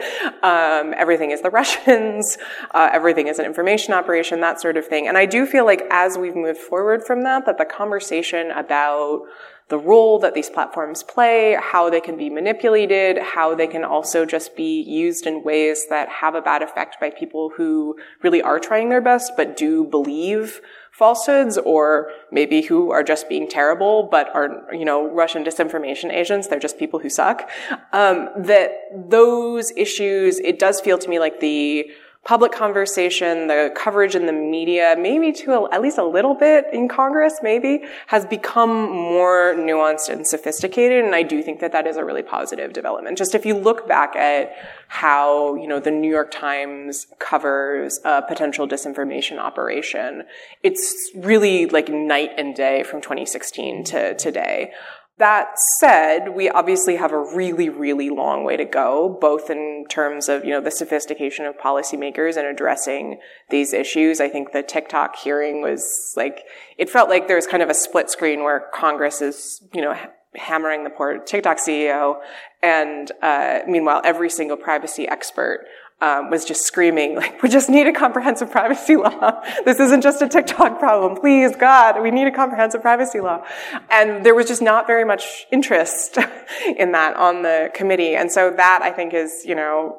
um, 0.42 0.92
everything 0.98 1.30
is 1.30 1.40
the 1.40 1.50
Russians, 1.50 2.37
uh, 2.72 2.90
everything 2.92 3.28
is 3.28 3.38
an 3.38 3.46
information 3.46 3.94
operation, 3.94 4.42
that 4.42 4.61
sort 4.61 4.76
of 4.76 4.87
thing. 4.87 5.09
And 5.09 5.16
I 5.16 5.24
do 5.24 5.46
feel 5.46 5.64
like 5.64 5.85
as 5.90 6.18
we've 6.18 6.37
moved 6.37 6.61
forward 6.61 7.02
from 7.02 7.22
that, 7.22 7.46
that 7.46 7.56
the 7.56 7.64
conversation 7.64 8.50
about 8.50 9.22
the 9.70 9.78
role 9.78 10.18
that 10.18 10.35
these 10.35 10.50
platforms 10.50 11.04
play, 11.04 11.56
how 11.61 11.88
they 11.88 12.00
can 12.00 12.16
be 12.16 12.28
manipulated, 12.28 13.18
how 13.18 13.54
they 13.54 13.68
can 13.68 13.85
also 13.85 14.26
just 14.26 14.56
be 14.56 14.83
used 14.83 15.26
in 15.26 15.44
ways 15.44 15.87
that 15.88 16.09
have 16.09 16.35
a 16.35 16.42
bad 16.42 16.61
effect 16.61 16.98
by 17.00 17.09
people 17.09 17.52
who 17.56 17.96
really 18.22 18.42
are 18.42 18.59
trying 18.59 18.88
their 18.88 19.00
best 19.00 19.33
but 19.37 19.56
do 19.56 19.85
believe 19.85 20.61
falsehoods 20.90 21.56
or 21.59 22.11
maybe 22.33 22.62
who 22.62 22.90
are 22.90 23.04
just 23.04 23.28
being 23.28 23.48
terrible 23.48 24.09
but 24.11 24.28
are, 24.35 24.66
you 24.72 24.85
know, 24.85 25.09
Russian 25.09 25.44
disinformation 25.44 26.12
agents. 26.12 26.48
They're 26.48 26.59
just 26.59 26.76
people 26.76 26.98
who 26.98 27.09
suck. 27.09 27.48
Um, 27.92 28.28
that 28.37 28.72
those 28.92 29.70
issues, 29.76 30.40
it 30.40 30.59
does 30.59 30.80
feel 30.80 30.98
to 30.98 31.09
me 31.09 31.20
like 31.20 31.38
the 31.38 31.90
public 32.24 32.52
conversation, 32.52 33.46
the 33.46 33.72
coverage 33.74 34.14
in 34.14 34.26
the 34.26 34.33
media, 34.33 34.94
maybe 34.98 35.33
to 35.33 35.52
a, 35.52 35.72
at 35.72 35.80
least 35.80 35.96
a 35.96 36.04
little 36.04 36.35
bit 36.35 36.66
in 36.70 36.87
Congress, 36.87 37.40
maybe, 37.42 37.83
has 38.09 38.26
become 38.26 38.90
more 38.90 39.54
nuanced 39.56 40.11
and 40.11 40.26
sophisticated. 40.26 41.02
And 41.02 41.14
I 41.14 41.22
do 41.22 41.42
think 41.42 41.61
that 41.61 41.72
that 41.72 41.87
is 41.87 41.96
a 41.96 42.04
really 42.04 42.22
positive 42.22 42.74
development. 42.74 43.16
Just 43.16 43.35
if 43.35 43.46
you 43.46 43.54
look 43.54 43.88
back 43.88 44.16
at 44.16 44.52
how, 44.88 45.54
you 45.54 45.66
know, 45.66 45.80
the 45.80 45.90
New 45.90 46.11
York 46.11 46.30
Times 46.30 47.06
covers 47.18 48.00
a 48.04 48.20
potential 48.22 48.68
disinformation 48.68 49.38
operation, 49.38 50.24
it's 50.62 51.11
really 51.14 51.66
like 51.66 51.88
night 51.88 52.30
and 52.37 52.54
day 52.54 52.83
from 52.83 53.00
2016 53.00 53.85
to 53.85 54.14
today. 54.16 54.72
That 55.20 55.59
said, 55.78 56.30
we 56.30 56.48
obviously 56.48 56.96
have 56.96 57.12
a 57.12 57.18
really, 57.18 57.68
really 57.68 58.09
long 58.09 58.42
way 58.42 58.56
to 58.56 58.64
go, 58.64 59.18
both 59.20 59.50
in 59.50 59.85
terms 59.90 60.30
of, 60.30 60.46
you 60.46 60.50
know, 60.50 60.62
the 60.62 60.70
sophistication 60.70 61.44
of 61.44 61.59
policymakers 61.59 62.38
and 62.38 62.46
addressing 62.46 63.20
these 63.50 63.74
issues. 63.74 64.18
I 64.18 64.30
think 64.30 64.52
the 64.52 64.62
TikTok 64.62 65.16
hearing 65.16 65.61
was 65.61 66.14
like, 66.16 66.44
it 66.78 66.88
felt 66.88 67.11
like 67.11 67.26
there 67.26 67.37
was 67.37 67.46
kind 67.46 67.62
of 67.62 67.68
a 67.68 67.74
split 67.74 68.09
screen 68.09 68.44
where 68.44 68.68
Congress 68.72 69.20
is, 69.20 69.62
you 69.74 69.83
know, 69.83 69.94
hammering 70.37 70.85
the 70.85 70.90
poor 70.90 71.18
TikTok 71.18 71.59
CEO, 71.59 72.18
and 72.62 73.12
uh, 73.20 73.59
meanwhile, 73.68 74.00
every 74.04 74.30
single 74.30 74.56
privacy 74.56 75.06
expert 75.06 75.66
um, 76.00 76.30
was 76.30 76.44
just 76.44 76.62
screaming, 76.62 77.16
like, 77.16 77.42
we 77.42 77.48
just 77.48 77.68
need 77.68 77.86
a 77.86 77.92
comprehensive 77.92 78.50
privacy 78.50 78.96
law. 78.96 79.42
This 79.64 79.78
isn't 79.78 80.00
just 80.00 80.22
a 80.22 80.28
TikTok 80.28 80.78
problem. 80.78 81.16
Please, 81.20 81.54
God, 81.54 82.02
we 82.02 82.10
need 82.10 82.26
a 82.26 82.32
comprehensive 82.32 82.80
privacy 82.80 83.20
law. 83.20 83.44
And 83.90 84.24
there 84.24 84.34
was 84.34 84.46
just 84.46 84.62
not 84.62 84.86
very 84.86 85.04
much 85.04 85.46
interest 85.52 86.16
in 86.78 86.92
that 86.92 87.16
on 87.16 87.42
the 87.42 87.70
committee. 87.74 88.14
And 88.14 88.32
so 88.32 88.50
that, 88.56 88.80
I 88.82 88.90
think, 88.90 89.12
is, 89.12 89.42
you 89.44 89.54
know, 89.54 89.98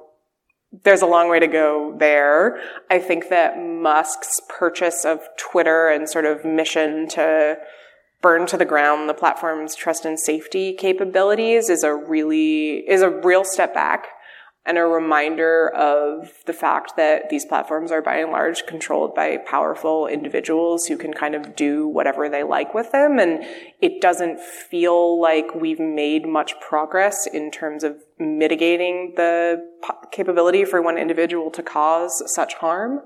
there's 0.83 1.01
a 1.01 1.05
long 1.05 1.29
way 1.29 1.39
to 1.39 1.47
go 1.47 1.95
there. 1.99 2.59
I 2.89 2.99
think 2.99 3.29
that 3.29 3.59
Musk's 3.59 4.39
purchase 4.47 5.05
of 5.05 5.19
Twitter 5.37 5.89
and 5.89 6.09
sort 6.09 6.25
of 6.25 6.45
mission 6.45 7.07
to 7.09 7.57
burn 8.21 8.45
to 8.47 8.57
the 8.57 8.65
ground 8.65 9.09
the 9.09 9.13
platform's 9.13 9.75
trust 9.75 10.05
and 10.05 10.19
safety 10.19 10.73
capabilities 10.73 11.69
is 11.69 11.83
a 11.83 11.93
really, 11.93 12.77
is 12.89 13.01
a 13.01 13.09
real 13.09 13.43
step 13.43 13.73
back 13.73 14.07
and 14.65 14.78
a 14.78 14.82
reminder 14.82 15.69
of 15.69 16.32
the 16.45 16.54
fact 16.54 16.95
that 16.95 17.30
these 17.30 17.45
platforms 17.45 17.91
are 17.91 18.02
by 18.02 18.17
and 18.17 18.32
large 18.32 18.67
controlled 18.67 19.15
by 19.15 19.38
powerful 19.38 20.06
individuals 20.06 20.86
who 20.86 20.97
can 20.97 21.13
kind 21.13 21.34
of 21.34 21.56
do 21.56 21.88
whatever 21.88 22.30
they 22.30 22.43
like 22.43 22.74
with 22.74 22.91
them. 22.91 23.17
And 23.17 23.43
it 23.82 24.02
doesn't 24.02 24.39
feel 24.39 25.19
like 25.19 25.56
we've 25.56 25.80
made 25.80 26.28
much 26.28 26.60
progress 26.60 27.26
in 27.26 27.50
terms 27.50 27.84
of 27.84 27.97
mitigating 28.19 29.13
the 29.15 29.67
capability 30.12 30.63
for 30.63 30.80
one 30.80 30.97
individual 30.97 31.50
to 31.52 31.63
cause 31.63 32.21
such 32.36 32.54
harm. 32.56 33.00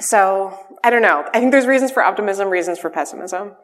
So 0.00 0.56
I 0.84 0.90
don't 0.90 1.02
know. 1.02 1.24
I 1.34 1.40
think 1.40 1.50
there's 1.50 1.66
reasons 1.66 1.90
for 1.90 2.04
optimism, 2.04 2.48
reasons 2.48 2.78
for 2.78 2.90
pessimism. 2.90 3.56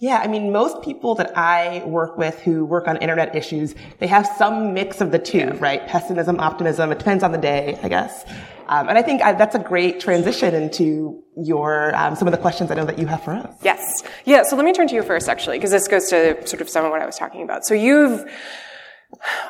Yeah, 0.00 0.18
I 0.18 0.28
mean, 0.28 0.52
most 0.52 0.82
people 0.82 1.16
that 1.16 1.36
I 1.36 1.82
work 1.84 2.16
with 2.16 2.38
who 2.40 2.64
work 2.64 2.86
on 2.86 2.98
internet 2.98 3.34
issues, 3.34 3.74
they 3.98 4.06
have 4.06 4.28
some 4.38 4.72
mix 4.72 5.00
of 5.00 5.10
the 5.10 5.18
two, 5.18 5.38
yeah. 5.38 5.56
right? 5.58 5.84
Pessimism, 5.88 6.38
optimism. 6.38 6.92
It 6.92 6.98
depends 6.98 7.24
on 7.24 7.32
the 7.32 7.38
day, 7.38 7.76
I 7.82 7.88
guess. 7.88 8.24
Um, 8.68 8.88
and 8.88 8.96
I 8.96 9.02
think 9.02 9.22
I, 9.22 9.32
that's 9.32 9.56
a 9.56 9.58
great 9.58 9.98
transition 9.98 10.54
into 10.54 11.24
your 11.36 11.96
um, 11.96 12.14
some 12.14 12.28
of 12.28 12.32
the 12.32 12.38
questions 12.38 12.70
I 12.70 12.74
know 12.74 12.84
that 12.84 12.98
you 12.98 13.06
have 13.06 13.24
for 13.24 13.32
us. 13.32 13.52
Yes, 13.62 14.04
yeah. 14.24 14.44
So 14.44 14.54
let 14.54 14.64
me 14.64 14.72
turn 14.72 14.86
to 14.88 14.94
you 14.94 15.02
first, 15.02 15.28
actually, 15.28 15.56
because 15.56 15.72
this 15.72 15.88
goes 15.88 16.10
to 16.10 16.46
sort 16.46 16.60
of 16.60 16.68
some 16.68 16.84
of 16.84 16.92
what 16.92 17.02
I 17.02 17.06
was 17.06 17.16
talking 17.16 17.42
about. 17.42 17.64
So 17.66 17.74
you've 17.74 18.24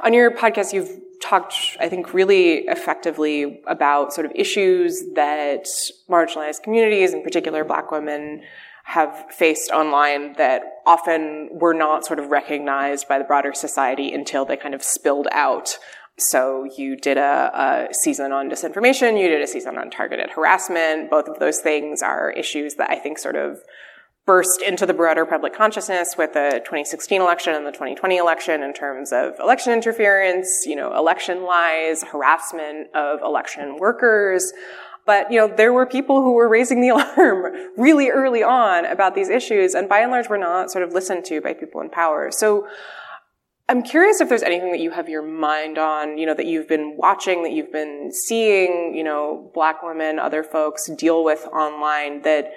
on 0.02 0.14
your 0.14 0.30
podcast, 0.30 0.72
you've 0.72 0.88
talked, 1.22 1.76
I 1.80 1.88
think, 1.88 2.14
really 2.14 2.66
effectively 2.66 3.60
about 3.66 4.12
sort 4.12 4.26
of 4.26 4.32
issues 4.34 5.02
that 5.14 5.66
marginalized 6.08 6.62
communities, 6.62 7.12
in 7.12 7.22
particular 7.22 7.64
Black 7.64 7.90
women, 7.90 8.42
have 8.84 9.26
faced 9.30 9.70
online 9.70 10.32
that 10.34 10.62
often 10.86 11.50
were 11.52 11.74
not 11.74 12.06
sort 12.06 12.18
of 12.18 12.30
recognized 12.30 13.06
by 13.06 13.18
the 13.18 13.24
broader 13.24 13.52
society 13.52 14.12
until 14.12 14.46
they 14.46 14.56
kind 14.56 14.74
of 14.74 14.82
spilled 14.82 15.28
out. 15.30 15.76
So 16.16 16.64
you 16.76 16.96
did 16.96 17.18
a, 17.18 17.88
a, 17.90 17.94
season 17.94 18.32
on 18.32 18.50
disinformation, 18.50 19.20
you 19.20 19.28
did 19.28 19.42
a 19.42 19.46
season 19.46 19.76
on 19.76 19.90
targeted 19.90 20.30
harassment. 20.30 21.10
Both 21.10 21.28
of 21.28 21.38
those 21.38 21.58
things 21.58 22.02
are 22.02 22.30
issues 22.30 22.76
that 22.76 22.90
I 22.90 22.96
think 22.96 23.18
sort 23.18 23.36
of 23.36 23.60
burst 24.28 24.60
into 24.60 24.84
the 24.84 24.92
broader 24.92 25.24
public 25.24 25.54
consciousness 25.54 26.14
with 26.18 26.34
the 26.34 26.60
2016 26.62 27.18
election 27.18 27.54
and 27.54 27.66
the 27.66 27.72
2020 27.72 28.18
election 28.18 28.62
in 28.62 28.74
terms 28.74 29.10
of 29.10 29.32
election 29.40 29.72
interference, 29.72 30.64
you 30.66 30.76
know, 30.76 30.94
election 30.94 31.44
lies, 31.44 32.02
harassment 32.02 32.94
of 32.94 33.22
election 33.22 33.78
workers. 33.78 34.52
But, 35.06 35.32
you 35.32 35.38
know, 35.38 35.48
there 35.48 35.72
were 35.72 35.86
people 35.86 36.20
who 36.20 36.34
were 36.34 36.46
raising 36.46 36.82
the 36.82 36.88
alarm 36.96 37.70
really 37.78 38.10
early 38.10 38.42
on 38.42 38.84
about 38.84 39.14
these 39.14 39.30
issues, 39.30 39.72
and 39.74 39.88
by 39.88 40.00
and 40.00 40.10
large 40.10 40.28
were 40.28 40.36
not 40.36 40.70
sort 40.70 40.84
of 40.84 40.92
listened 40.92 41.24
to 41.24 41.40
by 41.40 41.54
people 41.54 41.80
in 41.80 41.88
power. 41.88 42.30
So 42.30 42.68
I'm 43.66 43.82
curious 43.82 44.20
if 44.20 44.28
there's 44.28 44.42
anything 44.42 44.72
that 44.72 44.80
you 44.80 44.90
have 44.90 45.08
your 45.08 45.22
mind 45.22 45.78
on, 45.78 46.18
you 46.18 46.26
know, 46.26 46.34
that 46.34 46.44
you've 46.44 46.68
been 46.68 46.98
watching, 46.98 47.44
that 47.44 47.52
you've 47.52 47.72
been 47.72 48.12
seeing, 48.12 48.92
you 48.94 49.04
know, 49.04 49.50
black 49.54 49.82
women, 49.82 50.18
other 50.18 50.42
folks 50.42 50.90
deal 50.98 51.24
with 51.24 51.46
online 51.46 52.20
that 52.22 52.52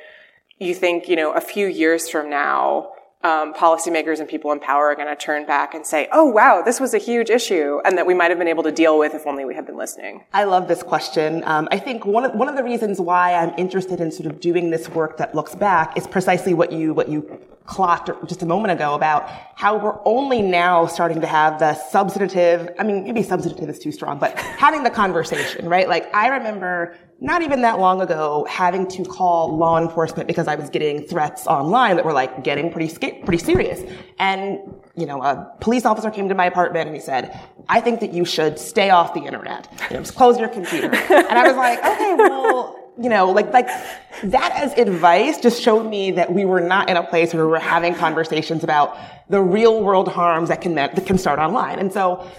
you 0.61 0.75
think, 0.75 1.09
you 1.09 1.15
know, 1.15 1.31
a 1.33 1.41
few 1.41 1.67
years 1.67 2.09
from 2.09 2.29
now, 2.29 2.91
um, 3.23 3.53
policymakers 3.53 4.19
and 4.19 4.27
people 4.27 4.51
in 4.51 4.59
power 4.59 4.87
are 4.87 4.95
going 4.95 5.07
to 5.07 5.15
turn 5.15 5.45
back 5.45 5.73
and 5.73 5.85
say, 5.85 6.07
"Oh, 6.11 6.25
wow, 6.25 6.63
this 6.63 6.79
was 6.79 6.93
a 6.93 6.97
huge 6.97 7.29
issue," 7.29 7.79
and 7.85 7.97
that 7.97 8.07
we 8.07 8.13
might 8.13 8.31
have 8.31 8.39
been 8.39 8.47
able 8.47 8.63
to 8.63 8.71
deal 8.71 8.97
with 8.97 9.13
if 9.13 9.27
only 9.27 9.45
we 9.45 9.53
had 9.53 9.65
been 9.65 9.77
listening. 9.77 10.23
I 10.33 10.45
love 10.45 10.67
this 10.67 10.81
question. 10.81 11.43
Um, 11.45 11.67
I 11.71 11.77
think 11.77 12.05
one 12.05 12.25
of 12.25 12.33
one 12.33 12.49
of 12.49 12.55
the 12.55 12.63
reasons 12.63 12.99
why 12.99 13.35
I'm 13.35 13.53
interested 13.57 13.99
in 13.99 14.11
sort 14.11 14.25
of 14.31 14.39
doing 14.39 14.71
this 14.71 14.89
work 14.89 15.17
that 15.17 15.35
looks 15.35 15.53
back 15.53 15.97
is 15.97 16.07
precisely 16.07 16.53
what 16.53 16.71
you 16.71 16.93
what 16.93 17.09
you 17.09 17.39
clocked 17.65 18.09
just 18.27 18.41
a 18.41 18.45
moment 18.45 18.71
ago 18.71 18.95
about 18.95 19.29
how 19.55 19.77
we're 19.77 19.99
only 20.03 20.41
now 20.41 20.87
starting 20.87 21.21
to 21.21 21.27
have 21.27 21.59
the 21.59 21.75
substantive. 21.75 22.69
I 22.79 22.83
mean, 22.83 23.03
maybe 23.03 23.21
substantive 23.21 23.69
is 23.69 23.77
too 23.77 23.91
strong, 23.91 24.17
but 24.17 24.35
having 24.37 24.83
the 24.83 24.89
conversation, 24.89 25.69
right? 25.69 25.87
Like 25.87 26.13
I 26.13 26.27
remember 26.29 26.97
not 27.23 27.43
even 27.43 27.61
that 27.61 27.79
long 27.79 28.01
ago 28.01 28.45
having 28.49 28.87
to 28.87 29.05
call 29.05 29.55
law 29.55 29.79
enforcement 29.79 30.27
because 30.27 30.47
I 30.47 30.55
was 30.55 30.71
getting 30.71 31.05
threats 31.05 31.45
online 31.45 31.95
that 31.95 32.03
were 32.03 32.13
like 32.13 32.43
getting 32.43 32.71
pretty 32.71 32.93
pretty 33.19 33.37
serious. 33.37 33.79
And 34.17 34.59
you 34.95 35.05
know, 35.05 35.21
a 35.21 35.55
police 35.61 35.85
officer 35.85 36.09
came 36.09 36.27
to 36.29 36.35
my 36.35 36.47
apartment 36.47 36.87
and 36.87 36.95
he 36.95 37.01
said, 37.01 37.39
"I 37.69 37.79
think 37.79 37.99
that 37.99 38.11
you 38.11 38.25
should 38.25 38.57
stay 38.57 38.89
off 38.89 39.13
the 39.13 39.21
internet. 39.21 39.67
You 39.89 39.97
know, 39.97 40.01
just 40.01 40.15
close 40.15 40.39
your 40.39 40.49
computer." 40.49 40.87
and 40.93 41.37
I 41.37 41.47
was 41.47 41.55
like, 41.55 41.79
"Okay, 41.79 42.15
well." 42.15 42.77
You 42.97 43.07
know, 43.09 43.31
like, 43.31 43.51
like 43.53 43.67
that 43.67 44.51
as 44.53 44.73
advice 44.73 45.39
just 45.39 45.61
showed 45.61 45.89
me 45.89 46.11
that 46.11 46.33
we 46.33 46.43
were 46.43 46.59
not 46.59 46.89
in 46.89 46.97
a 46.97 47.03
place 47.03 47.33
where 47.33 47.45
we 47.45 47.49
were 47.49 47.57
having 47.57 47.95
conversations 47.95 48.65
about 48.65 48.97
the 49.29 49.41
real 49.41 49.81
world 49.81 50.09
harms 50.09 50.49
that 50.49 50.59
can, 50.59 50.75
that 50.75 51.05
can 51.05 51.17
start 51.17 51.39
online. 51.39 51.79
And 51.79 51.91
so 51.91 52.29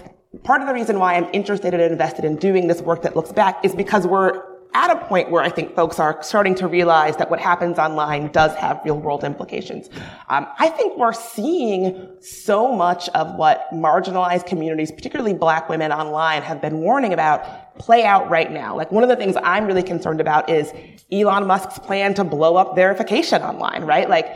part 0.43 0.61
of 0.61 0.67
the 0.67 0.73
reason 0.73 0.99
why 0.99 1.15
I'm 1.15 1.27
interested 1.33 1.73
and 1.73 1.81
invested 1.81 2.23
in 2.23 2.35
doing 2.35 2.67
this 2.67 2.81
work 2.81 3.01
that 3.01 3.15
looks 3.15 3.31
back 3.31 3.65
is 3.65 3.75
because 3.75 4.05
we're 4.05 4.52
at 4.73 4.89
a 4.89 5.05
point 5.05 5.29
where 5.29 5.43
I 5.43 5.49
think 5.49 5.75
folks 5.75 5.99
are 5.99 6.21
starting 6.23 6.55
to 6.55 6.67
realize 6.67 7.17
that 7.17 7.29
what 7.29 7.39
happens 7.39 7.77
online 7.77 8.31
does 8.31 8.55
have 8.55 8.81
real 8.83 8.97
world 8.97 9.23
implications. 9.23 9.89
Um, 10.29 10.47
I 10.57 10.69
think 10.69 10.97
we're 10.97 11.13
seeing 11.13 12.17
so 12.21 12.73
much 12.73 13.07
of 13.09 13.35
what 13.35 13.67
marginalized 13.71 14.47
communities, 14.47 14.91
particularly 14.91 15.33
black 15.33 15.69
women 15.69 15.91
online, 15.91 16.41
have 16.41 16.61
been 16.61 16.79
warning 16.79 17.13
about 17.13 17.77
play 17.77 18.03
out 18.03 18.29
right 18.29 18.51
now. 18.51 18.75
Like 18.75 18.91
one 18.91 19.03
of 19.03 19.09
the 19.09 19.15
things 19.15 19.35
I'm 19.43 19.65
really 19.65 19.83
concerned 19.83 20.21
about 20.21 20.49
is 20.49 20.71
Elon 21.11 21.45
Musk's 21.45 21.79
plan 21.79 22.13
to 22.15 22.23
blow 22.23 22.55
up 22.55 22.75
verification 22.75 23.41
online, 23.41 23.83
right? 23.83 24.09
Like 24.09 24.27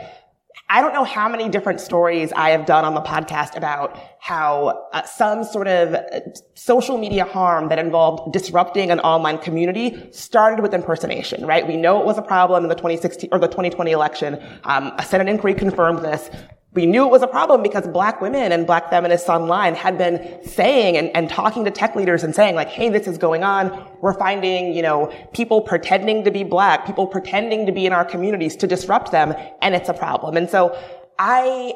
I 0.70 0.82
don't 0.82 0.92
know 0.92 1.04
how 1.04 1.30
many 1.30 1.48
different 1.48 1.80
stories 1.80 2.30
I 2.36 2.50
have 2.50 2.66
done 2.66 2.84
on 2.84 2.92
the 2.92 3.00
podcast 3.00 3.56
about 3.56 3.98
how 4.20 4.86
uh, 4.92 5.02
some 5.04 5.42
sort 5.42 5.66
of 5.66 5.94
uh, 5.94 6.20
social 6.54 6.98
media 6.98 7.24
harm 7.24 7.70
that 7.70 7.78
involved 7.78 8.34
disrupting 8.34 8.90
an 8.90 9.00
online 9.00 9.38
community 9.38 10.10
started 10.12 10.60
with 10.60 10.74
impersonation, 10.74 11.46
right? 11.46 11.66
We 11.66 11.78
know 11.78 12.00
it 12.00 12.04
was 12.04 12.18
a 12.18 12.22
problem 12.22 12.64
in 12.64 12.68
the 12.68 12.74
2016 12.74 13.30
or 13.32 13.38
the 13.38 13.46
2020 13.46 13.92
election. 13.92 14.42
Um, 14.64 14.92
a 14.98 15.04
Senate 15.04 15.28
inquiry 15.28 15.54
confirmed 15.54 16.04
this 16.04 16.28
we 16.74 16.84
knew 16.84 17.06
it 17.06 17.10
was 17.10 17.22
a 17.22 17.26
problem 17.26 17.62
because 17.62 17.88
black 17.88 18.20
women 18.20 18.52
and 18.52 18.66
black 18.66 18.90
feminists 18.90 19.28
online 19.28 19.74
had 19.74 19.96
been 19.96 20.38
saying 20.44 20.98
and, 20.98 21.10
and, 21.16 21.30
talking 21.30 21.64
to 21.64 21.70
tech 21.70 21.96
leaders 21.96 22.22
and 22.22 22.34
saying 22.34 22.54
like, 22.54 22.68
hey, 22.68 22.90
this 22.90 23.06
is 23.06 23.16
going 23.16 23.42
on. 23.42 23.88
We're 24.02 24.12
finding, 24.12 24.74
you 24.74 24.82
know, 24.82 25.12
people 25.32 25.62
pretending 25.62 26.24
to 26.24 26.30
be 26.30 26.44
black, 26.44 26.84
people 26.84 27.06
pretending 27.06 27.64
to 27.66 27.72
be 27.72 27.86
in 27.86 27.92
our 27.92 28.04
communities 28.04 28.54
to 28.56 28.66
disrupt 28.66 29.12
them, 29.12 29.34
and 29.62 29.74
it's 29.74 29.88
a 29.88 29.94
problem. 29.94 30.36
And 30.36 30.48
so 30.50 30.78
I, 31.18 31.72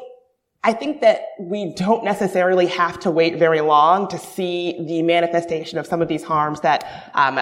I 0.63 0.73
think 0.73 1.01
that 1.01 1.21
we 1.39 1.73
don't 1.73 2.03
necessarily 2.03 2.67
have 2.67 2.99
to 3.01 3.11
wait 3.11 3.37
very 3.37 3.61
long 3.61 4.07
to 4.09 4.19
see 4.19 4.77
the 4.85 5.01
manifestation 5.01 5.79
of 5.79 5.87
some 5.87 6.03
of 6.03 6.07
these 6.07 6.23
harms 6.23 6.61
that 6.61 7.11
um, 7.15 7.39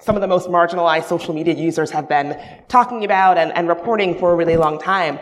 some 0.00 0.16
of 0.16 0.22
the 0.22 0.28
most 0.28 0.48
marginalized 0.48 1.04
social 1.04 1.34
media 1.34 1.54
users 1.54 1.90
have 1.90 2.08
been 2.08 2.40
talking 2.68 3.04
about 3.04 3.36
and, 3.36 3.52
and 3.52 3.68
reporting 3.68 4.18
for 4.18 4.32
a 4.32 4.34
really 4.34 4.56
long 4.56 4.78
time. 4.78 5.18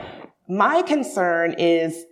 My 0.53 0.83
concern 0.83 1.55
is 1.57 2.05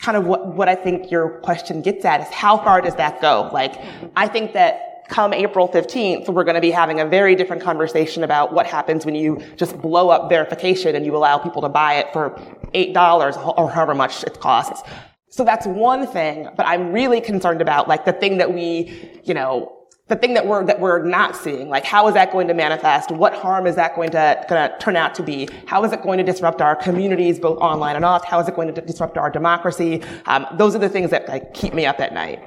kind 0.00 0.16
of 0.16 0.26
what, 0.26 0.48
what 0.56 0.68
I 0.68 0.74
think 0.74 1.08
your 1.08 1.38
question 1.38 1.82
gets 1.82 2.04
at 2.04 2.20
is 2.20 2.26
how 2.28 2.58
far 2.58 2.80
does 2.80 2.96
that 2.96 3.20
go? 3.20 3.48
Like, 3.52 3.80
I 4.16 4.26
think 4.26 4.54
that 4.54 5.06
come 5.08 5.32
April 5.32 5.68
15th, 5.68 6.28
we're 6.28 6.42
going 6.42 6.56
to 6.56 6.60
be 6.60 6.72
having 6.72 6.98
a 6.98 7.06
very 7.06 7.36
different 7.36 7.62
conversation 7.62 8.24
about 8.24 8.52
what 8.52 8.66
happens 8.66 9.06
when 9.06 9.14
you 9.14 9.40
just 9.54 9.80
blow 9.80 10.08
up 10.08 10.28
verification 10.28 10.96
and 10.96 11.06
you 11.06 11.16
allow 11.16 11.38
people 11.38 11.62
to 11.62 11.68
buy 11.68 11.94
it 11.94 12.12
for 12.12 12.30
$8 12.74 13.56
or 13.56 13.70
however 13.70 13.94
much 13.94 14.24
it 14.24 14.40
costs. 14.40 14.82
So 15.28 15.44
that's 15.44 15.64
one 15.64 16.08
thing, 16.08 16.48
but 16.56 16.66
I'm 16.66 16.92
really 16.92 17.20
concerned 17.20 17.62
about 17.62 17.86
like 17.86 18.04
the 18.04 18.12
thing 18.12 18.38
that 18.38 18.52
we, 18.52 19.20
you 19.22 19.34
know, 19.34 19.75
the 20.08 20.16
thing 20.16 20.34
that 20.34 20.46
we're 20.46 20.64
that 20.64 20.80
we're 20.80 21.02
not 21.02 21.34
seeing 21.34 21.68
like 21.68 21.84
how 21.84 22.06
is 22.06 22.14
that 22.14 22.30
going 22.30 22.46
to 22.48 22.54
manifest? 22.54 23.10
What 23.10 23.34
harm 23.34 23.66
is 23.66 23.74
that 23.76 23.96
going 23.96 24.10
to, 24.10 24.44
going 24.48 24.70
to 24.70 24.78
turn 24.78 24.96
out 24.96 25.14
to 25.16 25.22
be? 25.22 25.48
How 25.66 25.84
is 25.84 25.92
it 25.92 26.02
going 26.02 26.18
to 26.18 26.24
disrupt 26.24 26.60
our 26.60 26.76
communities 26.76 27.40
both 27.40 27.58
online 27.58 27.96
and 27.96 28.04
off? 28.04 28.24
How 28.24 28.38
is 28.38 28.48
it 28.48 28.54
going 28.54 28.72
to 28.72 28.80
disrupt 28.80 29.18
our 29.18 29.30
democracy? 29.30 30.02
Um, 30.26 30.46
those 30.54 30.76
are 30.76 30.78
the 30.78 30.88
things 30.88 31.10
that 31.10 31.28
like 31.28 31.54
keep 31.54 31.74
me 31.74 31.86
up 31.86 32.00
at 32.00 32.14
night. 32.14 32.40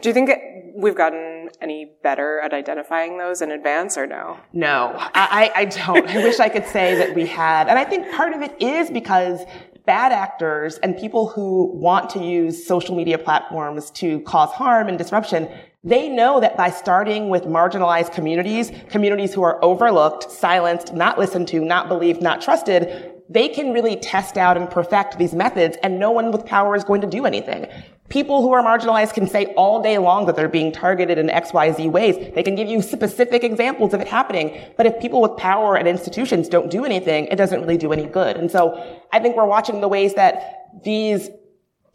Do 0.00 0.08
you 0.08 0.14
think 0.14 0.30
we've 0.74 0.96
gotten 0.96 1.50
any 1.60 1.92
better 2.02 2.40
at 2.40 2.52
identifying 2.52 3.18
those 3.18 3.42
in 3.42 3.52
advance 3.52 3.98
or 3.98 4.06
no? 4.06 4.38
No. 4.52 4.92
I, 4.96 5.50
I 5.54 5.64
don't. 5.66 6.08
I 6.08 6.22
wish 6.22 6.40
i 6.40 6.48
could 6.48 6.66
say 6.66 6.94
that 6.96 7.14
we 7.14 7.26
had. 7.26 7.68
And 7.68 7.78
i 7.78 7.84
think 7.84 8.10
part 8.12 8.32
of 8.32 8.40
it 8.40 8.60
is 8.62 8.90
because 8.90 9.40
bad 9.84 10.12
actors 10.12 10.78
and 10.78 10.96
people 10.96 11.28
who 11.28 11.70
want 11.74 12.08
to 12.08 12.24
use 12.24 12.66
social 12.66 12.96
media 12.96 13.18
platforms 13.18 13.90
to 13.90 14.20
cause 14.20 14.50
harm 14.50 14.88
and 14.88 14.96
disruption 14.96 15.46
they 15.84 16.08
know 16.08 16.40
that 16.40 16.56
by 16.56 16.70
starting 16.70 17.28
with 17.28 17.44
marginalized 17.44 18.12
communities, 18.12 18.72
communities 18.88 19.34
who 19.34 19.42
are 19.42 19.62
overlooked, 19.62 20.30
silenced, 20.30 20.94
not 20.94 21.18
listened 21.18 21.46
to, 21.48 21.60
not 21.60 21.88
believed, 21.88 22.22
not 22.22 22.40
trusted, 22.40 23.12
they 23.28 23.48
can 23.48 23.72
really 23.72 23.96
test 23.96 24.38
out 24.38 24.56
and 24.56 24.70
perfect 24.70 25.18
these 25.18 25.34
methods 25.34 25.76
and 25.82 25.98
no 25.98 26.10
one 26.10 26.30
with 26.30 26.46
power 26.46 26.74
is 26.74 26.84
going 26.84 27.02
to 27.02 27.06
do 27.06 27.26
anything. 27.26 27.66
People 28.08 28.42
who 28.42 28.52
are 28.52 28.62
marginalized 28.62 29.14
can 29.14 29.26
say 29.26 29.46
all 29.56 29.82
day 29.82 29.98
long 29.98 30.26
that 30.26 30.36
they're 30.36 30.48
being 30.48 30.72
targeted 30.72 31.16
in 31.18 31.28
XYZ 31.28 31.90
ways. 31.90 32.32
They 32.34 32.42
can 32.42 32.54
give 32.54 32.68
you 32.68 32.82
specific 32.82 33.42
examples 33.42 33.94
of 33.94 34.00
it 34.00 34.08
happening. 34.08 34.58
But 34.76 34.86
if 34.86 35.00
people 35.00 35.22
with 35.22 35.36
power 35.38 35.76
and 35.76 35.88
institutions 35.88 36.48
don't 36.48 36.70
do 36.70 36.84
anything, 36.84 37.26
it 37.26 37.36
doesn't 37.36 37.60
really 37.60 37.78
do 37.78 37.92
any 37.92 38.06
good. 38.06 38.36
And 38.36 38.50
so 38.50 39.00
I 39.12 39.20
think 39.20 39.36
we're 39.36 39.46
watching 39.46 39.80
the 39.80 39.88
ways 39.88 40.14
that 40.14 40.70
these 40.82 41.30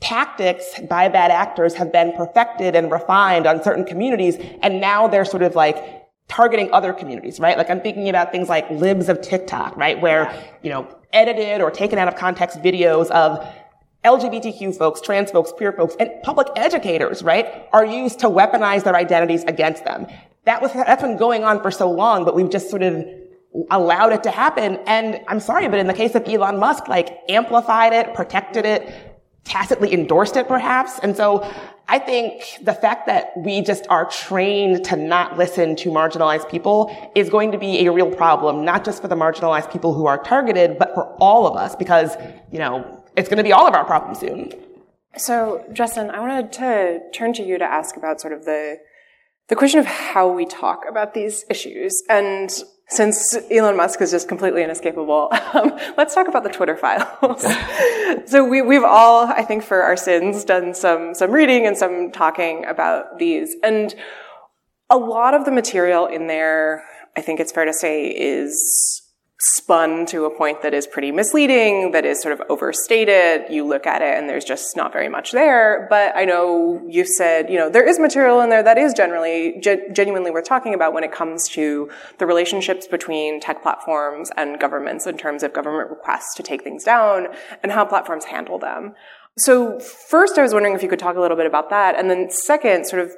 tactics 0.02 0.80
by 0.90 1.10
bad 1.10 1.32
actors 1.32 1.74
have 1.76 1.92
been 1.92 2.14
perfected 2.14 2.76
and 2.76 2.92
refined 2.92 3.46
on 3.46 3.62
certain 3.64 3.86
communities, 3.86 4.38
and 4.62 4.80
now 4.80 5.08
they're 5.08 5.26
sort 5.26 5.44
of 5.44 5.56
like 5.56 6.00
targeting 6.28 6.72
other 6.72 6.94
communities, 6.94 7.40
right? 7.40 7.58
Like 7.58 7.70
I'm 7.70 7.82
thinking 7.82 8.08
about 8.08 8.32
things 8.32 8.48
like 8.48 8.70
libs 8.70 9.10
of 9.10 9.22
TikTok, 9.22 9.76
right? 9.76 10.00
Where, 10.00 10.32
you 10.62 10.70
know, 10.70 10.88
edited 11.12 11.60
or 11.62 11.72
taken 11.72 11.98
out 11.98 12.08
of 12.08 12.16
context 12.16 12.62
videos 12.62 13.10
of 13.10 13.46
LGBTQ 14.06 14.78
folks, 14.78 15.02
trans 15.02 15.32
folks, 15.32 15.52
queer 15.52 15.74
folks, 15.74 15.96
and 16.00 16.12
public 16.24 16.48
educators, 16.56 17.22
right, 17.24 17.68
are 17.74 17.86
used 17.86 18.20
to 18.20 18.28
weaponize 18.28 18.84
their 18.84 18.96
identities 18.96 19.44
against 19.44 19.84
them. 19.84 20.08
That 20.46 20.62
was, 20.62 20.72
that's 20.72 21.02
been 21.02 21.18
going 21.18 21.44
on 21.44 21.62
for 21.62 21.72
so 21.72 21.92
long, 21.92 22.24
but 22.24 22.36
we've 22.36 22.50
just 22.50 22.70
sort 22.70 22.84
of 22.84 23.06
allowed 23.72 24.14
it 24.14 24.24
to 24.24 24.32
happen. 24.32 24.80
And 24.86 25.20
I'm 25.28 25.40
sorry, 25.40 25.68
but 25.68 25.80
in 25.80 25.88
the 25.88 25.94
case 25.94 26.16
of 26.16 26.28
Elon 26.28 26.60
Musk, 26.60 26.88
like 26.88 27.20
amplified 27.28 27.92
it, 27.92 28.14
protected 28.14 28.66
it, 28.66 29.09
tacitly 29.50 29.94
endorsed 29.94 30.38
it 30.38 30.48
perhaps. 30.48 31.00
And 31.00 31.18
so 31.18 31.52
I 31.88 31.98
think 31.98 32.44
the 32.62 32.74
fact 32.74 33.08
that 33.08 33.32
we 33.36 33.62
just 33.62 33.86
are 33.90 34.06
trained 34.10 34.86
to 34.86 34.96
not 34.96 35.38
listen 35.38 35.76
to 35.78 35.90
marginalized 35.90 36.50
people 36.50 37.12
is 37.16 37.30
going 37.30 37.52
to 37.52 37.58
be 37.58 37.86
a 37.86 37.92
real 37.92 38.12
problem, 38.12 38.64
not 38.64 38.86
just 38.86 39.02
for 39.02 39.08
the 39.08 39.16
marginalized 39.16 39.72
people 39.72 39.94
who 39.94 40.06
are 40.06 40.22
targeted, 40.24 40.78
but 40.78 40.94
for 40.94 41.06
all 41.20 41.48
of 41.48 41.58
us 41.58 41.76
because, 41.76 42.16
you 42.52 42.60
know, 42.60 43.04
it's 43.18 43.28
going 43.28 43.38
to 43.38 43.44
be 43.44 43.52
all 43.52 43.68
of 43.68 43.74
our 43.74 43.84
problems 43.86 44.20
soon. 44.20 44.54
So, 45.18 45.66
Justin, 45.74 46.12
I 46.12 46.20
wanted 46.20 46.54
to 46.54 47.00
turn 47.12 47.34
to 47.34 47.44
you 47.44 47.58
to 47.58 47.66
ask 47.66 47.98
about 47.98 48.22
sort 48.22 48.34
of 48.34 48.46
the 48.46 48.78
the 49.48 49.56
question 49.56 49.80
of 49.80 49.88
how 49.88 50.32
we 50.32 50.46
talk 50.46 50.84
about 50.88 51.16
these 51.16 51.44
issues. 51.50 52.04
And 52.08 52.52
since 52.90 53.38
Elon 53.52 53.78
Musk 53.78 54.02
is 54.02 54.12
just 54.12 54.28
completely 54.28 54.64
inescapable, 54.64 55.30
um, 55.54 55.78
let's 55.98 56.14
talk 56.14 56.28
about 56.28 56.44
the 56.44 56.50
Twitter 56.50 56.76
files. 56.76 57.46
so 58.30 58.44
we, 58.44 58.62
we've 58.62 58.84
all, 58.84 59.28
I 59.28 59.44
think, 59.44 59.64
for 59.64 59.82
our 59.84 59.96
sins, 59.96 60.44
done 60.44 60.74
some 60.74 61.14
some 61.14 61.32
reading 61.32 61.66
and 61.66 61.78
some 61.78 62.12
talking 62.12 62.66
about 62.66 63.20
these, 63.20 63.56
and 63.64 63.94
a 64.90 64.98
lot 64.98 65.34
of 65.34 65.46
the 65.46 65.52
material 65.52 66.08
in 66.08 66.28
there, 66.28 66.84
I 67.16 67.22
think 67.22 67.40
it's 67.40 67.52
fair 67.52 67.66
to 67.66 67.74
say, 67.74 68.08
is 68.08 69.04
spun 69.42 70.06
to 70.06 70.26
a 70.26 70.36
point 70.36 70.62
that 70.62 70.74
is 70.74 70.86
pretty 70.86 71.12
misleading, 71.12 71.92
that 71.92 72.06
is 72.06 72.22
sort 72.22 72.34
of 72.34 72.42
overstated. 72.50 73.50
You 73.50 73.66
look 73.66 73.88
at 73.88 74.02
it 74.02 74.18
and 74.18 74.28
there's 74.28 74.44
just 74.44 74.76
not 74.76 74.92
very 74.92 75.08
much 75.08 75.32
there. 75.32 75.88
But 75.90 76.14
I 76.16 76.26
know 76.26 76.82
you 76.88 77.06
said, 77.06 77.50
you 77.50 77.58
know, 77.58 77.70
there 77.70 77.88
is 77.88 78.00
material 78.00 78.42
in 78.42 78.50
there 78.50 78.64
that 78.64 78.78
is 78.78 78.94
generally, 78.94 79.60
ge- 79.62 79.94
genuinely 79.94 80.30
worth 80.30 80.44
talking 80.44 80.74
about 80.74 80.94
when 80.94 81.06
it 81.06 81.14
comes 81.14 81.48
to 81.50 81.90
the 82.18 82.26
relationships 82.26 82.86
between 82.86 83.40
tech 83.40 83.64
platforms 83.64 84.30
and 84.36 84.60
governments 84.60 85.08
in 85.08 85.18
terms 85.18 85.42
of 85.42 85.54
government 85.54 85.90
requests 85.90 86.36
to 86.36 86.44
take 86.44 86.62
things 86.62 86.84
down 86.84 87.28
and 87.64 87.72
how 87.72 87.86
platforms 87.86 88.26
handle 88.26 88.60
them. 88.60 88.94
So 89.38 89.80
first, 89.80 90.38
I 90.38 90.42
was 90.42 90.54
wondering 90.54 90.76
if 90.76 90.84
you 90.84 90.90
could 90.90 91.00
talk 91.00 91.16
a 91.16 91.22
little 91.22 91.38
bit 91.38 91.46
about 91.46 91.70
that. 91.70 91.98
And 91.98 92.10
then 92.10 92.30
second, 92.30 92.86
sort 92.86 93.04
of 93.04 93.14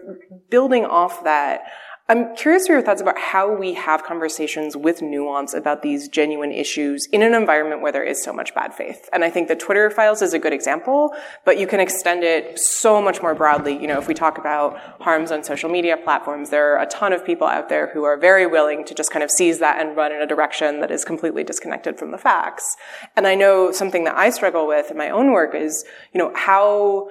building 0.52 0.86
off 0.86 1.24
that, 1.24 1.64
I'm 2.12 2.36
curious 2.36 2.68
for 2.68 2.74
your 2.74 2.82
thoughts 2.82 3.02
about 3.02 3.18
how 3.18 3.56
we 3.56 3.74
have 3.76 4.04
conversations 4.04 4.76
with 4.76 5.02
nuance 5.02 5.54
about 5.54 5.82
these 5.82 6.10
genuine 6.10 6.52
issues 6.52 7.06
in 7.06 7.22
an 7.22 7.34
environment 7.34 7.82
where 7.82 7.94
there 7.94 8.04
is 8.04 8.22
so 8.22 8.34
much 8.34 8.54
bad 8.54 8.74
faith. 8.74 9.08
And 9.14 9.24
I 9.24 9.30
think 9.30 9.48
the 9.48 9.56
Twitter 9.56 9.90
files 9.90 10.22
is 10.22 10.34
a 10.34 10.40
good 10.40 10.52
example, 10.52 11.14
but 11.46 11.58
you 11.58 11.68
can 11.68 11.80
extend 11.80 12.26
it 12.26 12.60
so 12.60 13.02
much 13.02 13.22
more 13.22 13.34
broadly. 13.34 13.80
You 13.80 13.88
know, 13.88 13.98
if 13.98 14.10
we 14.10 14.14
talk 14.14 14.38
about 14.38 14.78
harms 15.00 15.32
on 15.32 15.42
social 15.46 15.70
media 15.70 15.96
platforms, 15.96 16.50
there 16.50 16.76
are 16.76 16.84
a 16.84 16.86
ton 16.88 17.14
of 17.14 17.26
people 17.26 17.48
out 17.48 17.70
there 17.70 17.88
who 17.94 18.04
are 18.04 18.18
very 18.18 18.46
willing 18.46 18.84
to 18.88 18.94
just 18.94 19.10
kind 19.10 19.24
of 19.24 19.32
seize 19.32 19.60
that 19.60 19.80
and 19.80 19.96
run 19.96 20.12
in 20.12 20.22
a 20.22 20.28
direction 20.28 20.82
that 20.82 20.92
is 20.92 21.06
completely 21.06 21.46
disconnected 21.46 21.98
from 21.98 22.12
the 22.12 22.18
facts. 22.18 22.76
And 23.16 23.26
I 23.26 23.36
know 23.36 23.72
something 23.72 24.04
that 24.04 24.18
I 24.18 24.32
struggle 24.32 24.68
with 24.68 24.92
in 24.92 24.98
my 24.98 25.12
own 25.12 25.32
work 25.32 25.56
is, 25.56 25.86
you 26.14 26.20
know, 26.20 26.34
how 26.36 27.08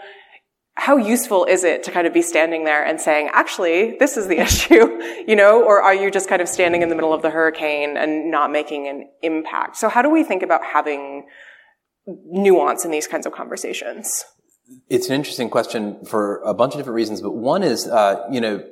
how 0.81 0.97
useful 0.97 1.45
is 1.45 1.63
it 1.63 1.83
to 1.83 1.91
kind 1.91 2.07
of 2.07 2.15
be 2.15 2.23
standing 2.23 2.65
there 2.65 2.83
and 2.83 2.99
saying, 2.99 3.29
actually, 3.35 3.99
this 3.99 4.17
is 4.17 4.29
the 4.29 4.41
issue, 4.47 4.99
you 5.29 5.37
know, 5.37 5.63
or 5.63 5.83
are 5.83 5.95
you 5.95 6.11
just 6.11 6.27
kind 6.27 6.41
of 6.41 6.49
standing 6.49 6.81
in 6.81 6.89
the 6.89 6.95
middle 6.95 7.13
of 7.13 7.21
the 7.21 7.29
hurricane 7.29 7.99
and 7.99 8.31
not 8.31 8.51
making 8.51 8.89
an 8.89 9.07
impact? 9.23 9.77
So 9.77 9.91
how 9.91 10.01
do 10.01 10.09
we 10.09 10.25
think 10.25 10.43
about 10.43 10.65
having 10.65 11.27
nuance 12.07 12.87
in 12.87 12.91
these 12.91 13.07
kinds 13.07 13.27
of 13.27 13.33
conversations? 13.33 14.25
It's 14.89 15.09
an 15.11 15.17
interesting 15.17 15.51
question 15.51 16.03
for 16.07 16.41
a 16.47 16.55
bunch 16.55 16.73
of 16.73 16.79
different 16.79 16.97
reasons, 16.97 17.21
but 17.21 17.33
one 17.33 17.63
is, 17.63 17.87
uh, 17.87 18.27
you 18.31 18.41
know, 18.41 18.65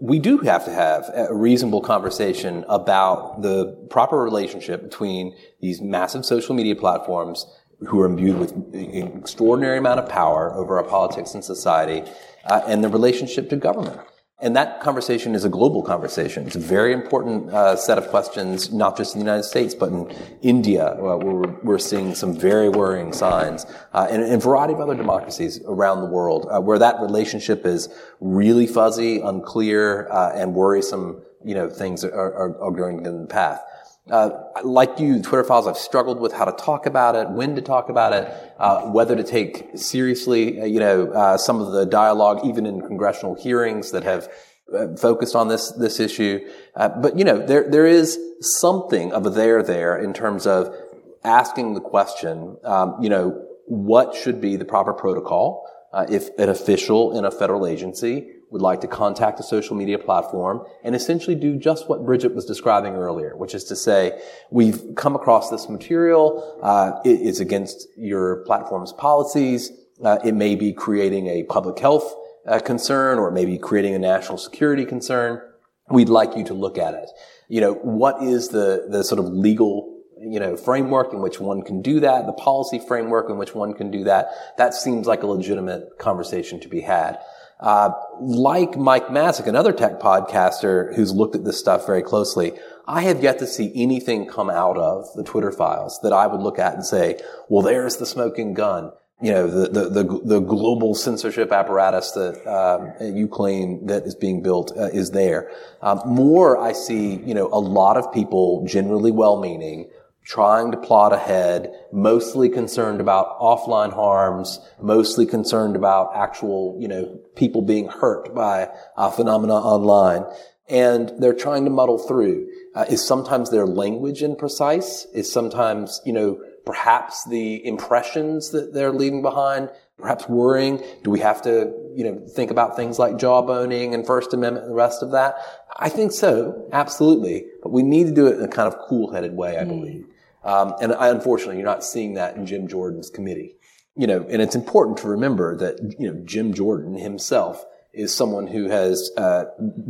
we 0.00 0.18
do 0.18 0.38
have 0.38 0.64
to 0.64 0.72
have 0.72 1.08
a 1.14 1.32
reasonable 1.32 1.80
conversation 1.80 2.64
about 2.68 3.40
the 3.40 3.86
proper 3.88 4.16
relationship 4.16 4.82
between 4.82 5.34
these 5.60 5.80
massive 5.80 6.26
social 6.26 6.56
media 6.56 6.74
platforms 6.74 7.46
who 7.86 8.00
are 8.00 8.06
imbued 8.06 8.38
with 8.38 8.52
an 8.52 9.18
extraordinary 9.18 9.78
amount 9.78 10.00
of 10.00 10.08
power 10.08 10.52
over 10.54 10.78
our 10.78 10.84
politics 10.84 11.34
and 11.34 11.44
society, 11.44 12.02
uh, 12.44 12.62
and 12.66 12.82
the 12.82 12.88
relationship 12.88 13.48
to 13.50 13.56
government. 13.56 14.00
And 14.42 14.56
that 14.56 14.80
conversation 14.80 15.36
is 15.36 15.44
a 15.44 15.48
global 15.48 15.84
conversation. 15.84 16.48
It's 16.48 16.56
a 16.56 16.58
very 16.58 16.92
important 16.92 17.50
uh, 17.50 17.76
set 17.76 17.96
of 17.96 18.08
questions, 18.08 18.72
not 18.72 18.96
just 18.96 19.14
in 19.14 19.20
the 19.20 19.24
United 19.24 19.44
States, 19.44 19.72
but 19.72 19.90
in 19.90 20.12
India, 20.42 20.84
uh, 20.84 20.96
where 20.96 21.16
we're, 21.16 21.60
we're, 21.62 21.78
seeing 21.78 22.16
some 22.16 22.34
very 22.34 22.68
worrying 22.68 23.12
signs, 23.12 23.64
uh, 23.92 24.08
and 24.10 24.20
in 24.20 24.32
a 24.32 24.38
variety 24.38 24.74
of 24.74 24.80
other 24.80 24.96
democracies 24.96 25.60
around 25.66 26.00
the 26.00 26.08
world, 26.08 26.48
uh, 26.50 26.60
where 26.60 26.80
that 26.80 26.98
relationship 27.00 27.64
is 27.64 27.88
really 28.18 28.66
fuzzy, 28.66 29.20
unclear, 29.20 30.08
uh, 30.10 30.32
and 30.34 30.54
worrisome. 30.54 31.22
You 31.44 31.54
know, 31.54 31.70
things 31.70 32.04
are, 32.04 32.12
are, 32.12 32.60
are 32.60 32.72
going 32.72 33.06
in 33.06 33.22
the 33.22 33.28
path. 33.28 33.62
Uh, 34.10 34.30
like 34.64 34.98
you, 34.98 35.22
Twitter 35.22 35.44
files, 35.44 35.68
I've 35.68 35.78
struggled 35.78 36.20
with 36.20 36.32
how 36.32 36.44
to 36.44 36.52
talk 36.52 36.86
about 36.86 37.14
it, 37.14 37.30
when 37.30 37.54
to 37.54 37.62
talk 37.62 37.88
about 37.88 38.12
it, 38.12 38.54
uh, 38.58 38.90
whether 38.90 39.14
to 39.14 39.22
take 39.22 39.70
seriously, 39.76 40.60
uh, 40.60 40.64
you 40.64 40.80
know, 40.80 41.12
uh, 41.12 41.38
some 41.38 41.60
of 41.60 41.70
the 41.70 41.86
dialogue, 41.86 42.44
even 42.44 42.66
in 42.66 42.80
congressional 42.80 43.36
hearings 43.36 43.92
that 43.92 44.02
have 44.02 44.28
uh, 44.74 44.96
focused 44.96 45.36
on 45.36 45.46
this 45.46 45.70
this 45.72 46.00
issue. 46.00 46.40
But 46.74 47.16
you 47.16 47.24
know, 47.24 47.46
there 47.46 47.70
there 47.70 47.86
is 47.86 48.18
something 48.40 49.12
of 49.12 49.24
a 49.24 49.30
there 49.30 49.62
there 49.62 49.96
in 49.96 50.12
terms 50.12 50.48
of 50.48 50.74
asking 51.22 51.74
the 51.74 51.80
question, 51.80 52.56
um, 52.64 52.96
you 53.00 53.08
know, 53.08 53.40
what 53.66 54.16
should 54.16 54.40
be 54.40 54.56
the 54.56 54.64
proper 54.64 54.92
protocol 54.92 55.68
if 56.08 56.36
an 56.38 56.48
official 56.48 57.16
in 57.16 57.24
a 57.24 57.30
federal 57.30 57.68
agency 57.68 58.30
would 58.52 58.60
like 58.60 58.82
to 58.82 58.86
contact 58.86 59.40
a 59.40 59.42
social 59.42 59.74
media 59.74 59.98
platform 59.98 60.64
and 60.84 60.94
essentially 60.94 61.34
do 61.34 61.56
just 61.56 61.88
what 61.88 62.04
Bridget 62.04 62.34
was 62.34 62.44
describing 62.44 62.94
earlier, 62.94 63.34
which 63.34 63.54
is 63.54 63.64
to 63.64 63.74
say, 63.74 64.20
we've 64.50 64.94
come 64.94 65.16
across 65.16 65.48
this 65.50 65.70
material, 65.70 66.60
uh, 66.62 66.92
it 67.04 67.20
is 67.20 67.40
against 67.40 67.88
your 67.96 68.44
platform's 68.44 68.92
policies, 68.92 69.72
uh, 70.04 70.18
it 70.22 70.34
may 70.34 70.54
be 70.54 70.72
creating 70.72 71.28
a 71.28 71.44
public 71.44 71.78
health 71.78 72.14
uh, 72.46 72.58
concern 72.58 73.18
or 73.18 73.28
it 73.28 73.32
may 73.32 73.46
be 73.46 73.56
creating 73.56 73.94
a 73.94 73.98
national 73.98 74.36
security 74.36 74.84
concern. 74.84 75.40
We'd 75.88 76.10
like 76.10 76.36
you 76.36 76.44
to 76.44 76.54
look 76.54 76.76
at 76.76 76.92
it. 76.92 77.08
You 77.48 77.62
know, 77.62 77.74
what 77.74 78.22
is 78.22 78.48
the, 78.48 78.86
the 78.90 79.02
sort 79.02 79.18
of 79.18 79.26
legal 79.26 79.88
you 80.20 80.38
know, 80.38 80.56
framework 80.56 81.12
in 81.12 81.20
which 81.20 81.40
one 81.40 81.62
can 81.62 81.82
do 81.82 82.00
that, 82.00 82.26
the 82.26 82.32
policy 82.32 82.78
framework 82.78 83.28
in 83.28 83.38
which 83.38 83.54
one 83.54 83.74
can 83.74 83.90
do 83.90 84.04
that, 84.04 84.28
that 84.56 84.72
seems 84.74 85.06
like 85.06 85.22
a 85.22 85.26
legitimate 85.26 85.98
conversation 85.98 86.60
to 86.60 86.68
be 86.68 86.80
had. 86.80 87.18
Uh, 87.60 87.90
like 88.20 88.76
Mike 88.76 89.06
Masnick, 89.06 89.46
another 89.46 89.72
tech 89.72 90.00
podcaster 90.00 90.94
who's 90.96 91.12
looked 91.12 91.36
at 91.36 91.44
this 91.44 91.58
stuff 91.58 91.86
very 91.86 92.02
closely, 92.02 92.52
I 92.88 93.02
have 93.02 93.22
yet 93.22 93.38
to 93.38 93.46
see 93.46 93.70
anything 93.74 94.26
come 94.26 94.50
out 94.50 94.76
of 94.76 95.06
the 95.14 95.22
Twitter 95.22 95.52
files 95.52 96.00
that 96.02 96.12
I 96.12 96.26
would 96.26 96.40
look 96.40 96.58
at 96.58 96.74
and 96.74 96.84
say, 96.84 97.20
well, 97.48 97.62
there's 97.62 97.98
the 97.98 98.06
smoking 98.06 98.54
gun. 98.54 98.90
You 99.20 99.30
know, 99.30 99.46
the, 99.46 99.68
the, 99.68 99.88
the, 99.88 100.20
the 100.24 100.40
global 100.40 100.96
censorship 100.96 101.52
apparatus 101.52 102.10
that 102.10 102.44
um, 102.44 103.16
you 103.16 103.28
claim 103.28 103.86
that 103.86 104.02
is 104.02 104.16
being 104.16 104.42
built 104.42 104.76
uh, 104.76 104.86
is 104.86 105.12
there. 105.12 105.48
Um, 105.80 106.00
more, 106.04 106.58
I 106.58 106.72
see, 106.72 107.14
you 107.14 107.32
know, 107.32 107.46
a 107.52 107.60
lot 107.60 107.96
of 107.96 108.12
people 108.12 108.66
generally 108.66 109.12
well-meaning 109.12 109.88
trying 110.24 110.70
to 110.70 110.76
plot 110.76 111.12
ahead, 111.12 111.72
mostly 111.92 112.48
concerned 112.48 113.00
about 113.00 113.38
offline 113.40 113.92
harms, 113.92 114.60
mostly 114.80 115.26
concerned 115.26 115.76
about 115.76 116.12
actual, 116.14 116.76
you 116.80 116.88
know, 116.88 117.18
people 117.34 117.62
being 117.62 117.88
hurt 117.88 118.34
by 118.34 118.68
a 118.96 119.10
phenomena 119.10 119.54
online. 119.54 120.24
And 120.68 121.12
they're 121.18 121.34
trying 121.34 121.64
to 121.64 121.70
muddle 121.70 121.98
through. 121.98 122.48
Uh, 122.74 122.84
is 122.88 123.06
sometimes 123.06 123.50
their 123.50 123.66
language 123.66 124.20
imprecise? 124.20 125.06
Is 125.12 125.30
sometimes, 125.30 126.00
you 126.04 126.12
know, 126.12 126.40
perhaps 126.64 127.24
the 127.24 127.66
impressions 127.66 128.52
that 128.52 128.72
they're 128.72 128.92
leaving 128.92 129.22
behind, 129.22 129.70
perhaps 129.98 130.28
worrying? 130.28 130.82
Do 131.02 131.10
we 131.10 131.18
have 131.20 131.42
to, 131.42 131.72
you 131.94 132.04
know, 132.04 132.26
think 132.28 132.50
about 132.50 132.76
things 132.76 132.98
like 132.98 133.14
jawboning 133.14 133.92
and 133.92 134.06
First 134.06 134.32
Amendment 134.32 134.66
and 134.66 134.72
the 134.72 134.76
rest 134.76 135.02
of 135.02 135.10
that? 135.10 135.34
I 135.76 135.88
think 135.88 136.12
so, 136.12 136.68
absolutely. 136.72 137.46
But 137.62 137.72
we 137.72 137.82
need 137.82 138.06
to 138.06 138.12
do 138.12 138.26
it 138.28 138.38
in 138.38 138.44
a 138.44 138.48
kind 138.48 138.72
of 138.72 138.78
cool-headed 138.88 139.36
way, 139.36 139.58
I 139.58 139.64
mm. 139.64 139.68
believe. 139.68 140.06
Um, 140.44 140.74
and 140.80 140.92
I, 140.92 141.08
unfortunately, 141.08 141.56
you're 141.56 141.66
not 141.66 141.84
seeing 141.84 142.14
that 142.14 142.36
in 142.36 142.46
Jim 142.46 142.68
Jordan's 142.68 143.10
committee. 143.10 143.56
You 143.94 144.06
know, 144.06 144.26
and 144.28 144.40
it's 144.40 144.54
important 144.54 144.98
to 144.98 145.08
remember 145.08 145.56
that 145.56 145.96
you 145.98 146.10
know 146.10 146.20
Jim 146.24 146.54
Jordan 146.54 146.94
himself 146.94 147.64
is 147.92 148.14
someone 148.14 148.46
who 148.46 148.68
has 148.70 149.10
uh, 149.16 149.44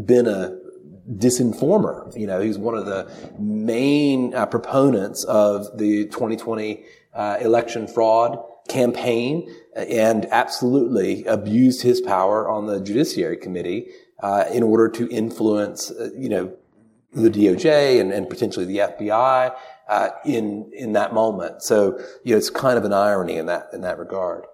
been 0.05 0.26
a 0.26 0.59
disinformer. 1.11 2.16
You 2.18 2.26
know, 2.26 2.40
he's 2.40 2.59
one 2.59 2.74
of 2.74 2.86
the 2.86 3.11
main 3.38 4.34
uh, 4.34 4.46
proponents 4.46 5.24
of 5.24 5.78
the 5.78 6.07
2020 6.07 6.84
uh, 7.14 7.38
election 7.40 7.86
fraud 7.86 8.38
campaign, 8.68 9.53
and 9.76 10.26
absolutely 10.26 11.24
abused 11.24 11.82
his 11.82 12.00
power 12.00 12.48
on 12.48 12.66
the 12.66 12.80
Judiciary 12.80 13.36
Committee 13.36 13.88
uh, 14.22 14.44
in 14.53 14.62
order 14.62 14.88
to 14.88 15.09
influence, 15.11 15.90
uh, 15.90 16.11
you 16.16 16.28
know, 16.28 16.57
the 17.12 17.30
DOJ 17.30 18.00
and, 18.00 18.12
and 18.12 18.28
potentially 18.28 18.64
the 18.66 18.78
FBI 18.78 19.54
uh, 19.88 20.08
in 20.24 20.70
in 20.74 20.92
that 20.94 21.12
moment. 21.12 21.62
So 21.62 21.98
you 22.24 22.32
know, 22.32 22.38
it's 22.38 22.50
kind 22.50 22.78
of 22.78 22.84
an 22.84 22.92
irony 22.92 23.36
in 23.36 23.46
that 23.46 23.68
in 23.72 23.82
that 23.82 23.98
regard. 23.98 24.44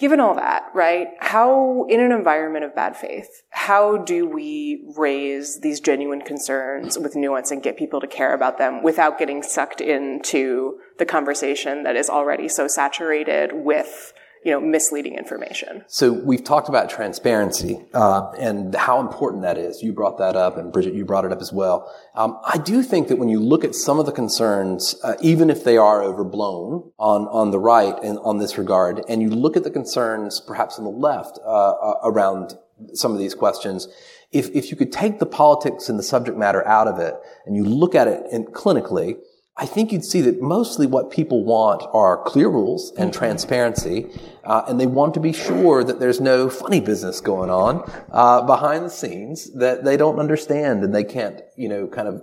given 0.00 0.18
all 0.18 0.34
that, 0.34 0.64
right, 0.74 1.08
how, 1.20 1.84
in 1.90 2.00
an 2.00 2.10
environment 2.10 2.64
of 2.64 2.74
bad 2.74 2.96
faith, 2.96 3.42
how 3.50 3.98
do 3.98 4.26
we 4.26 4.82
raise 4.96 5.60
these 5.60 5.78
genuine 5.78 6.22
concerns 6.22 6.98
with 6.98 7.14
nuance 7.14 7.50
and 7.50 7.62
get 7.62 7.76
people 7.76 8.00
to 8.00 8.06
care 8.06 8.32
about 8.34 8.56
them 8.56 8.82
without 8.82 9.18
getting 9.18 9.42
sucked 9.42 9.80
into 9.82 10.78
the 10.98 11.04
conversation 11.04 11.82
that 11.82 11.96
is 11.96 12.08
already 12.08 12.48
so 12.48 12.66
saturated 12.66 13.50
with 13.52 14.14
you 14.44 14.52
know, 14.52 14.60
misleading 14.60 15.16
information. 15.16 15.84
So 15.86 16.12
we've 16.12 16.42
talked 16.42 16.68
about 16.68 16.88
transparency 16.88 17.78
uh, 17.92 18.30
and 18.38 18.74
how 18.74 19.00
important 19.00 19.42
that 19.42 19.58
is. 19.58 19.82
You 19.82 19.92
brought 19.92 20.16
that 20.18 20.34
up, 20.34 20.56
and 20.56 20.72
Bridget, 20.72 20.94
you 20.94 21.04
brought 21.04 21.26
it 21.26 21.32
up 21.32 21.42
as 21.42 21.52
well. 21.52 21.92
Um, 22.14 22.38
I 22.44 22.56
do 22.56 22.82
think 22.82 23.08
that 23.08 23.16
when 23.16 23.28
you 23.28 23.38
look 23.38 23.64
at 23.64 23.74
some 23.74 23.98
of 23.98 24.06
the 24.06 24.12
concerns, 24.12 24.94
uh, 25.04 25.14
even 25.20 25.50
if 25.50 25.64
they 25.64 25.76
are 25.76 26.02
overblown 26.02 26.90
on 26.98 27.28
on 27.28 27.50
the 27.50 27.58
right 27.58 27.94
and 28.02 28.18
on 28.20 28.38
this 28.38 28.56
regard, 28.56 29.02
and 29.08 29.20
you 29.20 29.28
look 29.28 29.56
at 29.56 29.64
the 29.64 29.70
concerns 29.70 30.40
perhaps 30.40 30.78
on 30.78 30.84
the 30.84 30.90
left 30.90 31.38
uh, 31.44 31.70
uh 31.70 32.00
around 32.04 32.54
some 32.94 33.12
of 33.12 33.18
these 33.18 33.34
questions, 33.34 33.88
if 34.32 34.48
if 34.54 34.70
you 34.70 34.76
could 34.76 34.90
take 34.92 35.18
the 35.18 35.26
politics 35.26 35.90
and 35.90 35.98
the 35.98 36.02
subject 36.02 36.38
matter 36.38 36.66
out 36.66 36.88
of 36.88 36.98
it, 36.98 37.14
and 37.44 37.56
you 37.56 37.64
look 37.64 37.94
at 37.94 38.08
it 38.08 38.22
in, 38.32 38.46
clinically 38.46 39.16
I 39.60 39.66
think 39.66 39.92
you'd 39.92 40.06
see 40.06 40.22
that 40.22 40.40
mostly 40.40 40.86
what 40.86 41.10
people 41.10 41.44
want 41.44 41.82
are 41.92 42.22
clear 42.24 42.48
rules 42.48 42.92
and 42.96 43.10
mm-hmm. 43.10 43.18
transparency, 43.18 44.06
uh, 44.42 44.62
and 44.66 44.80
they 44.80 44.86
want 44.86 45.12
to 45.14 45.20
be 45.20 45.34
sure 45.34 45.84
that 45.84 46.00
there's 46.00 46.18
no 46.18 46.48
funny 46.48 46.80
business 46.80 47.20
going 47.20 47.50
on 47.50 47.88
uh, 48.10 48.40
behind 48.46 48.86
the 48.86 48.90
scenes 48.90 49.52
that 49.52 49.84
they 49.84 49.98
don't 49.98 50.18
understand 50.18 50.82
and 50.82 50.94
they 50.94 51.04
can't, 51.04 51.42
you 51.56 51.68
know, 51.68 51.86
kind 51.86 52.08
of 52.08 52.22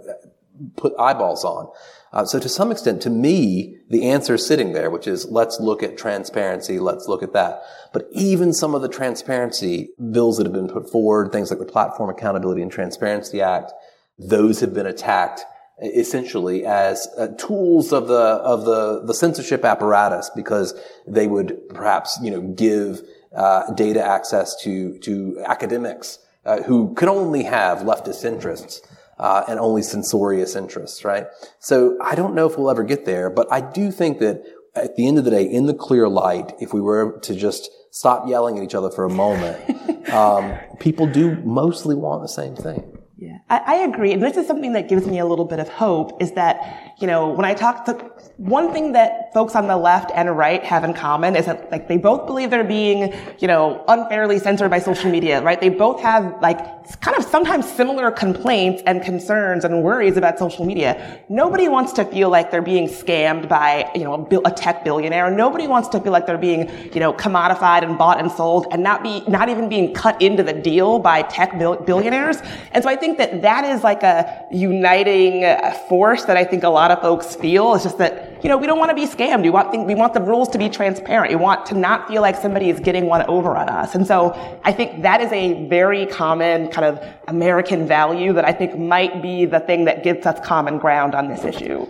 put 0.77 0.93
eyeballs 0.97 1.45
on. 1.45 1.71
Uh, 2.11 2.25
so 2.25 2.39
to 2.39 2.49
some 2.49 2.71
extent, 2.71 3.03
to 3.03 3.11
me, 3.11 3.77
the 3.91 4.09
answer 4.09 4.33
is 4.33 4.47
sitting 4.47 4.73
there, 4.73 4.89
which 4.89 5.05
is 5.05 5.25
let's 5.25 5.59
look 5.59 5.83
at 5.83 5.95
transparency, 5.95 6.79
let's 6.79 7.07
look 7.07 7.21
at 7.21 7.33
that. 7.33 7.61
But 7.93 8.07
even 8.13 8.51
some 8.51 8.73
of 8.73 8.81
the 8.81 8.89
transparency 8.89 9.89
bills 10.11 10.37
that 10.37 10.47
have 10.47 10.53
been 10.53 10.69
put 10.69 10.89
forward, 10.89 11.31
things 11.31 11.51
like 11.51 11.59
the 11.59 11.65
Platform 11.65 12.09
Accountability 12.09 12.63
and 12.63 12.71
Transparency 12.71 13.41
Act, 13.41 13.73
those 14.17 14.61
have 14.61 14.73
been 14.73 14.87
attacked 14.87 15.45
essentially 15.81 16.65
as 16.65 17.07
uh, 17.17 17.27
tools 17.37 17.93
of 17.93 18.07
the 18.07 18.15
of 18.15 18.65
the 18.65 19.03
the 19.05 19.13
censorship 19.13 19.63
apparatus 19.63 20.31
because 20.35 20.73
they 21.05 21.27
would 21.27 21.69
perhaps 21.69 22.19
you 22.21 22.31
know 22.31 22.41
give 22.41 23.01
uh, 23.35 23.71
data 23.73 24.03
access 24.03 24.55
to 24.63 24.97
to 24.99 25.41
academics 25.45 26.19
uh, 26.45 26.63
who 26.63 26.93
could 26.95 27.09
only 27.09 27.43
have 27.43 27.79
leftist 27.79 28.25
interests 28.25 28.81
uh, 29.19 29.43
and 29.47 29.59
only 29.59 29.81
censorious 29.81 30.55
interests, 30.55 31.03
right? 31.03 31.27
So 31.59 31.97
I 32.01 32.15
don't 32.15 32.35
know 32.35 32.47
if 32.47 32.57
we'll 32.57 32.71
ever 32.71 32.83
get 32.83 33.05
there, 33.05 33.29
but 33.29 33.51
I 33.51 33.61
do 33.61 33.91
think 33.91 34.19
that 34.19 34.43
at 34.75 34.95
the 34.95 35.07
end 35.07 35.17
of 35.17 35.25
the 35.25 35.31
day, 35.31 35.43
in 35.43 35.65
the 35.65 35.73
clear 35.73 36.07
light, 36.07 36.53
if 36.59 36.73
we 36.73 36.81
were 36.81 37.19
to 37.23 37.35
just 37.35 37.69
stop 37.91 38.27
yelling 38.27 38.57
at 38.57 38.63
each 38.63 38.75
other 38.75 38.91
for 38.91 39.05
a 39.05 39.09
moment, 39.09 40.09
um, 40.13 40.55
people 40.79 41.07
do 41.07 41.35
mostly 41.37 41.95
want 41.95 42.21
the 42.21 42.27
same 42.27 42.55
thing. 42.55 42.96
Yeah, 43.19 43.39
I, 43.49 43.61
I, 43.65 43.75
agree. 43.77 44.13
And 44.13 44.21
this 44.21 44.37
is 44.37 44.45
something 44.45 44.73
that 44.73 44.87
gives 44.87 45.07
me 45.07 45.17
a 45.17 45.25
little 45.25 45.45
bit 45.45 45.57
of 45.57 45.67
hope 45.67 46.21
is 46.21 46.33
that, 46.33 46.86
you 46.99 47.05
know, 47.05 47.29
when 47.29 47.45
I 47.45 47.53
talk 47.53 47.85
to 47.85 47.93
one 48.37 48.73
thing 48.73 48.93
that 48.93 49.31
folks 49.33 49.55
on 49.55 49.67
the 49.67 49.77
left 49.77 50.11
and 50.15 50.35
right 50.35 50.63
have 50.63 50.83
in 50.83 50.93
common 50.93 51.35
is 51.35 51.45
that 51.45 51.71
like 51.71 51.87
they 51.87 51.97
both 51.97 52.25
believe 52.25 52.49
they're 52.49 52.63
being, 52.63 53.13
you 53.37 53.47
know, 53.47 53.83
unfairly 53.87 54.39
censored 54.39 54.71
by 54.71 54.79
social 54.79 55.11
media, 55.11 55.41
right? 55.43 55.59
They 55.59 55.69
both 55.69 55.99
have 56.01 56.41
like 56.41 56.57
kind 57.01 57.15
of 57.17 57.23
sometimes 57.23 57.71
similar 57.71 58.09
complaints 58.09 58.81
and 58.85 59.03
concerns 59.03 59.63
and 59.63 59.83
worries 59.83 60.17
about 60.17 60.39
social 60.39 60.65
media. 60.65 61.19
Nobody 61.29 61.67
wants 61.67 61.93
to 61.93 62.05
feel 62.05 62.29
like 62.29 62.49
they're 62.49 62.61
being 62.61 62.87
scammed 62.87 63.47
by, 63.47 63.91
you 63.93 64.03
know, 64.03 64.27
a 64.45 64.51
tech 64.51 64.83
billionaire. 64.83 65.29
Nobody 65.29 65.67
wants 65.67 65.89
to 65.89 65.99
feel 65.99 66.11
like 66.11 66.25
they're 66.25 66.37
being, 66.37 66.69
you 66.93 66.99
know, 66.99 67.13
commodified 67.13 67.83
and 67.83 67.97
bought 67.97 68.19
and 68.19 68.31
sold 68.31 68.67
and 68.71 68.81
not 68.81 69.03
be, 69.03 69.21
not 69.27 69.49
even 69.49 69.69
being 69.69 69.93
cut 69.93 70.19
into 70.21 70.41
the 70.43 70.53
deal 70.53 70.97
by 70.97 71.21
tech 71.23 71.57
billionaires. 71.59 72.37
And 72.71 72.83
so 72.83 72.89
I 72.89 72.95
think 72.95 73.17
that 73.19 73.43
that 73.43 73.65
is 73.65 73.83
like 73.83 74.01
a 74.03 74.45
uniting 74.51 75.43
uh, 75.43 75.71
force 75.89 76.25
that 76.25 76.37
I 76.37 76.43
think 76.43 76.63
a 76.63 76.69
lot 76.69 76.86
of 76.91 77.01
folks 77.01 77.35
feel. 77.35 77.75
It's 77.75 77.83
just 77.83 77.97
that, 77.97 78.43
you 78.43 78.49
know, 78.49 78.57
we 78.57 78.67
don't 78.67 78.79
want 78.79 78.89
to 78.89 78.95
be 78.95 79.05
scammed. 79.05 79.43
We 79.43 79.49
want, 79.49 79.85
we 79.85 79.95
want 79.95 80.13
the 80.13 80.21
rules 80.21 80.49
to 80.49 80.57
be 80.57 80.69
transparent. 80.69 81.29
We 81.29 81.35
want 81.35 81.65
to 81.67 81.75
not 81.75 82.07
feel 82.07 82.21
like 82.21 82.35
somebody 82.35 82.69
is 82.69 82.79
getting 82.79 83.05
one 83.05 83.23
over 83.27 83.55
on 83.55 83.69
us. 83.69 83.95
And 83.95 84.05
so 84.05 84.33
I 84.63 84.71
think 84.71 85.01
that 85.01 85.21
is 85.21 85.31
a 85.31 85.67
very 85.67 86.05
common 86.05 86.69
kind 86.69 86.85
of 86.85 87.03
American 87.27 87.87
value 87.87 88.33
that 88.33 88.45
I 88.45 88.53
think 88.53 88.77
might 88.77 89.21
be 89.21 89.45
the 89.45 89.59
thing 89.59 89.85
that 89.85 90.03
gives 90.03 90.25
us 90.25 90.39
common 90.45 90.77
ground 90.77 91.15
on 91.15 91.27
this 91.27 91.43
issue. 91.43 91.87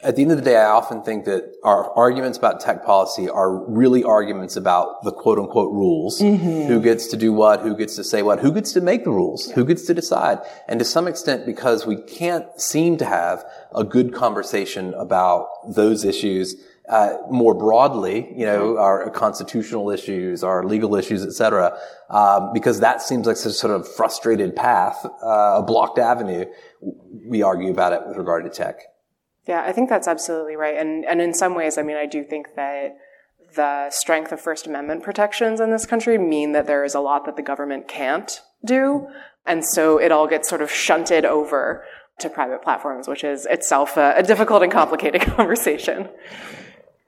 At 0.00 0.14
the 0.14 0.22
end 0.22 0.30
of 0.30 0.38
the 0.38 0.44
day, 0.44 0.56
I 0.56 0.66
often 0.66 1.02
think 1.02 1.24
that 1.24 1.56
our 1.64 1.90
arguments 1.98 2.38
about 2.38 2.60
tech 2.60 2.84
policy 2.84 3.28
are 3.28 3.52
really 3.68 4.04
arguments 4.04 4.54
about 4.54 5.02
the 5.02 5.10
quote 5.10 5.40
unquote 5.40 5.72
rules. 5.72 6.20
Mm-hmm. 6.20 6.68
Who 6.68 6.80
gets 6.80 7.08
to 7.08 7.16
do 7.16 7.32
what? 7.32 7.62
Who 7.62 7.76
gets 7.76 7.96
to 7.96 8.04
say 8.04 8.22
what? 8.22 8.38
Who 8.38 8.52
gets 8.52 8.72
to 8.74 8.80
make 8.80 9.02
the 9.02 9.10
rules? 9.10 9.50
Who 9.50 9.64
gets 9.64 9.86
to 9.86 9.94
decide? 9.94 10.38
And 10.68 10.78
to 10.78 10.84
some 10.84 11.08
extent, 11.08 11.46
because 11.46 11.84
we 11.84 11.96
can't 11.96 12.46
seem 12.60 12.96
to 12.98 13.04
have 13.04 13.44
a 13.74 13.82
good 13.82 14.14
conversation 14.14 14.94
about 14.94 15.48
those 15.66 16.04
issues, 16.04 16.54
uh, 16.88 17.14
more 17.28 17.54
broadly, 17.54 18.32
you 18.36 18.46
know, 18.46 18.78
our 18.78 19.10
constitutional 19.10 19.90
issues, 19.90 20.44
our 20.44 20.62
legal 20.62 20.94
issues, 20.94 21.26
et 21.26 21.32
cetera, 21.32 21.76
um, 22.08 22.52
because 22.52 22.78
that 22.80 23.02
seems 23.02 23.26
like 23.26 23.36
such 23.36 23.50
a 23.50 23.54
sort 23.54 23.74
of 23.74 23.86
frustrated 23.94 24.54
path, 24.54 25.04
uh, 25.04 25.56
a 25.56 25.62
blocked 25.66 25.98
avenue. 25.98 26.44
We 27.26 27.42
argue 27.42 27.72
about 27.72 27.92
it 27.94 28.06
with 28.06 28.16
regard 28.16 28.44
to 28.44 28.50
tech. 28.50 28.76
Yeah, 29.48 29.62
I 29.66 29.72
think 29.72 29.88
that's 29.88 30.06
absolutely 30.06 30.56
right. 30.56 30.76
And, 30.76 31.06
and 31.06 31.22
in 31.22 31.32
some 31.32 31.54
ways, 31.54 31.78
I 31.78 31.82
mean, 31.82 31.96
I 31.96 32.04
do 32.04 32.22
think 32.22 32.54
that 32.56 32.98
the 33.56 33.88
strength 33.88 34.30
of 34.30 34.40
First 34.42 34.66
Amendment 34.66 35.02
protections 35.02 35.58
in 35.58 35.70
this 35.70 35.86
country 35.86 36.18
mean 36.18 36.52
that 36.52 36.66
there 36.66 36.84
is 36.84 36.94
a 36.94 37.00
lot 37.00 37.24
that 37.24 37.36
the 37.36 37.42
government 37.42 37.88
can't 37.88 38.42
do. 38.62 39.08
And 39.46 39.64
so 39.64 39.98
it 39.98 40.12
all 40.12 40.26
gets 40.26 40.50
sort 40.50 40.60
of 40.60 40.70
shunted 40.70 41.24
over 41.24 41.82
to 42.18 42.28
private 42.28 42.62
platforms, 42.62 43.08
which 43.08 43.24
is 43.24 43.46
itself 43.46 43.96
a, 43.96 44.12
a 44.18 44.22
difficult 44.22 44.62
and 44.62 44.70
complicated 44.70 45.22
conversation. 45.36 46.10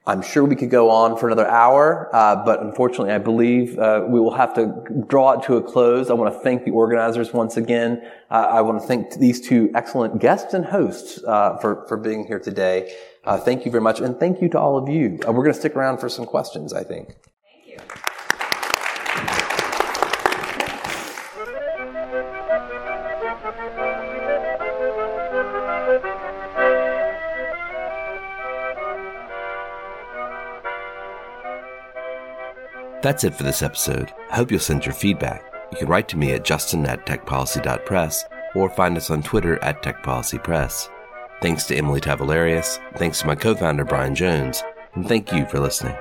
I'm 0.07 0.23
sure 0.23 0.43
we 0.43 0.55
could 0.55 0.71
go 0.71 0.89
on 0.89 1.15
for 1.15 1.27
another 1.27 1.47
hour, 1.47 2.09
uh, 2.11 2.43
but 2.43 2.63
unfortunately, 2.63 3.11
I 3.11 3.19
believe 3.19 3.77
uh, 3.77 4.03
we 4.07 4.19
will 4.19 4.33
have 4.33 4.51
to 4.55 4.83
draw 5.07 5.33
it 5.33 5.43
to 5.43 5.57
a 5.57 5.61
close. 5.61 6.09
I 6.09 6.13
want 6.13 6.33
to 6.33 6.39
thank 6.39 6.65
the 6.65 6.71
organizers 6.71 7.31
once 7.33 7.55
again. 7.55 8.01
Uh, 8.31 8.47
I 8.49 8.61
want 8.61 8.81
to 8.81 8.87
thank 8.87 9.13
these 9.19 9.39
two 9.39 9.69
excellent 9.75 10.19
guests 10.19 10.55
and 10.55 10.65
hosts 10.65 11.23
uh, 11.23 11.57
for 11.57 11.85
for 11.87 11.97
being 11.97 12.25
here 12.25 12.39
today. 12.39 12.91
Uh, 13.23 13.37
thank 13.37 13.63
you 13.63 13.69
very 13.71 13.83
much, 13.83 13.99
and 13.99 14.19
thank 14.19 14.41
you 14.41 14.49
to 14.49 14.59
all 14.59 14.75
of 14.75 14.89
you. 14.89 15.19
Uh, 15.27 15.31
we're 15.33 15.43
going 15.43 15.53
to 15.53 15.59
stick 15.59 15.75
around 15.75 15.99
for 15.99 16.09
some 16.09 16.25
questions. 16.25 16.73
I 16.73 16.83
think. 16.83 17.15
That's 33.01 33.23
it 33.23 33.33
for 33.33 33.43
this 33.43 33.63
episode. 33.63 34.13
I 34.29 34.35
hope 34.35 34.51
you'll 34.51 34.59
send 34.59 34.85
your 34.85 34.93
feedback. 34.93 35.43
You 35.71 35.77
can 35.79 35.87
write 35.87 36.07
to 36.09 36.17
me 36.17 36.33
at 36.33 36.45
justin 36.45 36.85
at 36.85 37.05
techpolicy.press 37.05 38.25
or 38.55 38.69
find 38.69 38.95
us 38.95 39.09
on 39.09 39.23
Twitter 39.23 39.61
at 39.63 39.81
techpolicypress. 39.81 40.89
Thanks 41.41 41.63
to 41.65 41.75
Emily 41.75 41.99
Tavoulareas, 41.99 42.79
thanks 42.97 43.21
to 43.21 43.27
my 43.27 43.35
co-founder 43.35 43.85
Brian 43.85 44.13
Jones, 44.13 44.63
and 44.93 45.07
thank 45.07 45.31
you 45.31 45.45
for 45.47 45.59
listening. 45.59 45.95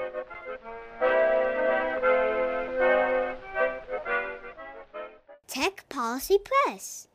Tech 5.46 5.88
Policy 5.88 6.38
Press. 6.38 7.09